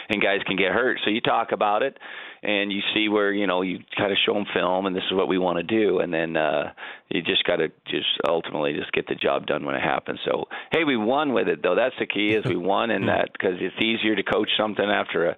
and 0.09 0.21
guys 0.21 0.39
can 0.45 0.55
get 0.55 0.71
hurt. 0.71 0.99
So 1.03 1.09
you 1.09 1.21
talk 1.21 1.51
about 1.51 1.83
it 1.83 1.97
and 2.43 2.71
you 2.71 2.81
see 2.93 3.07
where 3.07 3.31
you 3.31 3.47
know 3.47 3.61
you 3.61 3.79
kind 3.97 4.11
of 4.11 4.17
show 4.25 4.33
them 4.33 4.45
film 4.53 4.85
and 4.85 4.95
this 4.95 5.03
is 5.09 5.15
what 5.15 5.27
we 5.27 5.37
want 5.37 5.57
to 5.57 5.63
do. 5.63 5.99
And 5.99 6.13
then 6.13 6.35
uh 6.35 6.71
you 7.09 7.21
just 7.21 7.43
got 7.43 7.57
to 7.57 7.67
just 7.87 8.07
ultimately 8.27 8.73
just 8.73 8.91
get 8.93 9.07
the 9.07 9.15
job 9.15 9.45
done 9.45 9.65
when 9.65 9.75
it 9.75 9.81
happens. 9.81 10.19
So 10.25 10.45
hey 10.71 10.83
we 10.83 10.97
won 10.97 11.33
with 11.33 11.47
it 11.47 11.61
though. 11.61 11.75
That's 11.75 11.95
the 11.99 12.07
key 12.07 12.29
is 12.35 12.45
we 12.45 12.57
won 12.57 12.91
in 12.91 13.05
that 13.07 13.29
because 13.33 13.55
it's 13.59 13.81
easier 13.81 14.15
to 14.15 14.23
coach 14.23 14.49
something 14.57 14.85
after 14.85 15.29
a 15.29 15.37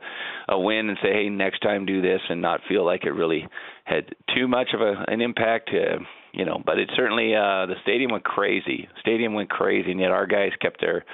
a 0.50 0.60
win 0.60 0.90
and 0.90 0.98
say 1.02 1.14
hey 1.14 1.30
next 1.30 1.60
time 1.60 1.86
do 1.86 2.02
this 2.02 2.22
and 2.30 2.42
not 2.42 2.62
feel 2.68 2.86
like 2.86 3.06
it 3.06 3.12
really 3.12 3.48
had 3.86 4.14
too 4.36 4.48
much 4.48 4.70
of 4.74 4.82
a 4.82 5.06
an 5.08 5.22
impact. 5.22 5.70
Uh, 5.70 6.00
you 6.34 6.46
know 6.46 6.62
but 6.66 6.80
it 6.80 6.90
certainly 6.96 7.36
uh 7.36 7.66
the 7.66 7.76
stadium 7.84 8.12
went 8.12 8.24
crazy 8.24 8.88
stadium 9.00 9.34
went 9.34 9.50
crazy 9.50 9.92
and 9.92 10.00
yet 10.00 10.12
our 10.12 10.28
guys 10.28 10.52
kept 10.62 10.82
their 10.82 11.06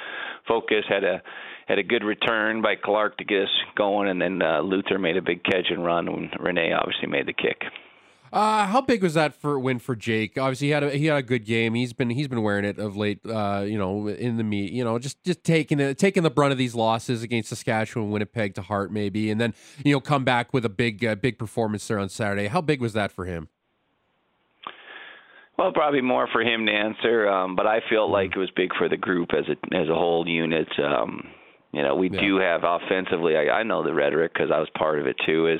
focus 0.47 0.85
had 0.89 1.03
a 1.03 1.21
had 1.69 1.77
a 1.77 1.83
good 1.83 2.03
return 2.03 2.63
by 2.63 2.75
Clark 2.75 3.17
to 3.19 3.23
get 3.23 3.43
us 3.43 3.49
going, 3.77 4.09
and 4.09 4.19
then 4.19 4.41
uh, 4.41 4.59
Luther 4.61 4.97
made 4.97 5.17
a 5.17 5.21
big 5.21 5.43
catch 5.43 5.67
and 5.69 5.85
run, 5.85 6.07
and 6.07 6.29
Rene 6.39 6.73
obviously 6.73 7.07
made 7.07 7.27
the 7.27 7.33
kick. 7.33 7.61
Uh, 8.33 8.65
how 8.65 8.81
big 8.81 9.01
was 9.01 9.15
that 9.15 9.33
for 9.33 9.59
win 9.59 9.79
for 9.79 9.95
Jake? 9.95 10.37
Obviously, 10.37 10.67
he 10.67 10.71
had 10.71 10.83
a 10.83 10.91
he 10.91 11.05
had 11.05 11.17
a 11.17 11.23
good 11.23 11.45
game. 11.45 11.73
He's 11.75 11.93
been 11.93 12.09
he's 12.09 12.27
been 12.27 12.41
wearing 12.41 12.65
it 12.65 12.77
of 12.77 12.95
late. 12.95 13.19
Uh, 13.25 13.63
you 13.67 13.77
know, 13.77 14.07
in 14.07 14.37
the 14.37 14.43
meet, 14.43 14.71
you 14.71 14.83
know, 14.83 14.99
just 14.99 15.23
just 15.23 15.43
taking 15.43 15.95
taking 15.95 16.23
the 16.23 16.29
brunt 16.29 16.51
of 16.51 16.57
these 16.57 16.75
losses 16.75 17.23
against 17.23 17.49
Saskatchewan, 17.49 18.11
Winnipeg 18.11 18.55
to 18.55 18.61
heart, 18.61 18.91
maybe, 18.91 19.31
and 19.31 19.39
then 19.39 19.53
you 19.83 19.93
know 19.93 19.99
come 19.99 20.23
back 20.23 20.53
with 20.53 20.65
a 20.65 20.69
big 20.69 21.03
uh, 21.05 21.15
big 21.15 21.39
performance 21.39 21.87
there 21.87 21.97
on 21.97 22.09
Saturday. 22.09 22.47
How 22.47 22.61
big 22.61 22.81
was 22.81 22.93
that 22.93 23.11
for 23.11 23.25
him? 23.25 23.49
Well, 25.59 25.73
probably 25.73 25.99
more 25.99 26.25
for 26.31 26.41
him 26.41 26.65
to 26.67 26.71
answer, 26.71 27.27
um, 27.27 27.57
but 27.57 27.67
I 27.67 27.81
feel 27.89 28.09
like 28.09 28.31
it 28.33 28.39
was 28.39 28.49
big 28.55 28.69
for 28.77 28.87
the 28.87 28.95
group 28.95 29.31
as 29.33 29.43
a 29.49 29.75
as 29.75 29.89
a 29.89 29.93
whole 29.93 30.25
unit. 30.25 30.69
Um, 30.81 31.27
you 31.73 31.83
know, 31.83 31.95
we 31.95 32.09
Yeah. 32.09 32.21
do 32.21 32.37
have 32.37 32.61
offensively. 32.63 33.35
I, 33.35 33.59
I 33.59 33.63
know 33.63 33.83
the 33.83 33.93
rhetoric 33.93 34.33
because 34.33 34.51
I 34.51 34.59
was 34.59 34.69
part 34.77 34.99
of 34.99 35.05
it 35.05 35.17
too. 35.25 35.47
Is 35.47 35.59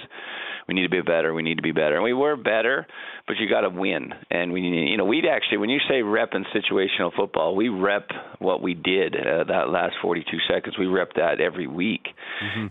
we 0.69 0.75
need 0.75 0.84
to 0.84 0.89
be 0.89 1.01
better. 1.01 1.34
We 1.34 1.41
need 1.41 1.55
to 1.55 1.63
be 1.63 1.71
better, 1.71 1.95
and 1.95 2.03
we 2.03 2.13
were 2.13 2.36
better. 2.36 2.86
But 3.27 3.38
you 3.38 3.49
got 3.49 3.62
to 3.62 3.69
win, 3.69 4.13
and 4.29 4.53
we, 4.53 4.62
you 4.62 4.97
know, 4.97 5.05
we'd 5.05 5.25
actually 5.25 5.58
when 5.58 5.71
you 5.71 5.79
say 5.89 6.03
rep 6.03 6.34
in 6.34 6.45
situational 6.53 7.12
football, 7.15 7.55
we 7.55 7.69
rep 7.69 8.08
what 8.38 8.62
we 8.62 8.75
did 8.75 9.15
uh, 9.15 9.45
that 9.45 9.69
last 9.69 9.95
42 9.99 10.38
seconds. 10.47 10.77
We 10.77 10.86
rep 10.86 11.13
that 11.15 11.41
every 11.41 11.65
week, 11.65 12.08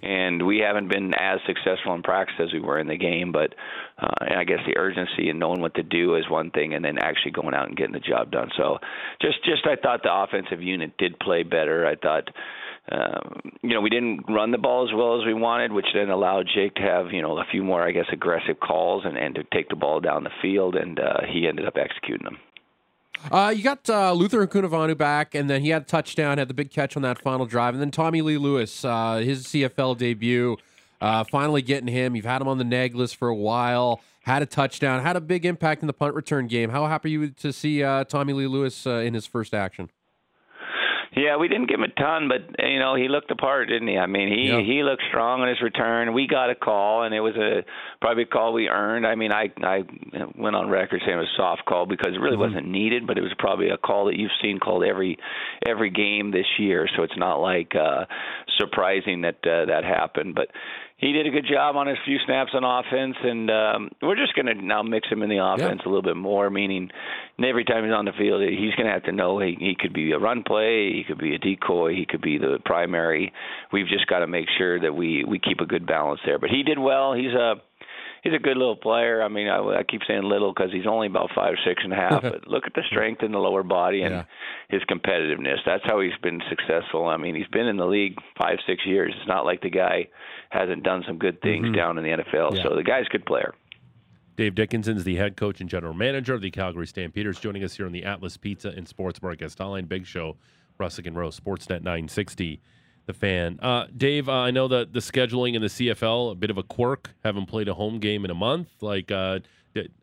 and 0.02 0.46
we 0.46 0.58
haven't 0.58 0.88
been 0.88 1.12
as 1.14 1.40
successful 1.44 1.92
in 1.94 2.04
practice 2.04 2.36
as 2.40 2.52
we 2.52 2.60
were 2.60 2.78
in 2.78 2.86
the 2.86 2.96
game. 2.96 3.32
But 3.32 3.54
uh, 3.98 4.14
and 4.20 4.38
I 4.38 4.44
guess 4.44 4.60
the 4.64 4.78
urgency 4.78 5.28
and 5.28 5.40
knowing 5.40 5.60
what 5.60 5.74
to 5.74 5.82
do 5.82 6.14
is 6.14 6.30
one 6.30 6.52
thing, 6.52 6.74
and 6.74 6.84
then 6.84 6.98
actually 6.98 7.32
going 7.32 7.54
out 7.54 7.66
and 7.66 7.76
getting 7.76 7.94
the 7.94 7.98
job 7.98 8.30
done. 8.30 8.50
So, 8.56 8.78
just 9.20 9.44
just 9.44 9.66
I 9.66 9.74
thought 9.74 10.04
the 10.04 10.14
offensive 10.14 10.62
unit 10.62 10.96
did 10.98 11.18
play 11.18 11.42
better. 11.42 11.84
I 11.84 11.96
thought 11.96 12.28
um, 12.90 13.40
you 13.62 13.74
know, 13.74 13.80
we 13.80 13.90
didn't 13.90 14.24
run 14.28 14.50
the 14.50 14.58
ball 14.58 14.88
as 14.88 14.94
well 14.94 15.20
as 15.20 15.26
we 15.26 15.34
wanted, 15.34 15.72
which 15.72 15.86
then 15.94 16.10
allowed 16.10 16.48
Jake 16.54 16.74
to 16.76 16.82
have, 16.82 17.12
you 17.12 17.20
know, 17.20 17.38
a 17.38 17.44
few 17.50 17.62
more, 17.62 17.82
I 17.82 17.92
guess, 17.92 18.06
aggressive 18.12 18.60
calls 18.60 19.04
and, 19.04 19.16
and 19.16 19.34
to 19.34 19.44
take 19.52 19.68
the 19.68 19.76
ball 19.76 20.00
down 20.00 20.24
the 20.24 20.30
field, 20.40 20.74
and 20.74 20.98
uh, 20.98 21.20
he 21.30 21.46
ended 21.46 21.66
up 21.66 21.76
executing 21.76 22.24
them. 22.24 22.38
Uh, 23.30 23.52
you 23.54 23.62
got 23.62 23.88
uh, 23.90 24.12
Luther 24.12 24.46
Hakunavanhu 24.46 24.96
back, 24.96 25.34
and 25.34 25.50
then 25.50 25.60
he 25.62 25.70
had 25.70 25.82
a 25.82 25.84
touchdown, 25.84 26.38
had 26.38 26.48
the 26.48 26.54
big 26.54 26.70
catch 26.70 26.96
on 26.96 27.02
that 27.02 27.20
final 27.20 27.46
drive, 27.46 27.74
and 27.74 27.80
then 27.80 27.90
Tommy 27.90 28.22
Lee 28.22 28.38
Lewis, 28.38 28.84
uh, 28.84 29.16
his 29.16 29.46
CFL 29.46 29.98
debut, 29.98 30.56
uh, 31.00 31.24
finally 31.24 31.62
getting 31.62 31.88
him. 31.88 32.16
You've 32.16 32.24
had 32.24 32.40
him 32.40 32.48
on 32.48 32.58
the 32.58 32.64
nag 32.64 32.94
list 32.94 33.16
for 33.16 33.28
a 33.28 33.34
while. 33.34 34.00
Had 34.22 34.42
a 34.42 34.46
touchdown, 34.46 35.02
had 35.02 35.16
a 35.16 35.20
big 35.20 35.46
impact 35.46 35.82
in 35.82 35.86
the 35.86 35.92
punt 35.92 36.14
return 36.14 36.48
game. 36.48 36.70
How 36.70 36.86
happy 36.86 37.10
you 37.10 37.30
to 37.30 37.52
see 37.52 37.82
uh, 37.82 38.04
Tommy 38.04 38.34
Lee 38.34 38.46
Lewis 38.46 38.86
uh, 38.86 38.96
in 38.96 39.14
his 39.14 39.26
first 39.26 39.54
action? 39.54 39.90
Yeah, 41.16 41.36
we 41.36 41.48
didn't 41.48 41.68
give 41.68 41.80
him 41.80 41.84
a 41.84 42.00
ton, 42.00 42.28
but 42.28 42.64
you 42.64 42.78
know 42.78 42.94
he 42.94 43.08
looked 43.08 43.28
the 43.28 43.36
part, 43.36 43.68
didn't 43.68 43.88
he? 43.88 43.96
I 43.98 44.06
mean, 44.06 44.28
he 44.28 44.48
Yeah. 44.48 44.60
he 44.60 44.82
looked 44.82 45.02
strong 45.08 45.40
on 45.40 45.48
his 45.48 45.60
return. 45.62 46.12
We 46.12 46.26
got 46.26 46.50
a 46.50 46.54
call, 46.54 47.02
and 47.04 47.14
it 47.14 47.20
was 47.20 47.34
a 47.36 47.64
probably 48.00 48.24
a 48.24 48.26
call 48.26 48.52
we 48.52 48.68
earned. 48.68 49.06
I 49.06 49.14
mean, 49.14 49.32
I 49.32 49.50
I 49.62 49.84
went 50.36 50.54
on 50.56 50.68
record 50.68 51.00
saying 51.04 51.16
it 51.16 51.20
was 51.20 51.28
a 51.34 51.36
soft 51.36 51.64
call 51.64 51.86
because 51.86 52.14
it 52.14 52.20
really 52.20 52.36
wasn't 52.36 52.68
needed, 52.68 53.06
but 53.06 53.16
it 53.18 53.22
was 53.22 53.32
probably 53.38 53.70
a 53.70 53.78
call 53.78 54.06
that 54.06 54.16
you've 54.16 54.30
seen 54.42 54.58
called 54.60 54.84
every 54.84 55.18
every 55.66 55.90
game 55.90 56.30
this 56.30 56.46
year. 56.58 56.88
So 56.96 57.02
it's 57.02 57.16
not 57.16 57.36
like 57.40 57.74
uh 57.74 58.04
surprising 58.58 59.22
that 59.22 59.36
uh, 59.46 59.64
that 59.66 59.84
happened, 59.84 60.34
but 60.34 60.48
he 60.98 61.12
did 61.12 61.26
a 61.28 61.30
good 61.30 61.46
job 61.48 61.76
on 61.76 61.86
his 61.86 61.96
few 62.04 62.18
snaps 62.26 62.50
on 62.54 62.64
offense, 62.64 63.16
and 63.22 63.48
um, 63.50 63.90
we're 64.02 64.16
just 64.16 64.34
going 64.34 64.46
to 64.46 64.54
now 64.54 64.82
mix 64.82 65.08
him 65.08 65.22
in 65.22 65.30
the 65.30 65.38
offense 65.38 65.80
a 65.84 65.88
little 65.88 66.02
bit 66.02 66.16
more. 66.16 66.50
Meaning, 66.50 66.90
every 67.42 67.64
time 67.64 67.84
he's 67.84 67.92
on 67.92 68.04
the 68.04 68.12
field, 68.18 68.42
he's 68.42 68.74
going 68.74 68.86
to 68.86 68.92
have 68.92 69.04
to 69.04 69.12
know 69.12 69.38
he, 69.38 69.56
he 69.60 69.76
could 69.78 69.94
be 69.94 70.10
a 70.10 70.18
run 70.18 70.42
play, 70.42 70.92
he 70.92 71.04
could 71.06 71.18
be 71.18 71.36
a 71.36 71.38
decoy, 71.38 71.94
he 71.94 72.04
could 72.04 72.20
be 72.20 72.36
the 72.36 72.58
primary. 72.64 73.32
We've 73.72 73.86
just 73.86 74.08
got 74.08 74.20
to 74.20 74.26
make 74.26 74.46
sure 74.58 74.80
that 74.80 74.92
we 74.92 75.24
we 75.24 75.38
keep 75.38 75.60
a 75.60 75.66
good 75.66 75.86
balance 75.86 76.20
there. 76.26 76.40
But 76.40 76.50
he 76.50 76.64
did 76.64 76.80
well. 76.80 77.14
He's 77.14 77.32
a 77.32 77.54
he's 78.22 78.34
a 78.34 78.38
good 78.38 78.56
little 78.56 78.76
player. 78.76 79.22
I 79.22 79.28
mean, 79.28 79.48
I, 79.48 79.58
I 79.58 79.82
keep 79.82 80.02
saying 80.06 80.22
little 80.22 80.52
because 80.52 80.72
he's 80.72 80.86
only 80.86 81.06
about 81.06 81.30
five, 81.34 81.54
six 81.66 81.82
and 81.84 81.92
a 81.92 81.96
half. 81.96 82.22
but 82.22 82.46
look 82.46 82.64
at 82.66 82.74
the 82.74 82.82
strength 82.90 83.22
in 83.22 83.32
the 83.32 83.38
lower 83.38 83.62
body 83.62 84.02
and 84.02 84.14
Yeah. 84.14 84.24
his 84.68 84.82
competitiveness. 84.84 85.58
That's 85.66 85.84
how 85.84 86.00
he's 86.00 86.16
been 86.22 86.40
successful. 86.48 87.06
I 87.06 87.16
mean, 87.16 87.34
he's 87.34 87.48
been 87.48 87.66
in 87.66 87.76
the 87.76 87.86
league 87.86 88.16
five, 88.40 88.58
six 88.66 88.84
years. 88.86 89.14
It's 89.16 89.28
not 89.28 89.44
like 89.44 89.60
the 89.62 89.70
guy 89.70 90.08
hasn't 90.50 90.82
done 90.82 91.04
some 91.06 91.18
good 91.18 91.40
things 91.40 91.66
mm-hmm. 91.66 91.74
down 91.74 91.98
in 91.98 92.04
the 92.04 92.22
NFL. 92.22 92.56
Yeah. 92.56 92.62
So 92.62 92.76
the 92.76 92.82
guy's 92.82 93.06
a 93.06 93.10
good 93.10 93.26
player. 93.26 93.54
Dave 94.36 94.54
Dickenson 94.54 94.96
is 94.96 95.02
the 95.02 95.16
head 95.16 95.36
coach 95.36 95.60
and 95.60 95.68
general 95.68 95.94
manager 95.94 96.32
of 96.32 96.40
the 96.40 96.50
Calgary 96.52 96.86
Stampeders, 96.86 97.40
joining 97.40 97.64
us 97.64 97.76
here 97.76 97.86
on 97.86 97.92
the 97.92 98.04
Atlas 98.04 98.36
Pizza 98.36 98.68
and 98.68 98.86
Sports 98.86 99.18
Bar 99.18 99.34
Guest 99.34 99.58
Hotline 99.58 99.88
Big 99.88 100.06
Show, 100.06 100.36
Russick 100.78 101.08
and 101.08 101.16
Rose, 101.16 101.38
Sportsnet 101.38 101.82
960. 101.82 102.60
The 103.08 103.12
fan. 103.14 103.58
Uh, 103.60 103.86
Dave, 103.96 104.28
uh, 104.28 104.32
I 104.32 104.52
know 104.52 104.68
that 104.68 104.92
the 104.92 105.00
scheduling 105.00 105.54
in 105.54 105.62
the 105.62 105.68
CFL 105.68 106.32
a 106.32 106.34
bit 106.36 106.50
of 106.50 106.58
a 106.58 106.62
quirk. 106.62 107.10
Haven't 107.24 107.46
played 107.46 107.66
a 107.66 107.74
home 107.74 107.98
game 107.98 108.24
in 108.24 108.30
a 108.30 108.34
month. 108.34 108.68
Like, 108.80 109.10
uh, 109.10 109.40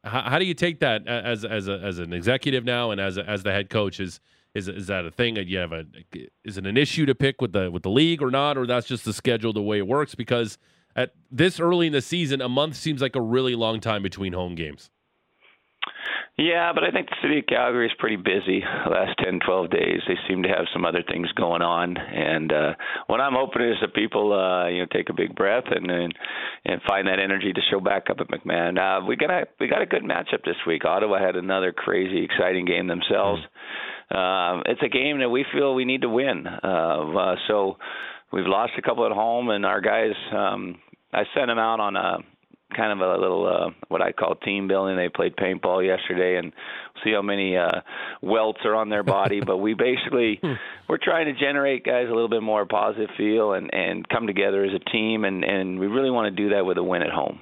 how, 0.03 0.21
how, 0.21 0.39
do 0.39 0.45
you 0.45 0.53
take 0.53 0.79
that 0.79 1.07
as 1.07 1.45
as 1.45 1.67
a, 1.67 1.79
as 1.79 1.99
an 1.99 2.11
executive 2.11 2.65
now 2.65 2.91
and 2.91 2.99
as 2.99 3.17
a, 3.17 3.29
as 3.29 3.43
the 3.43 3.51
head 3.51 3.69
coach? 3.69 3.99
Is 3.99 4.19
is 4.55 4.67
is 4.67 4.87
that 4.87 5.05
a 5.05 5.11
thing 5.11 5.35
that 5.35 5.45
you 5.45 5.59
have 5.59 5.71
a 5.71 5.85
is 6.43 6.57
it 6.57 6.65
an 6.65 6.77
issue 6.77 7.05
to 7.05 7.15
pick 7.15 7.41
with 7.41 7.53
the 7.53 7.69
with 7.69 7.83
the 7.83 7.91
league 7.91 8.21
or 8.21 8.31
not, 8.31 8.57
or 8.57 8.65
that's 8.65 8.87
just 8.87 9.05
the 9.05 9.13
schedule 9.13 9.53
the 9.53 9.61
way 9.61 9.77
it 9.77 9.87
works? 9.87 10.15
Because 10.15 10.57
at 10.95 11.13
this 11.31 11.59
early 11.59 11.87
in 11.87 11.93
the 11.93 12.01
season, 12.01 12.41
a 12.41 12.49
month 12.49 12.75
seems 12.75 13.01
like 13.01 13.15
a 13.15 13.21
really 13.21 13.55
long 13.55 13.79
time 13.79 14.01
between 14.01 14.33
home 14.33 14.55
games. 14.55 14.89
Yeah, 16.37 16.73
but 16.73 16.83
I 16.83 16.91
think 16.91 17.07
the 17.07 17.15
city 17.21 17.39
of 17.39 17.45
Calgary 17.47 17.87
is 17.87 17.93
pretty 17.97 18.17
busy 18.17 18.59
the 18.59 18.91
last 18.91 19.17
10, 19.23 19.39
12 19.45 19.69
days. 19.69 20.01
They 20.05 20.15
seem 20.27 20.43
to 20.43 20.49
have 20.49 20.65
some 20.73 20.83
other 20.83 21.01
things 21.01 21.31
going 21.31 21.61
on, 21.61 21.95
and 21.95 22.51
uh, 22.51 22.73
what 23.07 23.21
I'm 23.21 23.35
hoping 23.35 23.61
is 23.61 23.77
that 23.79 23.93
people, 23.93 24.33
uh, 24.33 24.67
you 24.67 24.79
know, 24.79 24.87
take 24.91 25.07
a 25.09 25.13
big 25.13 25.33
breath 25.33 25.63
and 25.71 25.89
and, 25.89 26.13
and 26.65 26.81
find 26.85 27.07
that 27.07 27.19
energy 27.19 27.53
to 27.53 27.61
show 27.71 27.79
back 27.79 28.09
up 28.09 28.17
at 28.19 28.27
McMahon. 28.27 28.75
Uh, 28.77 29.05
we 29.05 29.15
got 29.15 29.29
a 29.29 29.47
we 29.61 29.69
got 29.69 29.81
a 29.81 29.85
good 29.85 30.03
matchup 30.03 30.43
this 30.43 30.57
week. 30.67 30.83
Ottawa 30.83 31.25
had 31.25 31.37
another 31.37 31.71
crazy, 31.71 32.25
exciting 32.25 32.65
game 32.65 32.87
themselves. 32.87 33.41
Uh, 34.11 34.59
it's 34.65 34.83
a 34.83 34.89
game 34.89 35.19
that 35.19 35.29
we 35.29 35.45
feel 35.53 35.73
we 35.73 35.85
need 35.85 36.01
to 36.01 36.09
win. 36.09 36.45
Uh, 36.47 37.17
uh, 37.17 37.35
so 37.47 37.77
we've 38.33 38.45
lost 38.45 38.73
a 38.77 38.81
couple 38.81 39.05
at 39.05 39.13
home, 39.13 39.49
and 39.51 39.65
our 39.65 39.79
guys. 39.79 40.11
Um, 40.35 40.79
I 41.13 41.23
sent 41.33 41.47
them 41.47 41.59
out 41.59 41.79
on 41.79 41.95
a 41.95 42.17
kind 42.75 42.91
of 42.91 42.99
a 42.99 43.17
little 43.19 43.47
uh, 43.47 43.69
what 43.87 44.01
I 44.01 44.11
call 44.11 44.35
team 44.35 44.67
building. 44.67 44.95
They 44.95 45.09
played 45.09 45.35
paintball 45.35 45.85
yesterday, 45.85 46.37
and 46.37 46.53
see 47.03 47.11
how 47.11 47.21
many 47.21 47.57
uh, 47.57 47.81
welts 48.21 48.59
are 48.65 48.75
on 48.75 48.89
their 48.89 49.03
body. 49.03 49.41
but 49.41 49.57
we 49.57 49.73
basically 49.73 50.39
hmm. 50.43 50.53
we're 50.87 50.97
trying 51.01 51.25
to 51.25 51.39
generate 51.39 51.85
guys 51.85 52.07
a 52.07 52.13
little 52.13 52.29
bit 52.29 52.43
more 52.43 52.65
positive 52.65 53.09
feel 53.17 53.53
and 53.53 53.73
and 53.73 54.07
come 54.09 54.27
together 54.27 54.63
as 54.63 54.71
a 54.73 54.89
team, 54.89 55.25
and 55.25 55.43
and 55.43 55.79
we 55.79 55.87
really 55.87 56.11
want 56.11 56.33
to 56.33 56.43
do 56.43 56.49
that 56.49 56.65
with 56.65 56.77
a 56.77 56.83
win 56.83 57.01
at 57.01 57.11
home. 57.11 57.41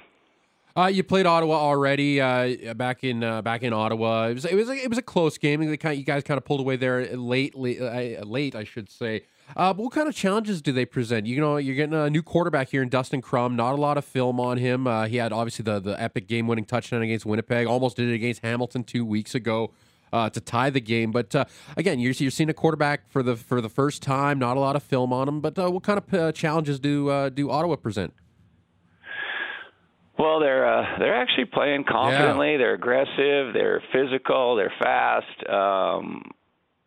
Uh, 0.76 0.86
you 0.86 1.04
played 1.04 1.24
Ottawa 1.24 1.54
already 1.54 2.20
uh, 2.20 2.74
back 2.74 3.04
in 3.04 3.22
uh, 3.22 3.42
back 3.42 3.62
in 3.62 3.72
Ottawa. 3.72 4.28
It 4.28 4.34
was 4.34 4.44
it 4.44 4.54
was 4.54 4.68
a, 4.68 4.74
it 4.74 4.88
was 4.88 4.98
a 4.98 5.02
close 5.02 5.38
game. 5.38 5.64
They 5.64 5.76
kind 5.76 5.96
You 5.96 6.04
guys 6.04 6.24
kind 6.24 6.36
of 6.36 6.44
pulled 6.44 6.60
away 6.60 6.76
there 6.76 7.16
late, 7.16 7.54
late, 7.54 7.80
uh, 7.80 8.24
late 8.24 8.56
I 8.56 8.64
should 8.64 8.90
say. 8.90 9.22
Uh, 9.56 9.72
but 9.72 9.82
what 9.82 9.92
kind 9.92 10.08
of 10.08 10.14
challenges 10.14 10.60
do 10.60 10.72
they 10.72 10.84
present? 10.84 11.26
You 11.26 11.40
know, 11.40 11.56
you're 11.56 11.76
getting 11.76 11.94
a 11.94 12.10
new 12.10 12.22
quarterback 12.22 12.70
here 12.70 12.82
in 12.82 12.88
Dustin 12.88 13.20
Crum. 13.20 13.56
Not 13.56 13.72
a 13.72 13.76
lot 13.76 13.96
of 13.96 14.04
film 14.04 14.40
on 14.40 14.58
him. 14.58 14.86
Uh, 14.86 15.06
he 15.06 15.16
had 15.16 15.32
obviously 15.32 15.62
the 15.62 15.80
the 15.80 16.00
epic 16.00 16.26
game 16.26 16.46
winning 16.46 16.64
touchdown 16.64 17.02
against 17.02 17.24
Winnipeg. 17.24 17.66
Almost 17.66 17.96
did 17.96 18.08
it 18.08 18.14
against 18.14 18.42
Hamilton 18.42 18.84
two 18.84 19.04
weeks 19.04 19.34
ago. 19.34 19.72
Uh, 20.12 20.30
to 20.30 20.40
tie 20.40 20.70
the 20.70 20.80
game. 20.80 21.10
But 21.10 21.34
uh, 21.34 21.44
again, 21.76 21.98
you're, 21.98 22.12
you're 22.12 22.30
seeing 22.30 22.48
a 22.48 22.54
quarterback 22.54 23.10
for 23.10 23.20
the 23.20 23.34
for 23.34 23.60
the 23.60 23.68
first 23.68 24.00
time. 24.00 24.38
Not 24.38 24.56
a 24.56 24.60
lot 24.60 24.76
of 24.76 24.84
film 24.84 25.12
on 25.12 25.26
him. 25.26 25.40
But 25.40 25.58
uh, 25.58 25.68
what 25.72 25.82
kind 25.82 25.98
of 25.98 26.14
uh, 26.14 26.30
challenges 26.30 26.78
do 26.78 27.08
uh, 27.08 27.30
do 27.30 27.50
Ottawa 27.50 27.74
present? 27.74 28.14
Well, 30.16 30.38
they're 30.38 30.66
uh, 30.66 30.98
they're 31.00 31.16
actually 31.16 31.46
playing 31.46 31.84
confidently. 31.88 32.52
Yeah. 32.52 32.58
They're 32.58 32.74
aggressive. 32.74 33.52
They're 33.54 33.82
physical. 33.92 34.54
They're 34.54 34.72
fast. 34.80 35.48
Um, 35.48 36.30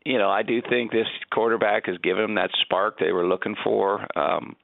you 0.07 0.17
know, 0.17 0.29
I 0.29 0.41
do 0.41 0.61
think 0.69 0.91
this 0.91 1.07
quarterback 1.31 1.87
has 1.87 1.97
given 1.97 2.23
them 2.23 2.35
that 2.35 2.49
spark 2.61 2.97
they 2.97 3.11
were 3.11 3.27
looking 3.27 3.55
for. 3.61 4.07
Um, 4.17 4.55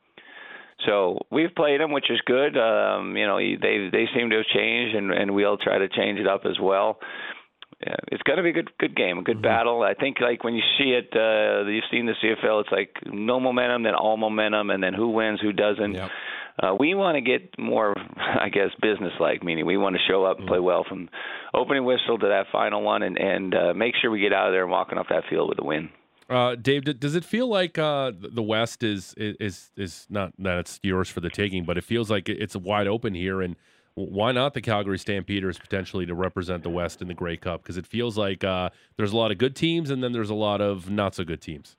so 0.85 1.19
we've 1.31 1.53
played 1.53 1.81
them, 1.81 1.91
which 1.91 2.09
is 2.09 2.19
good. 2.25 2.57
Um, 2.57 3.17
you 3.17 3.27
know, 3.27 3.37
they 3.37 3.89
they 3.91 4.05
seem 4.15 4.29
to 4.29 4.37
have 4.37 4.45
changed, 4.45 4.95
and 4.95 5.11
and 5.11 5.35
we'll 5.35 5.57
try 5.57 5.77
to 5.77 5.89
change 5.89 6.19
it 6.19 6.27
up 6.27 6.41
as 6.45 6.59
well. 6.61 6.99
Yeah, 7.85 7.95
it's 8.11 8.23
going 8.23 8.37
to 8.37 8.43
be 8.43 8.49
a 8.49 8.53
good 8.53 8.71
good 8.79 8.95
game, 8.95 9.17
a 9.17 9.23
good 9.23 9.37
mm-hmm. 9.37 9.43
battle. 9.43 9.83
I 9.83 9.93
think 9.93 10.21
like 10.21 10.43
when 10.43 10.55
you 10.55 10.63
see 10.77 10.91
it, 10.91 11.09
uh, 11.13 11.67
you've 11.69 11.83
seen 11.91 12.05
the 12.05 12.13
CFL. 12.23 12.61
It's 12.61 12.71
like 12.71 12.95
no 13.05 13.39
momentum, 13.39 13.83
then 13.83 13.95
all 13.95 14.15
momentum, 14.15 14.69
and 14.69 14.81
then 14.81 14.93
who 14.93 15.09
wins, 15.09 15.41
who 15.41 15.51
doesn't. 15.51 15.93
Yep. 15.93 16.09
Uh, 16.61 16.75
we 16.79 16.93
want 16.93 17.15
to 17.15 17.21
get 17.21 17.57
more, 17.57 17.95
I 18.17 18.49
guess, 18.49 18.69
business-like. 18.81 19.43
Meaning, 19.43 19.65
we 19.65 19.77
want 19.77 19.95
to 19.95 20.01
show 20.07 20.23
up 20.23 20.37
and 20.37 20.47
play 20.47 20.57
mm-hmm. 20.57 20.65
well 20.65 20.85
from 20.87 21.09
opening 21.53 21.83
whistle 21.83 22.17
to 22.19 22.27
that 22.27 22.45
final 22.51 22.81
one, 22.81 23.03
and 23.03 23.17
and 23.17 23.55
uh, 23.55 23.73
make 23.73 23.95
sure 24.01 24.11
we 24.11 24.19
get 24.19 24.33
out 24.33 24.47
of 24.47 24.53
there 24.53 24.63
and 24.63 24.71
walking 24.71 24.97
off 24.97 25.07
that 25.09 25.23
field 25.29 25.49
with 25.49 25.59
a 25.59 25.65
win. 25.65 25.89
Uh, 26.29 26.55
Dave, 26.55 26.83
does 26.99 27.15
it 27.15 27.25
feel 27.25 27.47
like 27.47 27.77
uh, 27.77 28.11
the 28.15 28.41
West 28.41 28.83
is 28.83 29.13
is 29.17 29.71
is 29.75 30.07
not 30.09 30.33
that 30.39 30.59
it's 30.59 30.79
yours 30.83 31.09
for 31.09 31.21
the 31.21 31.29
taking, 31.29 31.65
but 31.65 31.77
it 31.77 31.83
feels 31.83 32.09
like 32.09 32.29
it's 32.29 32.55
wide 32.55 32.87
open 32.87 33.13
here, 33.13 33.41
and 33.41 33.55
why 33.95 34.31
not 34.31 34.53
the 34.53 34.61
Calgary 34.61 34.97
Stampeders 34.97 35.59
potentially 35.59 36.05
to 36.05 36.15
represent 36.15 36.63
the 36.63 36.69
West 36.69 37.01
in 37.01 37.07
the 37.07 37.13
Grey 37.13 37.37
Cup? 37.37 37.61
Because 37.61 37.77
it 37.77 37.85
feels 37.85 38.17
like 38.17 38.43
uh, 38.43 38.69
there's 38.97 39.11
a 39.11 39.17
lot 39.17 39.31
of 39.31 39.37
good 39.37 39.55
teams, 39.55 39.89
and 39.89 40.03
then 40.03 40.11
there's 40.11 40.29
a 40.29 40.35
lot 40.35 40.61
of 40.61 40.89
not 40.89 41.13
so 41.15 41.23
good 41.23 41.41
teams. 41.41 41.77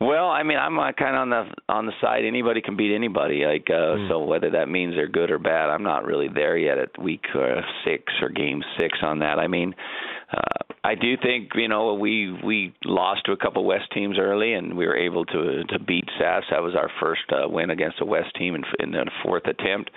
Well, 0.00 0.30
I 0.30 0.44
mean, 0.44 0.56
I'm 0.56 0.78
uh, 0.78 0.92
kind 0.92 1.14
of 1.14 1.20
on 1.20 1.30
the 1.30 1.44
on 1.68 1.86
the 1.86 1.92
side. 2.00 2.24
Anybody 2.24 2.62
can 2.62 2.74
beat 2.74 2.94
anybody. 2.94 3.44
Like, 3.44 3.66
uh, 3.68 4.00
mm. 4.00 4.08
so 4.08 4.24
whether 4.24 4.50
that 4.50 4.70
means 4.70 4.94
they're 4.94 5.06
good 5.06 5.30
or 5.30 5.38
bad, 5.38 5.68
I'm 5.68 5.82
not 5.82 6.06
really 6.06 6.28
there 6.28 6.56
yet 6.56 6.78
at 6.78 6.98
week 7.02 7.24
uh, 7.34 7.60
six 7.84 8.04
or 8.22 8.30
game 8.30 8.62
six 8.78 8.98
on 9.02 9.18
that. 9.18 9.38
I 9.38 9.46
mean, 9.46 9.74
uh, 10.32 10.64
I 10.84 10.94
do 10.94 11.18
think 11.22 11.50
you 11.54 11.68
know 11.68 11.92
we 11.92 12.32
we 12.42 12.74
lost 12.86 13.26
to 13.26 13.32
a 13.32 13.36
couple 13.36 13.62
West 13.66 13.92
teams 13.92 14.16
early, 14.18 14.54
and 14.54 14.74
we 14.74 14.86
were 14.86 14.96
able 14.96 15.26
to 15.26 15.64
to 15.64 15.78
beat 15.78 16.08
SAS. 16.18 16.44
That 16.50 16.62
was 16.62 16.74
our 16.74 16.90
first 16.98 17.30
uh, 17.30 17.46
win 17.46 17.68
against 17.68 18.00
a 18.00 18.06
West 18.06 18.34
team 18.38 18.54
in, 18.54 18.64
in 18.78 18.92
the 18.92 19.10
fourth 19.22 19.44
attempt. 19.44 19.90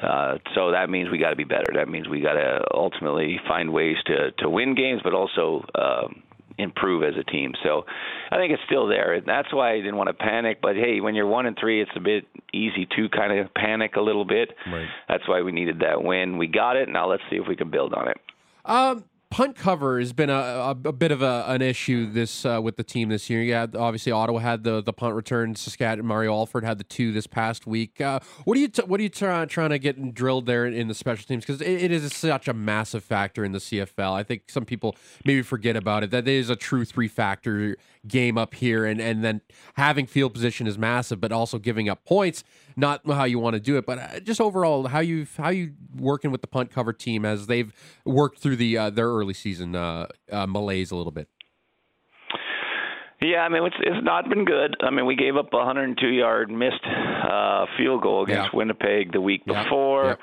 Uh, 0.00 0.38
so 0.54 0.70
that 0.70 0.90
means 0.90 1.10
we 1.10 1.18
got 1.18 1.30
to 1.30 1.36
be 1.36 1.44
better. 1.44 1.72
That 1.74 1.88
means 1.88 2.08
we 2.08 2.20
got 2.20 2.34
to 2.34 2.60
ultimately 2.72 3.40
find 3.48 3.72
ways 3.72 3.96
to 4.06 4.30
to 4.38 4.48
win 4.48 4.76
games, 4.76 5.00
but 5.02 5.12
also 5.12 5.64
um, 5.74 6.22
improve 6.58 7.02
as 7.02 7.14
a 7.18 7.24
team. 7.24 7.52
So 7.62 7.84
I 8.30 8.36
think 8.36 8.52
it's 8.52 8.62
still 8.66 8.86
there. 8.86 9.20
That's 9.24 9.52
why 9.52 9.72
I 9.72 9.76
didn't 9.76 9.96
want 9.96 10.08
to 10.08 10.14
panic. 10.14 10.58
But 10.62 10.76
hey, 10.76 11.00
when 11.00 11.14
you're 11.14 11.26
one 11.26 11.46
and 11.46 11.56
three, 11.58 11.82
it's 11.82 11.90
a 11.96 12.00
bit 12.00 12.26
easy 12.52 12.86
to 12.96 13.08
kind 13.08 13.38
of 13.38 13.52
panic 13.54 13.96
a 13.96 14.00
little 14.00 14.24
bit. 14.24 14.50
Right. 14.70 14.88
That's 15.08 15.28
why 15.28 15.42
we 15.42 15.52
needed 15.52 15.80
that 15.80 16.02
win. 16.02 16.38
We 16.38 16.46
got 16.46 16.76
it. 16.76 16.88
Now 16.88 17.08
let's 17.08 17.22
see 17.30 17.36
if 17.36 17.48
we 17.48 17.56
can 17.56 17.70
build 17.70 17.94
on 17.94 18.08
it. 18.08 18.16
Um, 18.64 19.04
punt 19.34 19.56
cover 19.56 19.98
has 19.98 20.12
been 20.12 20.30
a, 20.30 20.32
a, 20.32 20.70
a 20.70 20.92
bit 20.92 21.10
of 21.10 21.20
a, 21.20 21.44
an 21.48 21.60
issue 21.60 22.08
this 22.08 22.46
uh, 22.46 22.60
with 22.62 22.76
the 22.76 22.84
team 22.84 23.08
this 23.08 23.28
year. 23.28 23.42
Yeah, 23.42 23.66
obviously 23.74 24.12
Ottawa 24.12 24.38
had 24.38 24.62
the 24.62 24.80
the 24.80 24.92
punt 24.92 25.16
return. 25.16 25.56
Saskatchewan 25.56 26.06
Mario 26.06 26.32
Alford 26.32 26.62
had 26.62 26.78
the 26.78 26.84
two 26.84 27.10
this 27.10 27.26
past 27.26 27.66
week. 27.66 28.00
Uh, 28.00 28.20
what 28.44 28.56
are 28.56 28.60
you 28.60 28.68
t- 28.68 28.82
what 28.82 29.00
are 29.00 29.02
you 29.02 29.08
try- 29.08 29.44
trying 29.46 29.70
to 29.70 29.80
get 29.80 30.14
drilled 30.14 30.46
there 30.46 30.66
in, 30.66 30.86
the 30.86 30.94
special 30.94 31.26
teams 31.26 31.44
because 31.44 31.60
it, 31.60 31.82
it 31.82 31.90
is 31.90 32.14
such 32.14 32.46
a 32.46 32.54
massive 32.54 33.02
factor 33.02 33.44
in 33.44 33.50
the 33.50 33.58
CFL. 33.58 34.12
I 34.12 34.22
think 34.22 34.52
some 34.52 34.64
people 34.64 34.94
maybe 35.24 35.42
forget 35.42 35.74
about 35.74 36.04
it. 36.04 36.12
That 36.12 36.28
is 36.28 36.48
a 36.48 36.54
true 36.54 36.84
three 36.84 37.08
factor 37.08 37.76
game 38.06 38.38
up 38.38 38.54
here, 38.54 38.84
and 38.84 39.00
and 39.00 39.24
then 39.24 39.40
having 39.74 40.06
field 40.06 40.34
position 40.34 40.66
is 40.66 40.78
massive, 40.78 41.20
but 41.20 41.32
also 41.32 41.58
giving 41.58 41.88
up 41.88 42.04
points 42.04 42.44
not 42.76 43.02
how 43.06 43.24
you 43.24 43.38
want 43.38 43.54
to 43.54 43.60
do 43.60 43.76
it, 43.76 43.86
but 43.86 43.98
uh, 43.98 44.20
just 44.20 44.40
overall 44.40 44.88
how 44.88 45.00
you 45.00 45.26
how 45.36 45.50
you 45.50 45.72
working 45.96 46.30
with 46.30 46.40
the 46.40 46.46
punt 46.46 46.70
cover 46.70 46.92
team 46.92 47.24
as 47.24 47.46
they've 47.46 47.72
worked 48.04 48.38
through 48.38 48.56
the 48.56 48.76
uh, 48.76 48.90
their 48.90 49.08
early 49.08 49.34
season 49.34 49.76
uh, 49.76 50.06
uh, 50.30 50.46
malaise 50.46 50.90
a 50.90 50.96
little 50.96 51.12
bit. 51.12 51.28
Yeah, 53.20 53.38
I 53.38 53.48
mean 53.48 53.64
it's 53.64 53.76
it's 53.80 54.04
not 54.04 54.28
been 54.28 54.44
good. 54.44 54.76
I 54.80 54.90
mean 54.90 55.06
we 55.06 55.16
gave 55.16 55.36
up 55.36 55.52
a 55.52 55.56
102 55.56 56.06
yard 56.08 56.50
missed 56.50 56.84
uh, 56.84 57.66
field 57.78 58.02
goal 58.02 58.24
against 58.24 58.50
yeah. 58.52 58.56
Winnipeg 58.56 59.12
the 59.12 59.20
week 59.20 59.42
yeah. 59.46 59.62
before. 59.62 60.18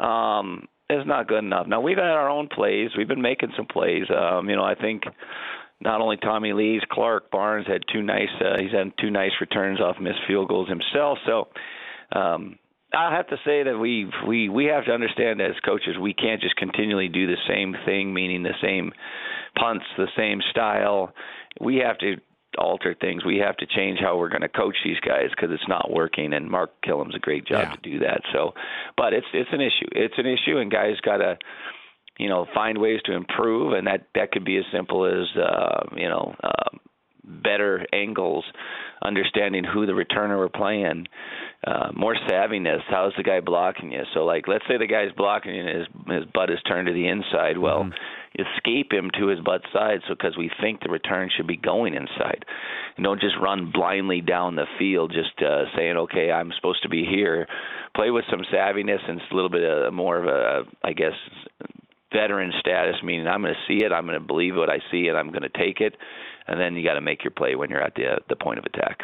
Yeah. 0.00 0.38
Um, 0.38 0.68
it's 0.88 1.06
not 1.06 1.28
good 1.28 1.44
enough. 1.44 1.66
Now 1.66 1.80
we've 1.80 1.98
had 1.98 2.06
our 2.06 2.30
own 2.30 2.48
plays. 2.48 2.90
We've 2.96 3.08
been 3.08 3.20
making 3.20 3.52
some 3.56 3.66
plays. 3.66 4.04
Um, 4.08 4.48
you 4.48 4.56
know, 4.56 4.64
I 4.64 4.74
think 4.74 5.02
not 5.80 6.00
only 6.00 6.16
Tommy 6.16 6.52
Lees, 6.52 6.82
Clark 6.90 7.30
Barnes 7.30 7.66
had 7.66 7.82
two 7.92 8.02
nice. 8.02 8.30
Uh, 8.40 8.60
he's 8.60 8.72
had 8.72 8.92
two 9.00 9.10
nice 9.10 9.32
returns 9.40 9.80
off 9.80 10.00
missed 10.00 10.20
field 10.26 10.48
goals 10.48 10.68
himself. 10.68 11.18
So 11.26 11.48
um, 12.12 12.58
I 12.92 13.14
have 13.14 13.28
to 13.28 13.36
say 13.44 13.62
that 13.64 13.78
we 13.78 14.10
we 14.26 14.48
we 14.48 14.66
have 14.66 14.86
to 14.86 14.92
understand 14.92 15.40
as 15.40 15.54
coaches 15.64 15.96
we 16.00 16.14
can't 16.14 16.40
just 16.40 16.56
continually 16.56 17.08
do 17.08 17.26
the 17.26 17.36
same 17.48 17.76
thing, 17.84 18.12
meaning 18.12 18.42
the 18.42 18.54
same 18.62 18.92
punts, 19.58 19.84
the 19.96 20.08
same 20.16 20.40
style. 20.50 21.12
We 21.60 21.76
have 21.76 21.98
to 21.98 22.16
alter 22.56 22.96
things. 22.98 23.24
We 23.24 23.38
have 23.38 23.56
to 23.58 23.66
change 23.66 23.98
how 24.00 24.16
we're 24.16 24.30
going 24.30 24.42
to 24.42 24.48
coach 24.48 24.76
these 24.84 25.00
guys 25.00 25.30
because 25.30 25.50
it's 25.52 25.68
not 25.68 25.90
working. 25.90 26.32
And 26.32 26.50
Mark 26.50 26.70
Kilam's 26.82 27.14
a 27.14 27.18
great 27.18 27.46
job 27.46 27.68
yeah. 27.68 27.74
to 27.74 27.80
do 27.90 27.98
that. 28.00 28.22
So, 28.32 28.54
but 28.96 29.12
it's 29.12 29.26
it's 29.32 29.50
an 29.52 29.60
issue. 29.60 29.88
It's 29.92 30.14
an 30.16 30.26
issue, 30.26 30.58
and 30.58 30.70
guys 30.70 30.98
got 31.02 31.18
to 31.18 31.38
you 32.18 32.28
know 32.28 32.46
find 32.54 32.78
ways 32.78 33.00
to 33.06 33.12
improve, 33.12 33.72
and 33.72 33.86
that 33.86 34.08
that 34.14 34.32
could 34.32 34.44
be 34.44 34.58
as 34.58 34.64
simple 34.72 35.06
as 35.06 35.40
uh, 35.40 35.96
you 35.96 36.08
know. 36.08 36.34
Uh, 36.42 36.78
better 37.28 37.86
angles, 37.92 38.44
understanding 39.02 39.64
who 39.64 39.86
the 39.86 39.92
returner 39.92 40.38
we're 40.38 40.48
playing, 40.48 41.06
uh, 41.66 41.90
more 41.94 42.16
savviness. 42.28 42.80
How's 42.88 43.12
the 43.16 43.22
guy 43.22 43.40
blocking 43.40 43.92
you? 43.92 44.02
So, 44.14 44.20
like, 44.20 44.48
let's 44.48 44.64
say 44.68 44.78
the 44.78 44.86
guy's 44.86 45.12
blocking 45.16 45.54
you 45.54 45.66
and 45.66 45.78
his 45.78 45.86
his 46.06 46.24
butt 46.32 46.50
is 46.50 46.58
turned 46.66 46.86
to 46.86 46.92
the 46.92 47.08
inside. 47.08 47.58
Well, 47.58 47.84
mm-hmm. 47.84 48.42
escape 48.56 48.92
him 48.92 49.10
to 49.18 49.26
his 49.26 49.40
butt 49.40 49.62
side, 49.72 50.00
so 50.06 50.14
because 50.14 50.36
we 50.36 50.50
think 50.60 50.80
the 50.80 50.90
return 50.90 51.30
should 51.36 51.46
be 51.46 51.56
going 51.56 51.94
inside, 51.94 52.44
and 52.96 53.04
don't 53.04 53.20
just 53.20 53.36
run 53.40 53.70
blindly 53.72 54.20
down 54.20 54.56
the 54.56 54.66
field, 54.78 55.12
just 55.12 55.42
uh, 55.42 55.64
saying, 55.76 55.96
okay, 55.96 56.30
I'm 56.30 56.52
supposed 56.56 56.82
to 56.82 56.88
be 56.88 57.04
here. 57.04 57.46
Play 57.94 58.10
with 58.10 58.24
some 58.30 58.42
savviness 58.52 59.08
and 59.08 59.20
a 59.20 59.34
little 59.34 59.50
bit 59.50 59.64
of 59.64 59.92
more 59.92 60.18
of 60.18 60.26
a, 60.26 60.62
I 60.84 60.92
guess, 60.92 61.14
veteran 62.12 62.52
status, 62.58 62.96
meaning 63.02 63.26
I'm 63.26 63.42
going 63.42 63.54
to 63.54 63.60
see 63.72 63.84
it, 63.84 63.92
I'm 63.92 64.06
going 64.06 64.18
to 64.18 64.26
believe 64.26 64.56
what 64.56 64.70
I 64.70 64.78
see, 64.90 65.08
and 65.08 65.16
I'm 65.16 65.28
going 65.28 65.42
to 65.42 65.48
take 65.50 65.80
it 65.80 65.94
and 66.48 66.58
then 66.58 66.74
you 66.74 66.82
got 66.82 66.94
to 66.94 67.00
make 67.00 67.22
your 67.22 67.30
play 67.30 67.54
when 67.54 67.70
you're 67.70 67.82
at 67.82 67.94
the 67.94 68.18
the 68.28 68.36
point 68.36 68.58
of 68.58 68.64
attack. 68.64 69.02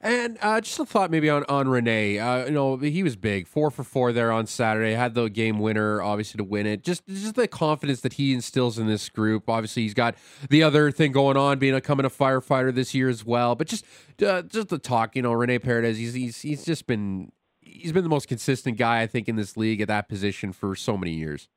And 0.00 0.36
uh, 0.42 0.60
just 0.60 0.78
a 0.78 0.84
thought 0.84 1.10
maybe 1.10 1.30
on 1.30 1.44
on 1.48 1.66
Rene. 1.68 2.18
Uh, 2.18 2.44
you 2.44 2.52
know, 2.52 2.76
he 2.76 3.02
was 3.02 3.16
big, 3.16 3.48
four 3.48 3.70
for 3.70 3.82
four 3.82 4.12
there 4.12 4.30
on 4.30 4.46
Saturday. 4.46 4.92
Had 4.92 5.14
the 5.14 5.28
game 5.28 5.58
winner, 5.58 6.02
obviously 6.02 6.38
to 6.38 6.44
win 6.44 6.66
it. 6.66 6.84
Just 6.84 7.06
just 7.06 7.34
the 7.34 7.48
confidence 7.48 8.02
that 8.02 8.14
he 8.14 8.32
instills 8.32 8.78
in 8.78 8.86
this 8.86 9.08
group. 9.08 9.48
Obviously, 9.48 9.82
he's 9.82 9.94
got 9.94 10.14
the 10.50 10.62
other 10.62 10.90
thing 10.90 11.10
going 11.10 11.36
on, 11.36 11.58
being 11.58 11.74
a 11.74 11.80
coming 11.80 12.06
a 12.06 12.10
firefighter 12.10 12.72
this 12.72 12.94
year 12.94 13.08
as 13.08 13.24
well. 13.24 13.54
But 13.54 13.66
just 13.66 13.84
uh, 14.24 14.42
just 14.42 14.68
the 14.68 14.78
talk, 14.78 15.16
you 15.16 15.22
know, 15.22 15.32
Rene 15.32 15.58
Paredes. 15.58 15.98
He's 15.98 16.14
he's 16.14 16.40
he's 16.42 16.64
just 16.64 16.86
been 16.86 17.32
he's 17.60 17.92
been 17.92 18.04
the 18.04 18.10
most 18.10 18.28
consistent 18.28 18.76
guy 18.76 19.00
I 19.00 19.06
think 19.06 19.28
in 19.28 19.36
this 19.36 19.56
league 19.56 19.80
at 19.80 19.88
that 19.88 20.08
position 20.08 20.52
for 20.52 20.76
so 20.76 20.98
many 20.98 21.12
years. 21.12 21.48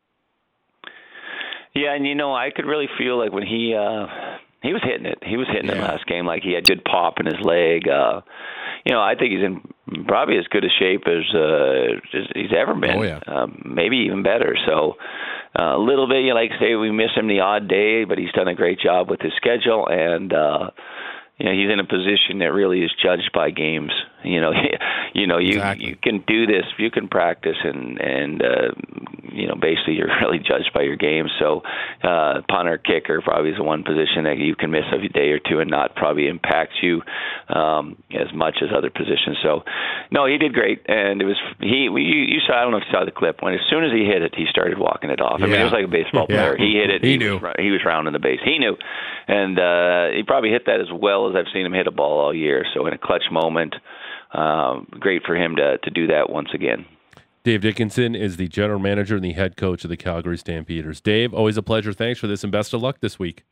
Yeah, 1.76 1.93
and 1.93 2.05
you 2.05 2.15
know, 2.15 2.34
I 2.34 2.49
could 2.55 2.65
really 2.65 2.88
feel 2.97 3.18
like 3.18 3.32
when 3.32 3.45
he 3.45 3.76
uh 3.76 4.07
he 4.63 4.74
was 4.74 4.82
hitting 4.84 5.05
it. 5.05 5.20
He 5.22 5.38
was 5.38 5.47
hitting 5.47 5.70
it 5.70 5.78
last 5.78 6.05
game. 6.07 6.26
Like 6.26 6.43
he 6.43 6.53
had 6.53 6.65
good 6.65 6.84
pop 6.84 7.20
in 7.20 7.26
his 7.26 7.39
leg. 7.41 7.88
Uh, 7.88 8.22
you 8.86 8.91
know, 8.93 9.01
I 9.01 9.13
think 9.15 9.32
he's 9.32 9.43
in 9.43 10.05
probably 10.05 10.38
as 10.38 10.47
good 10.47 10.65
a 10.65 10.70
shape 10.80 11.03
as 11.07 11.24
uh, 11.36 12.18
as 12.18 12.26
he's 12.34 12.53
ever 12.57 12.74
been. 12.74 12.97
Oh, 12.97 13.03
yeah. 13.03 13.20
Um, 13.28 13.61
maybe 13.65 13.97
even 14.07 14.24
better. 14.24 14.57
So 14.65 14.95
uh, 15.57 15.78
a 15.78 15.80
little 15.80 16.07
bit, 16.07 16.24
you 16.26 16.34
like 16.34 16.51
say 16.59 16.76
we 16.76 16.91
miss 16.91 17.11
him 17.15 17.28
the 17.28 17.41
odd 17.41 17.68
day, 17.68 18.03
but 18.05 18.18
he's 18.18 18.32
done 18.32 18.47
a 18.47 18.55
great 18.55 18.80
job 18.80 19.09
with 19.09 19.22
his 19.22 19.34
schedule 19.38 19.88
and. 19.89 20.34
uh 20.34 20.70
you 21.39 21.45
know 21.45 21.51
he's 21.51 21.72
in 21.72 21.80
a 21.80 21.86
position 21.86 22.39
that 22.39 22.51
really 22.51 22.82
is 22.82 22.91
judged 22.99 23.30
by 23.32 23.51
games. 23.51 23.91
You 24.24 24.41
know, 24.41 24.51
you 25.13 25.28
know 25.28 25.38
you 25.38 25.57
Exactly. 25.57 25.88
you 25.88 25.95
can 26.01 26.24
do 26.28 26.45
this, 26.45 26.65
you 26.78 26.91
can 26.91 27.07
practice, 27.07 27.57
and 27.63 27.99
and 28.01 28.41
uh, 28.41 28.72
you 29.32 29.47
know 29.47 29.55
basically 29.55 29.93
you're 29.97 30.09
really 30.22 30.39
judged 30.39 30.72
by 30.74 30.82
your 30.82 30.95
game. 30.95 31.26
So 31.39 31.61
uh, 32.03 32.41
punter, 32.49 32.78
kicker 32.78 33.22
probably 33.22 33.51
is 33.51 33.57
the 33.57 33.63
one 33.63 33.84
position 33.84 34.24
that 34.26 34.38
you 34.38 34.55
can 34.55 34.72
miss 34.72 34.86
a 34.91 35.07
day 35.09 35.30
or 35.30 35.39
two 35.39 35.59
and 35.59 35.70
not 35.70 35.95
probably 35.95 36.28
impact 36.28 36.74
you 36.82 37.01
um, 37.49 37.97
as 38.11 38.34
much 38.34 38.57
as 38.61 38.70
other 38.76 38.89
positions. 38.89 39.38
So 39.43 39.63
no, 40.11 40.26
he 40.26 40.38
did 40.38 40.53
great, 40.53 40.82
and 40.88 41.22
it 41.22 41.26
was 41.26 41.38
he. 41.59 41.88
You, 41.88 41.97
you 41.97 42.39
saw 42.45 42.59
I 42.59 42.63
don't 42.63 42.72
know 42.72 42.78
if 42.78 42.84
you 42.88 42.93
saw 42.97 43.05
the 43.05 43.11
clip 43.11 43.41
when 43.41 43.53
as 43.53 43.61
soon 43.70 43.84
as 43.84 43.91
he 43.91 44.05
hit 44.05 44.22
it, 44.22 44.34
he 44.36 44.45
started 44.49 44.78
walking 44.80 45.09
it 45.09 45.22
off. 45.22 45.39
I 45.41 45.45
mean, 45.45 45.59
it 45.59 45.63
was 45.63 45.74
like 45.74 45.86
a 45.86 45.88
baseball 45.88 46.26
Yeah. 46.30 46.53
player. 46.53 46.57
He 46.57 46.74
hit 46.74 46.89
it. 46.89 47.03
He 47.03 47.11
he 47.11 47.18
knew. 47.18 47.38
Was, 47.38 47.55
he 47.59 47.72
was 47.72 47.82
rounding 47.86 48.13
the 48.13 48.20
base. 48.20 48.39
He 48.43 48.57
knew, 48.57 48.76
and 49.28 49.57
uh, 49.59 50.07
he 50.15 50.24
probably 50.24 50.49
hit 50.49 50.65
that 50.65 50.82
as 50.82 50.88
well 50.91 51.30
as 51.30 51.36
I've 51.36 51.51
seen 51.53 51.65
him 51.65 51.74
hit 51.74 51.88
a 51.88 51.91
ball 51.91 52.20
all 52.20 52.34
year. 52.34 52.65
So 52.74 52.86
in 52.88 52.93
a 52.93 52.97
clutch 52.97 53.24
moment, 53.32 53.76
um, 54.38 54.88
great 54.92 55.24
for 55.26 55.36
him 55.36 55.56
to 55.56 55.78
to 55.80 55.90
do 55.90 56.08
that 56.08 56.30
once 56.30 56.50
again. 56.54 56.86
Dave 57.44 57.62
Dickenson 57.62 58.14
is 58.14 58.38
the 58.38 58.48
general 58.48 58.80
manager 58.80 59.16
and 59.16 59.24
the 59.24 59.32
head 59.32 59.56
coach 59.56 59.84
of 59.86 59.90
the 59.90 59.96
Calgary 59.96 60.38
Stampeders. 60.38 61.00
Dave, 61.00 61.34
always 61.34 61.56
a 61.56 61.64
pleasure. 61.64 61.94
Thanks 61.94 62.20
for 62.20 62.28
this 62.28 62.44
and 62.44 62.52
best 62.52 62.74
of 62.74 62.82
luck 62.82 63.00
this 63.00 63.18
week. 63.18 63.46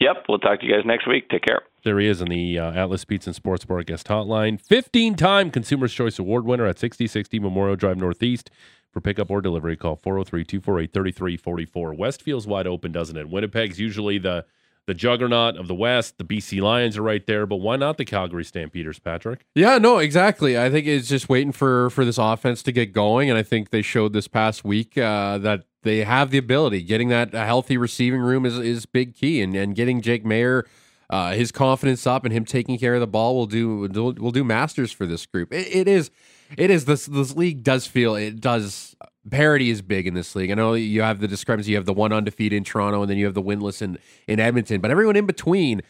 Yep, 0.00 0.26
we'll 0.28 0.38
talk 0.38 0.60
to 0.60 0.66
you 0.66 0.74
guys 0.74 0.84
next 0.84 1.08
week. 1.08 1.28
Take 1.28 1.44
care. 1.44 1.62
There 1.84 1.98
he 1.98 2.06
is 2.06 2.20
in 2.20 2.28
the 2.28 2.58
uh, 2.58 2.72
Atlas 2.72 3.04
Pizza 3.04 3.30
and 3.30 3.34
Sports 3.34 3.64
Bar 3.64 3.82
guest 3.82 4.06
hotline. 4.06 4.60
15 4.60 5.14
time 5.16 5.50
Consumer's 5.50 5.92
Choice 5.92 6.18
Award 6.18 6.44
winner 6.44 6.66
at 6.66 6.78
6060 6.78 7.38
Memorial 7.40 7.76
Drive 7.76 7.96
Northeast. 7.96 8.50
For 8.90 9.00
pickup 9.00 9.30
or 9.30 9.40
delivery, 9.40 9.76
call 9.76 9.96
403 9.96 10.44
248 10.44 10.92
3344. 10.92 11.94
West 11.94 12.22
feels 12.22 12.46
wide 12.46 12.66
open, 12.66 12.92
doesn't 12.92 13.16
it? 13.16 13.28
Winnipeg's 13.28 13.78
usually 13.78 14.18
the, 14.18 14.44
the 14.88 14.94
juggernaut 14.94 15.58
of 15.58 15.68
the 15.68 15.74
West. 15.74 16.16
The 16.16 16.24
BC 16.24 16.62
Lions 16.62 16.96
are 16.96 17.02
right 17.02 17.24
there, 17.26 17.44
but 17.44 17.56
why 17.56 17.76
not 17.76 17.98
the 17.98 18.06
Calgary 18.06 18.42
Stampeders, 18.42 18.98
Patrick? 18.98 19.44
Yeah, 19.54 19.76
no, 19.76 19.98
exactly. 19.98 20.58
I 20.58 20.70
think 20.70 20.86
it's 20.86 21.08
just 21.08 21.28
waiting 21.28 21.52
for 21.52 21.90
for 21.90 22.06
this 22.06 22.16
offense 22.16 22.62
to 22.64 22.72
get 22.72 22.94
going, 22.94 23.28
and 23.28 23.38
I 23.38 23.42
think 23.42 23.68
they 23.68 23.82
showed 23.82 24.14
this 24.14 24.28
past 24.28 24.64
week 24.64 24.96
uh, 24.96 25.36
that 25.38 25.64
they 25.82 26.04
have 26.04 26.30
the 26.30 26.38
ability. 26.38 26.82
Getting 26.82 27.10
that 27.10 27.34
a 27.34 27.44
healthy 27.44 27.76
receiving 27.76 28.22
room 28.22 28.46
is 28.46 28.58
is 28.58 28.86
big 28.86 29.14
key, 29.14 29.42
and 29.42 29.54
and 29.54 29.76
getting 29.76 30.00
Jake 30.00 30.24
Maier. 30.24 30.64
Uh, 31.10 31.32
his 31.32 31.50
confidence 31.50 32.06
up 32.06 32.26
and 32.26 32.34
him 32.34 32.44
taking 32.44 32.78
care 32.78 32.92
of 32.92 33.00
the 33.00 33.06
ball 33.06 33.34
will 33.34 33.46
do 33.46 33.88
will, 33.88 34.12
will 34.14 34.30
do 34.30 34.44
masters 34.44 34.92
for 34.92 35.06
this 35.06 35.24
group. 35.24 35.54
It, 35.54 35.66
it 35.74 35.88
is, 35.88 36.10
it 36.58 36.68
is 36.68 36.84
this 36.84 37.06
this 37.06 37.34
league 37.34 37.62
does 37.62 37.86
feel 37.86 38.14
it 38.14 38.40
does 38.40 38.94
parity 39.28 39.70
is 39.70 39.82
big 39.82 40.06
in 40.06 40.14
this 40.14 40.34
league. 40.34 40.50
I 40.50 40.54
know 40.54 40.74
you 40.74 41.02
have 41.02 41.20
the 41.20 41.28
discrepancy. 41.28 41.70
You 41.72 41.76
have 41.76 41.86
the 41.86 41.92
one 41.92 42.12
undefeated 42.12 42.56
in 42.56 42.64
Toronto, 42.64 43.02
and 43.02 43.10
then 43.10 43.18
you 43.18 43.24
have 43.24 43.34
the 43.34 43.42
winless 43.42 43.82
in 43.82 43.98
in 44.26 44.40
Edmonton. 44.40 44.80
But 44.80 44.90
everyone 44.90 45.16
in 45.16 45.26
between, 45.26 45.82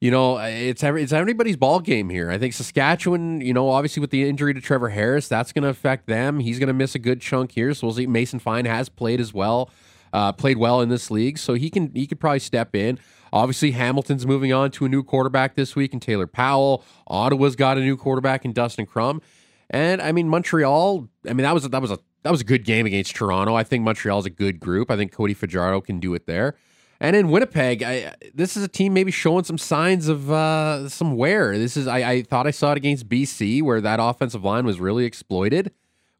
you 0.00 0.10
know, 0.10 0.36
it's 0.38 0.84
every, 0.84 1.02
it's 1.02 1.12
everybody's 1.12 1.56
ball 1.56 1.80
game 1.80 2.10
here. 2.10 2.30
I 2.30 2.38
think 2.38 2.52
Saskatchewan, 2.52 3.40
you 3.40 3.54
know, 3.54 3.70
obviously 3.70 4.00
with 4.00 4.10
the 4.10 4.28
injury 4.28 4.52
to 4.54 4.60
Trevor 4.60 4.90
Harris, 4.90 5.28
that's 5.28 5.52
going 5.52 5.62
to 5.62 5.68
affect 5.68 6.06
them. 6.06 6.40
He's 6.40 6.58
going 6.58 6.66
to 6.68 6.74
miss 6.74 6.94
a 6.94 6.98
good 6.98 7.20
chunk 7.20 7.52
here. 7.52 7.72
So 7.74 7.86
we'll 7.86 7.96
see. 7.96 8.06
Mason 8.06 8.38
Fine 8.38 8.66
has 8.66 8.88
played 8.88 9.20
as 9.20 9.32
well, 9.32 9.70
uh, 10.12 10.32
played 10.32 10.58
well 10.58 10.80
in 10.80 10.88
this 10.88 11.10
league, 11.10 11.38
so 11.38 11.54
he 11.54 11.70
can 11.70 11.90
he 11.94 12.06
could 12.06 12.20
probably 12.20 12.40
step 12.40 12.74
in. 12.74 12.98
Obviously, 13.32 13.72
Hamilton's 13.72 14.26
moving 14.26 14.52
on 14.52 14.70
to 14.72 14.84
a 14.84 14.88
new 14.88 15.02
quarterback 15.02 15.56
this 15.56 15.74
week, 15.74 15.92
and 15.92 16.00
Taylor 16.00 16.26
Powell. 16.26 16.84
Ottawa's 17.06 17.56
got 17.56 17.78
a 17.78 17.80
new 17.80 17.96
quarterback 17.96 18.44
in 18.44 18.52
Dustin 18.52 18.86
Crum, 18.86 19.22
and 19.70 20.02
I 20.02 20.12
mean 20.12 20.28
Montreal. 20.28 21.08
I 21.28 21.32
mean 21.32 21.44
that 21.44 21.54
was 21.54 21.64
a, 21.64 21.68
that 21.70 21.82
was 21.82 21.90
a 21.90 21.98
that 22.24 22.30
was 22.30 22.40
a 22.40 22.44
good 22.44 22.64
game 22.64 22.86
against 22.86 23.14
Toronto. 23.14 23.54
I 23.54 23.62
think 23.62 23.84
Montreal's 23.84 24.26
a 24.26 24.30
good 24.30 24.58
group. 24.58 24.90
I 24.90 24.96
think 24.96 25.12
Cody 25.12 25.34
Fajardo 25.34 25.80
can 25.82 26.00
do 26.00 26.14
it 26.14 26.26
there. 26.26 26.56
And 26.98 27.14
in 27.14 27.30
Winnipeg, 27.30 27.82
I, 27.82 28.14
this 28.32 28.56
is 28.56 28.64
a 28.64 28.68
team 28.68 28.94
maybe 28.94 29.10
showing 29.10 29.44
some 29.44 29.58
signs 29.58 30.08
of 30.08 30.32
uh, 30.32 30.88
some 30.88 31.16
wear. 31.16 31.58
This 31.58 31.76
is 31.76 31.86
I, 31.86 32.10
I 32.10 32.22
thought 32.22 32.46
I 32.46 32.50
saw 32.50 32.72
it 32.72 32.78
against 32.78 33.08
BC 33.08 33.62
where 33.62 33.80
that 33.82 34.00
offensive 34.00 34.42
line 34.42 34.64
was 34.64 34.80
really 34.80 35.04
exploited 35.04 35.72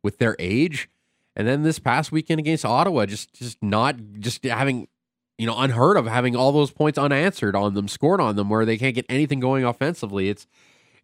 with 0.02 0.18
their 0.18 0.36
age, 0.38 0.90
and 1.34 1.48
then 1.48 1.62
this 1.62 1.78
past 1.78 2.12
weekend 2.12 2.38
against 2.38 2.66
Ottawa, 2.66 3.06
just 3.06 3.32
just 3.32 3.62
not 3.62 3.96
just 4.18 4.44
having 4.44 4.88
you 5.38 5.46
know 5.46 5.58
unheard 5.58 5.96
of 5.96 6.06
having 6.06 6.36
all 6.36 6.52
those 6.52 6.70
points 6.70 6.98
unanswered 6.98 7.56
on 7.56 7.72
them, 7.72 7.88
scored 7.88 8.20
on 8.20 8.36
them, 8.36 8.50
where 8.50 8.66
they 8.66 8.76
can't 8.76 8.94
get 8.94 9.06
anything 9.08 9.40
going 9.40 9.64
offensively. 9.64 10.28
It's 10.28 10.46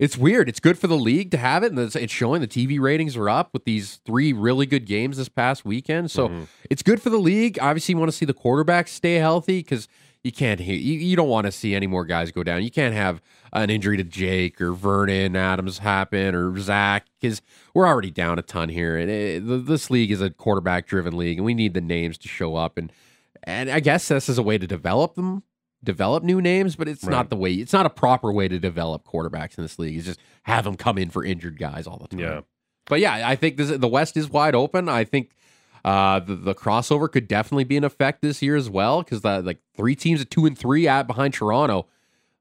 it's 0.01 0.17
weird. 0.17 0.49
It's 0.49 0.61
good 0.61 0.79
for 0.79 0.87
the 0.87 0.97
league 0.97 1.31
to 1.33 1.37
have 1.37 1.63
it, 1.63 1.73
and 1.73 1.79
it's, 1.79 2.11
showing 2.11 2.41
the 2.41 2.49
TV 2.49 2.81
ratings 2.81 3.19
are 3.19 3.29
up 3.29 3.53
with 3.53 3.67
these 3.67 4.01
three 4.07 4.33
really 4.33 4.65
good 4.65 4.87
games 4.87 5.19
this 5.19 5.29
past 5.29 5.63
weekend. 5.63 6.11
So 6.11 6.29
mm-hmm. 6.29 6.45
it's 6.71 6.83
good 6.83 7.03
for 7.03 7.11
the 7.11 7.19
league. 7.19 7.59
Obviously, 7.61 7.93
you 7.93 7.99
want 7.99 8.11
to 8.11 8.17
see 8.17 8.25
the 8.25 8.33
quarterbacks 8.33 8.89
stay 8.89 9.17
healthy 9.17 9.59
because 9.59 9.89
you 10.25 10.33
can't 10.33 10.59
hear 10.59 10.75
you, 10.75 10.95
you 10.95 11.17
don't 11.17 11.29
want 11.29 11.45
to 11.45 11.53
see 11.53 11.75
any 11.75 11.87
more 11.87 12.07
guys 12.07 12.33
go 12.33 12.43
down. 12.43 12.63
You 12.63 12.71
can't 12.71 12.95
have 12.95 13.21
an 13.53 13.69
injury 13.69 13.99
to 13.99 14.05
Jake 14.05 14.59
or 14.59 14.73
Vernon 14.73 15.37
Adams 15.37 15.79
happen 15.79 16.35
or 16.35 16.59
Zach 16.59 17.07
because 17.21 17.43
we're 17.75 17.87
already 17.87 18.11
down 18.11 18.39
a 18.39 18.43
ton 18.43 18.71
here, 18.71 18.97
and 18.97 19.11
eh, 19.11 19.37
it, 19.37 19.47
th- 19.47 19.67
this 19.67 19.91
league 19.91 20.11
is 20.11 20.23
a 20.23 20.31
quarterback 20.31 20.87
driven 20.87 21.15
league, 21.15 21.37
and 21.37 21.45
we 21.45 21.53
need 21.53 21.75
the 21.75 21.81
names 21.83 22.17
to 22.19 22.29
show 22.29 22.57
up 22.57 22.79
and 22.79 22.91
and 23.43 23.71
I 23.71 23.81
guess 23.81 24.09
this 24.09 24.29
is 24.29 24.39
a 24.39 24.43
way 24.43 24.57
to 24.59 24.67
develop 24.67 25.15
them 25.15 25.43
develop 25.83 26.23
new 26.23 26.41
names, 26.41 26.77
but 26.77 26.89
it's 26.89 27.05
Right. 27.05 27.11
not 27.11 27.31
the 27.31 27.37
way. 27.37 27.55
It's 27.55 27.73
not 27.73 27.87
a 27.87 27.91
proper 27.91 28.33
way 28.33 28.49
to 28.49 28.59
develop 28.59 29.05
quarterbacks 29.05 29.57
in 29.59 29.65
this 29.65 29.79
league. 29.79 29.97
It's 29.97 30.07
just 30.07 30.21
have 30.43 30.65
them 30.65 30.77
come 30.77 30.99
in 30.99 31.11
for 31.11 31.25
injured 31.25 31.59
guys 31.59 31.87
all 31.87 31.97
the 31.99 32.09
time. 32.09 32.21
Yeah. 32.21 32.41
But 32.87 33.01
yeah, 33.01 33.27
I 33.29 33.37
think 33.37 33.57
this 33.57 33.71
the 33.77 33.89
West 33.89 34.17
is 34.17 34.29
wide 34.29 34.55
open. 34.55 34.89
I 34.89 35.05
think 35.05 35.31
uh, 35.85 36.21
the 36.21 36.35
the 36.35 36.55
crossover 36.55 37.11
could 37.11 37.27
definitely 37.29 37.65
be 37.65 37.77
in 37.77 37.85
effect 37.85 38.21
this 38.21 38.43
year 38.43 38.57
as 38.57 38.69
well 38.69 39.03
because 39.03 39.23
the 39.23 39.41
like 39.43 39.59
three 39.77 39.95
teams 39.95 40.21
at 40.21 40.31
two 40.31 40.45
and 40.47 40.59
three 40.59 40.87
at 40.89 41.07
behind 41.07 41.33
Toronto. 41.35 41.87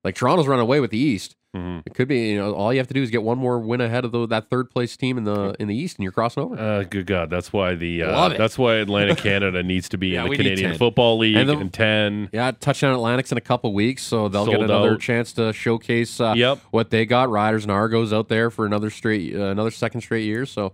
Like 0.04 0.16
Toronto's 0.16 0.48
run 0.48 0.60
away 0.60 0.80
with 0.80 0.92
the 0.92 0.98
East. 0.98 1.36
Mhm. 1.56 1.82
It 1.84 1.96
could 1.96 2.08
be 2.08 2.30
you 2.30 2.38
know 2.38 2.54
all 2.54 2.72
you 2.72 2.78
have 2.80 2.88
to 2.90 2.94
do 2.94 3.02
is 3.02 3.10
get 3.10 3.24
one 3.24 3.40
more 3.40 3.58
win 3.58 3.82
ahead 3.82 4.06
of 4.06 4.12
the, 4.12 4.28
that 4.28 4.52
third 4.52 4.70
place 4.70 4.96
team 4.96 5.18
in 5.18 5.24
the 5.24 5.56
in 5.60 5.68
the 5.68 5.76
East, 5.76 5.98
and 5.98 6.04
you're 6.04 6.12
crossing 6.12 6.44
over. 6.44 6.56
Uh, 6.60 6.84
good 6.84 7.08
God, 7.08 7.32
that's 7.32 7.52
why 7.52 7.74
the 7.74 8.04
uh, 8.04 8.30
that's 8.30 8.56
why 8.60 8.76
Atlantic 8.76 9.18
Canada 9.24 9.64
needs 9.64 9.90
to 9.90 9.98
be 9.98 10.10
Yeah, 10.10 10.26
in 10.26 10.30
the 10.30 10.38
Canadian 10.38 10.78
Football 10.78 11.18
League 11.18 11.36
And 11.36 11.50
and, 11.50 11.62
the- 11.62 11.70
ten. 11.76 12.30
Yeah, 12.32 12.52
touchdown 12.52 12.94
Atlantic's 12.94 13.32
in 13.32 13.40
a 13.40 13.42
couple 13.42 13.74
weeks, 13.74 14.04
so 14.04 14.30
they'll 14.30 14.46
get 14.46 14.62
another 14.62 14.94
out. 14.94 15.00
chance 15.02 15.34
to 15.34 15.52
showcase 15.52 16.20
uh, 16.20 16.36
Yep. 16.38 16.60
what 16.70 16.92
they 16.92 17.08
got. 17.08 17.30
Riders 17.32 17.64
and 17.64 17.72
Argos 17.72 18.14
out 18.14 18.28
there 18.30 18.52
for 18.52 18.68
another 18.68 18.92
straight, 18.92 19.36
uh, 19.36 19.46
another 19.46 19.72
second 19.72 20.02
straight 20.02 20.26
year. 20.26 20.46
So, 20.46 20.74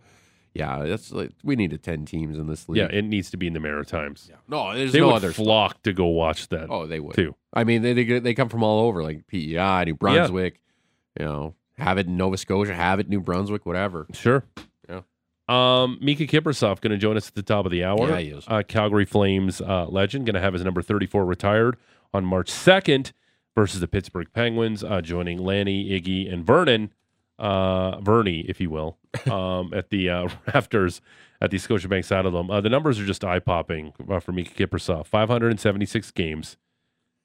yeah, 0.53 0.83
that's 0.83 1.09
like 1.13 1.31
we 1.41 1.55
needed 1.55 1.83
ten 1.83 2.03
teams 2.03 2.37
in 2.37 2.47
this 2.47 2.67
league. 2.67 2.79
Yeah, 2.79 2.87
it 2.97 3.03
needs 3.05 3.29
to 3.31 3.37
be 3.37 3.47
in 3.47 3.53
the 3.53 3.61
Maritimes. 3.61 4.27
Yeah. 4.29 4.35
no, 4.49 4.75
there's 4.75 4.91
They 4.91 4.99
no 4.99 5.07
would 5.07 5.15
other. 5.15 5.31
flock 5.31 5.83
to 5.83 5.93
go 5.93 6.07
watch 6.07 6.49
that. 6.49 6.67
oh, 6.69 6.85
they 6.85 6.99
would 6.99 7.15
too. 7.15 7.33
I 7.53 7.63
mean, 7.63 7.81
they, 7.81 7.93
they 7.93 8.19
they 8.19 8.33
come 8.33 8.49
from 8.49 8.61
all 8.63 8.85
over, 8.87 9.01
like 9.03 9.25
PEI, 9.27 9.85
New 9.85 9.95
Brunswick. 9.95 10.59
You 11.19 11.25
know, 11.25 11.55
have 11.77 11.97
it 11.97 12.07
in 12.07 12.17
Nova 12.17 12.37
Scotia, 12.37 12.73
have 12.73 12.99
it 12.99 13.07
in 13.07 13.11
New 13.11 13.21
Brunswick, 13.21 13.65
whatever. 13.65 14.07
Sure. 14.13 14.43
Yeah. 14.89 15.01
Um, 15.47 15.99
Miikka 16.01 16.29
Kiprusoff 16.29 16.81
going 16.81 16.91
to 16.91 16.97
join 16.97 17.17
us 17.17 17.27
at 17.27 17.35
the 17.35 17.43
top 17.43 17.65
of 17.65 17.71
the 17.71 17.83
hour. 17.83 18.09
Yeah, 18.09 18.19
he 18.19 18.29
is. 18.29 18.45
Uh, 18.47 18.63
Calgary 18.67 19.05
Flames 19.05 19.61
uh, 19.61 19.85
legend 19.87 20.25
going 20.25 20.35
to 20.35 20.41
have 20.41 20.53
his 20.53 20.63
number 20.63 20.81
34 20.81 21.25
retired 21.25 21.77
on 22.13 22.25
March 22.25 22.51
2nd 22.51 23.11
versus 23.55 23.79
the 23.79 23.87
Pittsburgh 23.87 24.27
Penguins, 24.33 24.83
uh, 24.83 25.01
joining 25.01 25.37
Lanny, 25.37 25.89
Iggy, 25.89 26.31
and 26.31 26.45
Vernon, 26.45 26.93
uh, 27.39 27.99
Vernie, 28.01 28.41
if 28.47 28.59
you 28.59 28.69
will, 28.69 28.97
um, 29.31 29.73
at 29.73 29.89
the 29.89 30.09
uh, 30.09 30.29
rafters 30.53 31.01
at 31.41 31.51
the 31.51 31.57
Scotiabank 31.57 32.05
Saddledome. 32.05 32.51
Uh, 32.51 32.61
the 32.61 32.69
numbers 32.69 32.99
are 32.99 33.05
just 33.05 33.23
eye 33.23 33.39
popping 33.39 33.93
uh, 34.09 34.19
for 34.19 34.31
Miikka 34.31 34.55
Kiprusoff 34.55 35.05
576 35.07 36.11
games, 36.11 36.57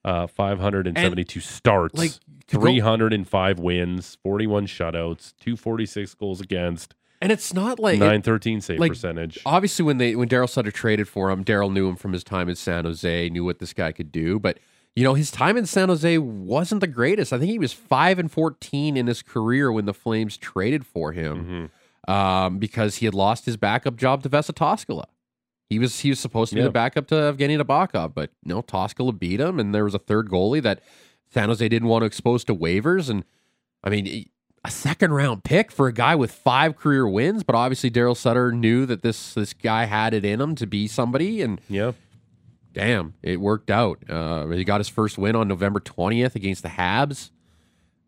uh, 0.04 0.26
572 0.26 1.40
starts. 1.40 1.98
like, 1.98 2.12
305 2.58 3.58
wins, 3.58 4.16
41 4.22 4.66
shutouts, 4.66 5.32
246 5.40 6.14
goals 6.14 6.40
against, 6.40 6.94
And 7.20 7.30
it's 7.32 7.52
not 7.54 7.78
like 7.78 7.98
913 7.98 8.60
save 8.60 8.78
like, 8.80 8.92
percentage. 8.92 9.38
obviously 9.46 9.84
when 9.84 9.98
they 9.98 10.16
when 10.16 10.28
Daryl 10.28 10.48
Sutter 10.48 10.70
traded 10.70 11.08
for 11.08 11.30
him, 11.30 11.44
Daryl 11.44 11.72
knew 11.72 11.88
him 11.88 11.96
from 11.96 12.12
his 12.12 12.24
time 12.24 12.48
in 12.48 12.56
San 12.56 12.84
Jose, 12.84 13.28
knew 13.30 13.44
what 13.44 13.58
this 13.58 13.72
guy 13.72 13.92
could 13.92 14.10
do. 14.12 14.38
But 14.38 14.58
you 14.96 15.04
know, 15.04 15.14
his 15.14 15.30
time 15.30 15.56
in 15.56 15.66
San 15.66 15.88
Jose 15.88 16.18
wasn't 16.18 16.80
the 16.80 16.86
greatest. 16.88 17.32
I 17.32 17.38
think 17.38 17.50
he 17.50 17.58
was 17.58 17.72
five 17.72 18.18
and 18.18 18.30
fourteen 18.30 18.96
in 18.96 19.06
his 19.06 19.22
career 19.22 19.70
when 19.70 19.84
the 19.84 19.94
Flames 19.94 20.36
traded 20.36 20.84
for 20.84 21.12
him 21.12 21.70
Mhm. 22.08 22.12
um, 22.12 22.58
because 22.58 22.96
he 22.96 23.06
had 23.06 23.14
lost 23.14 23.46
his 23.46 23.56
backup 23.56 23.96
job 23.96 24.22
to 24.24 24.28
Vesa 24.28 24.52
Toskala. 24.52 25.04
He 25.68 25.78
was 25.78 26.00
he 26.00 26.08
was 26.10 26.18
supposed 26.18 26.50
to 26.50 26.56
be 26.56 26.60
Yeah. 26.62 26.66
the 26.66 26.72
backup 26.72 27.06
to 27.08 27.14
Evgeny 27.14 27.56
Nabokov, 27.62 28.12
but 28.14 28.30
no, 28.44 28.62
Toskala 28.62 29.16
beat 29.16 29.38
him, 29.40 29.60
and 29.60 29.72
there 29.72 29.84
was 29.84 29.94
a 29.94 29.98
third 30.00 30.28
goalie 30.28 30.60
that 30.62 30.82
San 31.32 31.48
Jose 31.48 31.68
didn't 31.68 31.88
want 31.88 32.02
to 32.02 32.06
expose 32.06 32.44
to 32.44 32.54
waivers. 32.54 33.08
And 33.08 33.24
I 33.84 33.90
mean, 33.90 34.26
a 34.64 34.70
second 34.70 35.12
round 35.12 35.44
pick 35.44 35.70
for 35.72 35.86
a 35.88 35.92
guy 35.92 36.14
with 36.14 36.32
five 36.32 36.76
career 36.76 37.08
wins, 37.08 37.42
but 37.44 37.54
obviously 37.54 37.90
Daryl 37.90 38.16
Sutter 38.16 38.52
knew 38.52 38.84
that 38.86 39.02
this 39.02 39.34
this 39.34 39.52
guy 39.54 39.84
had 39.84 40.12
it 40.12 40.24
in 40.24 40.40
him 40.40 40.54
to 40.56 40.66
be 40.66 40.86
somebody, 40.86 41.40
and 41.40 41.60
Yeah. 41.68 41.92
damn, 42.74 43.14
it 43.22 43.40
worked 43.40 43.70
out. 43.70 43.98
Uh, 44.08 44.46
he 44.48 44.64
got 44.64 44.78
his 44.80 44.88
first 44.88 45.16
win 45.18 45.34
on 45.36 45.48
November 45.48 45.80
twentieth 45.80 46.34
against 46.36 46.62
the 46.62 46.68
Habs. 46.70 47.30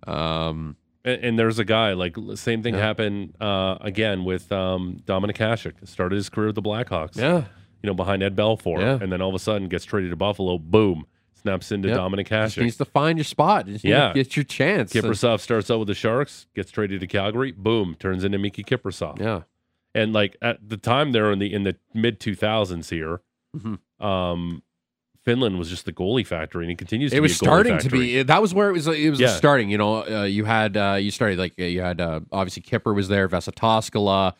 Um, 0.06 0.76
And, 1.04 1.24
and 1.24 1.38
there's 1.38 1.58
a 1.58 1.64
guy 1.64 1.92
like 1.94 2.16
same 2.34 2.62
thing 2.62 2.74
Yeah. 2.74 2.80
happened 2.80 3.34
uh, 3.40 3.78
again 3.80 4.24
with 4.24 4.50
um, 4.52 5.00
Dominik 5.06 5.36
Hasek. 5.38 5.72
Started 5.88 6.16
his 6.16 6.28
career 6.28 6.48
with 6.48 6.56
the 6.56 6.62
Blackhawks. 6.62 7.16
yeah, 7.16 7.44
You 7.82 7.86
know, 7.88 7.94
behind 7.94 8.22
Ed 8.22 8.36
Belfour, 8.36 8.78
Yeah. 8.80 8.98
and 9.00 9.10
then 9.12 9.20
all 9.22 9.28
of 9.30 9.34
a 9.34 9.38
sudden 9.38 9.68
gets 9.68 9.84
traded 9.84 10.10
to 10.10 10.16
Buffalo. 10.16 10.58
Boom, 10.58 11.06
snaps 11.43 11.70
into 11.72 11.88
Yep. 11.88 11.99
Dominik 11.99 12.28
just 12.28 12.57
Hasek. 12.57 12.62
needs 12.62 12.76
to 12.78 12.84
find 12.84 13.18
your 13.18 13.24
spot. 13.24 13.66
Just 13.66 13.84
Yeah. 13.84 14.12
get 14.12 14.36
your 14.36 14.45
chance. 14.45 14.93
Kiprusoff 14.93 15.40
starts 15.40 15.70
out 15.70 15.78
with 15.80 15.88
the 15.88 15.95
Sharks, 15.95 16.47
gets 16.55 16.70
traded 16.70 17.01
to 17.01 17.07
Calgary. 17.07 17.53
Boom, 17.53 17.97
turns 17.99 18.24
into 18.24 18.38
Miikka 18.38 18.64
Kiprusoff. 18.64 19.18
yeah, 19.20 19.43
And 19.95 20.12
like 20.12 20.36
at 20.40 20.66
the 20.68 20.76
time, 20.76 21.12
there 21.12 21.30
in 21.32 21.38
the 21.38 21.53
in 21.53 21.64
the 21.64 21.76
mid 21.95 22.18
2000s 22.20 22.90
here, 22.90 23.20
Mhm. 23.57 23.78
um, 24.05 24.62
Finland 25.24 25.57
was 25.59 25.68
just 25.70 25.84
the 25.84 25.93
goalie 25.93 26.26
factory, 26.26 26.64
and 26.64 26.70
he 26.70 26.74
continues. 26.76 27.11
to 27.12 27.16
it 27.16 27.20
be 27.20 27.22
was 27.22 27.32
a 27.32 27.34
goalie 27.34 27.38
starting 27.47 27.78
to 27.78 27.88
be. 27.90 28.22
That 28.24 28.43
was 28.43 28.53
where 28.55 28.68
it 28.68 28.72
was. 28.72 28.88
It 28.88 29.11
was 29.11 29.20
Yeah. 29.20 29.28
starting. 29.28 29.70
You 29.70 29.78
know, 29.78 30.05
uh, 30.05 30.24
you 30.24 30.45
had 30.45 30.76
uh, 30.76 30.97
you 31.01 31.11
started 31.12 31.38
like 31.38 31.53
uh, 31.61 31.64
you 31.64 31.80
had 31.80 32.01
uh, 32.01 32.20
obviously 32.32 32.62
Kipper 32.62 32.93
was 32.93 33.07
there, 33.09 33.28
Vesa 33.28 33.53
Toskala, 33.55 34.34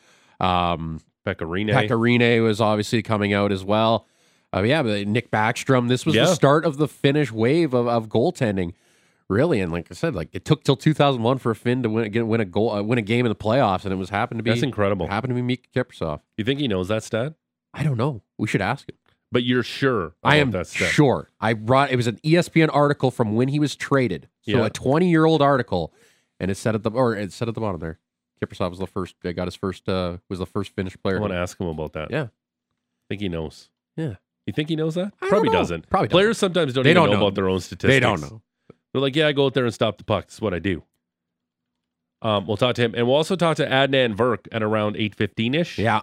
um, 0.45 1.01
Pekka 1.27 1.47
Rinne. 1.47 1.71
Pecorine 1.73 2.43
was 2.43 2.61
obviously 2.61 3.01
coming 3.03 3.33
out 3.33 3.53
as 3.53 3.65
well. 3.65 4.07
Uh, 4.55 4.63
yeah, 4.63 4.83
but 4.83 5.07
Nick 5.07 5.31
Backstrom. 5.31 5.89
This 5.89 6.05
was 6.05 6.15
Yeah. 6.15 6.27
the 6.27 6.35
start 6.35 6.65
of 6.65 6.77
the 6.77 6.89
Finnish 6.89 7.33
wave 7.33 7.73
of, 7.73 7.87
of 7.89 8.09
goaltending, 8.09 8.75
really. 9.29 9.61
And 9.61 9.73
like 9.73 9.89
I 9.91 9.95
said, 9.95 10.15
like 10.15 10.29
it 10.33 10.45
took 10.45 10.63
till 10.65 10.77
2001 10.77 11.39
for 11.39 11.51
a 11.53 11.55
Finn 11.57 11.83
to 11.83 11.89
win 11.89 12.11
get, 12.13 12.27
win 12.27 12.41
a 12.41 12.45
goal, 12.45 12.71
uh, 12.71 12.83
win 12.83 12.99
a 12.99 13.03
game 13.03 13.25
in 13.25 13.31
the 13.31 13.37
playoffs, 13.37 13.85
and 13.85 13.93
it 13.93 13.97
was 13.97 14.11
happened 14.11 14.39
to 14.39 14.43
be 14.45 14.51
That's 14.51 14.63
incredible. 14.63 15.07
happened 15.09 15.35
to 15.35 15.43
be 15.43 15.57
Miikka 15.57 15.73
Kiprusoff. 15.75 16.21
You 16.37 16.45
think 16.45 16.61
he 16.61 16.69
knows 16.69 16.89
that 16.89 17.03
stat? 17.03 17.35
I 17.73 17.83
don't 17.83 17.97
know. 17.97 18.23
We 18.37 18.47
should 18.47 18.61
ask 18.61 18.89
him. 18.89 18.97
But 19.31 19.45
you're 19.45 19.63
sure? 19.63 20.13
I 20.23 20.37
am 20.37 20.51
that 20.51 20.67
stat. 20.67 20.91
sure. 20.93 21.31
I 21.41 21.55
brought 21.55 21.91
it 21.91 21.97
was 21.97 22.07
an 22.07 22.21
ESPN 22.23 22.69
article 22.71 23.11
from 23.11 23.35
when 23.35 23.49
he 23.49 23.59
was 23.59 23.75
traded. 23.75 24.29
So 24.43 24.59
Yeah. 24.59 24.67
a 24.67 24.71
20 24.71 25.09
year 25.09 25.25
old 25.25 25.41
article, 25.41 25.95
and 26.39 26.51
it 26.51 26.57
said 26.59 26.75
at 26.75 26.83
the 26.83 26.91
or 26.91 27.17
it 27.17 27.33
said 27.33 27.49
at 27.49 27.55
the 27.55 27.61
bottom 27.63 27.81
there. 27.81 27.99
Kiprusoff 28.45 28.69
was 28.71 28.81
the 28.81 28.87
first. 28.87 29.15
Got 29.23 29.47
his 29.47 29.55
first. 29.55 29.89
uh 29.89 30.19
Was 30.29 30.41
the 30.41 30.45
first 30.47 30.73
Finnish 30.75 30.99
player. 31.03 31.17
I 31.17 31.21
want 31.21 31.33
to 31.33 31.39
ask 31.39 31.59
him 31.59 31.69
about 31.69 31.95
that. 31.95 32.11
Yeah. 32.11 32.27
think 33.09 33.23
he 33.23 33.31
knows. 33.31 33.71
Yeah. 33.97 34.17
You 34.47 34.53
think 34.53 34.69
he 34.69 34.77
knows 34.77 34.95
that? 34.97 35.13
I 35.23 35.29
Probably 35.29 35.51
doesn't. 35.51 35.89
Probably 35.89 36.09
doesn't. 36.09 36.17
Players 36.19 36.39
sometimes 36.39 36.73
don't 36.75 36.85
They 36.85 36.91
even 36.91 37.03
don't 37.03 37.11
know, 37.11 37.17
know. 37.21 37.27
about 37.27 37.35
their 37.37 37.49
own 37.49 37.61
statistics. 37.61 37.89
They 37.93 38.01
don't 38.01 38.21
know. 38.21 38.43
They're 38.93 39.01
like, 39.03 39.15
yeah, 39.17 39.29
I 39.29 39.33
go 39.33 39.47
out 39.47 39.55
there 39.55 39.65
and 39.65 39.73
stop 39.73 39.99
the 39.99 40.05
puck. 40.05 40.25
That's 40.27 40.41
what 40.41 40.53
I 40.53 40.59
do. 40.59 40.83
Um, 42.23 42.47
we'll 42.47 42.57
talk 42.57 42.75
to 42.77 42.83
him, 42.83 42.95
and 42.95 43.07
we'll 43.07 43.17
also 43.17 43.35
talk 43.37 43.57
to 43.57 43.67
Adnan 43.67 44.17
Virk 44.17 44.47
at 44.53 44.63
around 44.63 44.97
eight 44.97 45.15
fifteen 45.15 45.55
ish. 45.55 45.79
Yeah. 45.79 46.03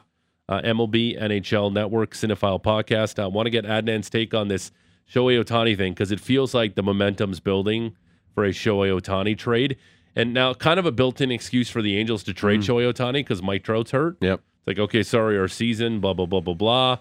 uh, 0.50 0.62
MLB 0.62 1.22
NHL 1.22 1.72
Network 1.72 2.12
Cinephile 2.14 2.62
podcast. 2.62 3.20
I 3.22 3.28
want 3.28 3.46
to 3.46 3.50
get 3.52 3.66
Adnan's 3.66 4.10
take 4.10 4.34
on 4.34 4.48
this 4.50 4.72
Shohei 5.10 5.42
Ohtani 5.42 5.78
thing 5.78 5.94
because 5.94 6.12
it 6.12 6.20
feels 6.20 6.54
like 6.54 6.76
the 6.76 6.84
momentum's 6.84 7.40
building 7.40 7.96
for 8.36 8.44
a 8.44 8.50
Shohei 8.50 9.00
Ohtani 9.00 9.38
trade. 9.38 9.78
And 10.16 10.34
now, 10.34 10.54
kind 10.54 10.80
of 10.80 10.86
a 10.86 10.92
built 10.92 11.22
in 11.22 11.32
excuse 11.32 11.70
for 11.70 11.82
the 11.82 11.96
Angels 11.98 12.24
to 12.24 12.34
trade 12.34 12.62
Shohei 12.62 12.92
Ohtani 12.92 13.14
because 13.14 13.42
Mike 13.42 13.64
Trout's 13.64 13.92
hurt. 13.92 14.18
Yep. 14.20 14.40
It's 14.58 14.68
like, 14.68 14.80
okay, 14.80 15.04
sorry, 15.04 15.38
our 15.38 15.48
season, 15.48 16.00
blah, 16.02 16.14
blah, 16.14 16.26
blah, 16.26 16.42
blah, 16.42 16.54
blah. 16.56 16.98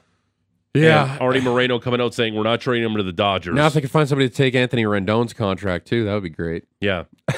Yeah. 0.83 1.13
And 1.13 1.21
Arte 1.21 1.41
Moreno 1.41 1.79
coming 1.79 2.01
out 2.01 2.15
saying 2.15 2.35
we're 2.35 2.43
not 2.43 2.61
trading 2.61 2.85
him 2.91 2.97
to 2.97 3.03
the 3.03 3.13
Dodgers. 3.13 3.55
Now 3.55 3.67
if 3.67 3.73
they 3.75 3.81
could 3.81 3.91
find 3.91 4.09
somebody 4.09 4.29
to 4.29 4.35
take 4.35 4.55
Anthony 4.55 4.85
Rendon's 4.85 5.33
contract 5.33 5.87
too, 5.87 6.05
that 6.05 6.15
would 6.15 6.23
be 6.23 6.31
great. 6.31 6.65
yeah. 6.81 7.05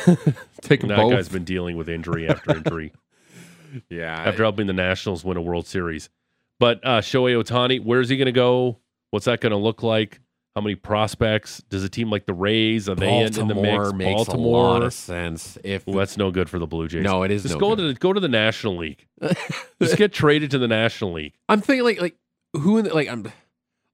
Take 0.63 0.83
And 0.83 0.91
that 0.91 0.97
both. 0.99 1.13
guy's 1.13 1.29
been 1.29 1.45
dealing 1.45 1.77
with 1.77 1.89
injury 1.89 2.29
after 2.29 2.57
injury. 2.57 2.93
yeah. 3.89 4.13
after 4.25 4.43
helping 4.43 4.67
the 4.67 4.73
Nationals 4.73 5.25
win 5.25 5.37
a 5.37 5.43
World 5.43 5.67
Series. 5.67 6.11
But 6.59 6.81
uh, 6.85 7.01
Shohei 7.01 7.43
Ohtani, 7.43 7.83
where's 7.83 8.09
he 8.11 8.17
going 8.17 8.27
to 8.27 8.33
go? 8.33 8.79
What's 9.11 9.25
that 9.25 9.41
going 9.41 9.53
to 9.53 9.57
look 9.57 9.83
like? 9.83 10.21
How 10.55 10.61
many 10.61 10.75
prospects? 10.75 11.63
Does 11.71 11.85
a 11.85 11.89
team 11.89 12.11
like 12.11 12.27
the 12.27 12.35
Rays 12.35 12.89
are 12.89 12.95
they 12.97 13.21
in, 13.23 13.39
in 13.39 13.49
the 13.49 13.55
mix? 13.55 13.93
makes 13.95 14.25
Baltimore. 14.27 14.67
a 14.69 14.73
lot 14.73 14.83
of 14.83 14.93
sense. 14.93 15.57
If 15.65 15.87
Ooh, 15.89 15.93
that's 15.93 16.17
no 16.17 16.31
good 16.31 16.51
for 16.51 16.59
the 16.59 16.67
Blue 16.67 16.89
Jays. 16.89 17.03
no, 17.05 17.23
it 17.23 17.31
is 17.31 17.43
Just 17.43 17.55
no 17.55 17.61
go 17.61 17.69
good. 17.71 17.83
to 17.83 17.89
the, 17.89 17.95
go 17.95 18.13
to 18.13 18.21
the 18.21 18.29
National 18.29 18.77
League. 18.77 19.07
Just 19.81 19.97
get 19.97 20.13
traded 20.13 20.51
to 20.51 20.59
the 20.59 20.69
National 20.69 21.13
League. 21.13 21.33
I'm 21.49 21.61
thinking 21.61 21.85
like 21.85 22.01
like 22.01 22.17
who 22.55 22.79
in 22.79 22.85
the, 22.87 22.95
like 22.95 23.09
I'm 23.09 23.31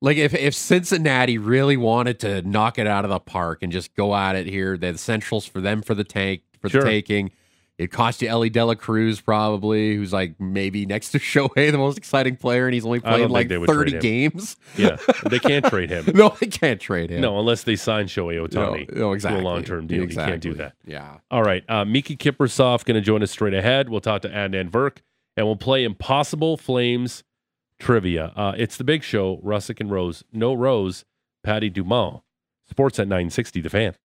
like 0.00 0.16
if 0.18 0.34
if 0.34 0.54
Cincinnati 0.54 1.38
really 1.38 1.76
wanted 1.76 2.20
to 2.20 2.42
knock 2.42 2.78
it 2.78 2.86
out 2.86 3.04
of 3.04 3.10
the 3.10 3.20
park 3.20 3.62
and 3.62 3.72
just 3.72 3.94
go 3.94 4.14
at 4.14 4.36
it 4.36 4.46
here, 4.46 4.76
the 4.76 4.96
Centrals 4.98 5.46
for 5.46 5.60
them 5.60 5.82
for 5.82 5.94
the 5.94 6.04
tank 6.04 6.42
for 6.60 6.68
Sure. 6.68 6.82
the 6.82 6.88
taking. 6.88 7.30
It 7.78 7.90
cost 7.92 8.22
you 8.22 8.28
Elly 8.28 8.48
De 8.48 8.64
La 8.64 8.74
Cruz 8.74 9.20
probably, 9.20 9.96
who's 9.96 10.10
like 10.10 10.40
maybe 10.40 10.86
next 10.86 11.10
to 11.10 11.18
Shohei, 11.20 11.70
the 11.70 11.76
most 11.76 11.98
exciting 11.98 12.36
player, 12.36 12.64
and 12.66 12.72
he's 12.72 12.86
only 12.86 13.00
played 13.00 13.28
like 13.28 13.50
30 13.50 13.98
games. 13.98 14.56
Yeah, 14.78 14.96
they 15.28 15.38
can't 15.38 15.62
trade 15.66 15.90
him. 15.90 16.06
no, 16.14 16.30
they 16.40 16.46
can't 16.46 16.80
trade 16.80 17.10
him. 17.10 17.20
No, 17.20 17.38
unless 17.38 17.64
they 17.64 17.76
sign 17.76 18.06
Shohei 18.06 18.38
Ohtani 18.48 18.90
no, 18.94 18.98
no, 19.00 19.12
exactly. 19.12 19.42
to 19.42 19.44
a 19.44 19.46
long 19.46 19.62
term 19.62 19.86
deal. 19.86 20.00
You 20.04 20.08
can't 20.08 20.40
do 20.40 20.52
Exactly. 20.52 20.52
that. 20.54 20.72
Yeah. 20.90 21.18
All 21.30 21.42
right. 21.42 21.64
Uh, 21.68 21.84
Miikka 21.84 22.16
Kiprusoff 22.16 22.86
going 22.86 22.94
to 22.94 23.02
join 23.02 23.22
us 23.22 23.30
straight 23.30 23.52
ahead. 23.52 23.90
We'll 23.90 24.00
talk 24.00 24.22
to 24.22 24.30
Adnan 24.30 24.70
Virk 24.70 24.98
and 25.36 25.44
we'll 25.44 25.56
play 25.56 25.84
Impossible 25.84 26.56
Flames 26.56 27.24
trivia. 27.78 28.32
Uh, 28.36 28.54
it's 28.56 28.76
the 28.76 28.84
big 28.84 29.02
show, 29.02 29.38
Russick 29.38 29.80
and 29.80 29.90
Rose. 29.90 30.24
No 30.32 30.54
Rose, 30.54 31.04
Patty 31.42 31.70
Dumont. 31.70 32.22
Sports 32.68 32.98
at 32.98 33.06
960, 33.08 33.60
the 33.60 33.70
fan. 33.70 33.94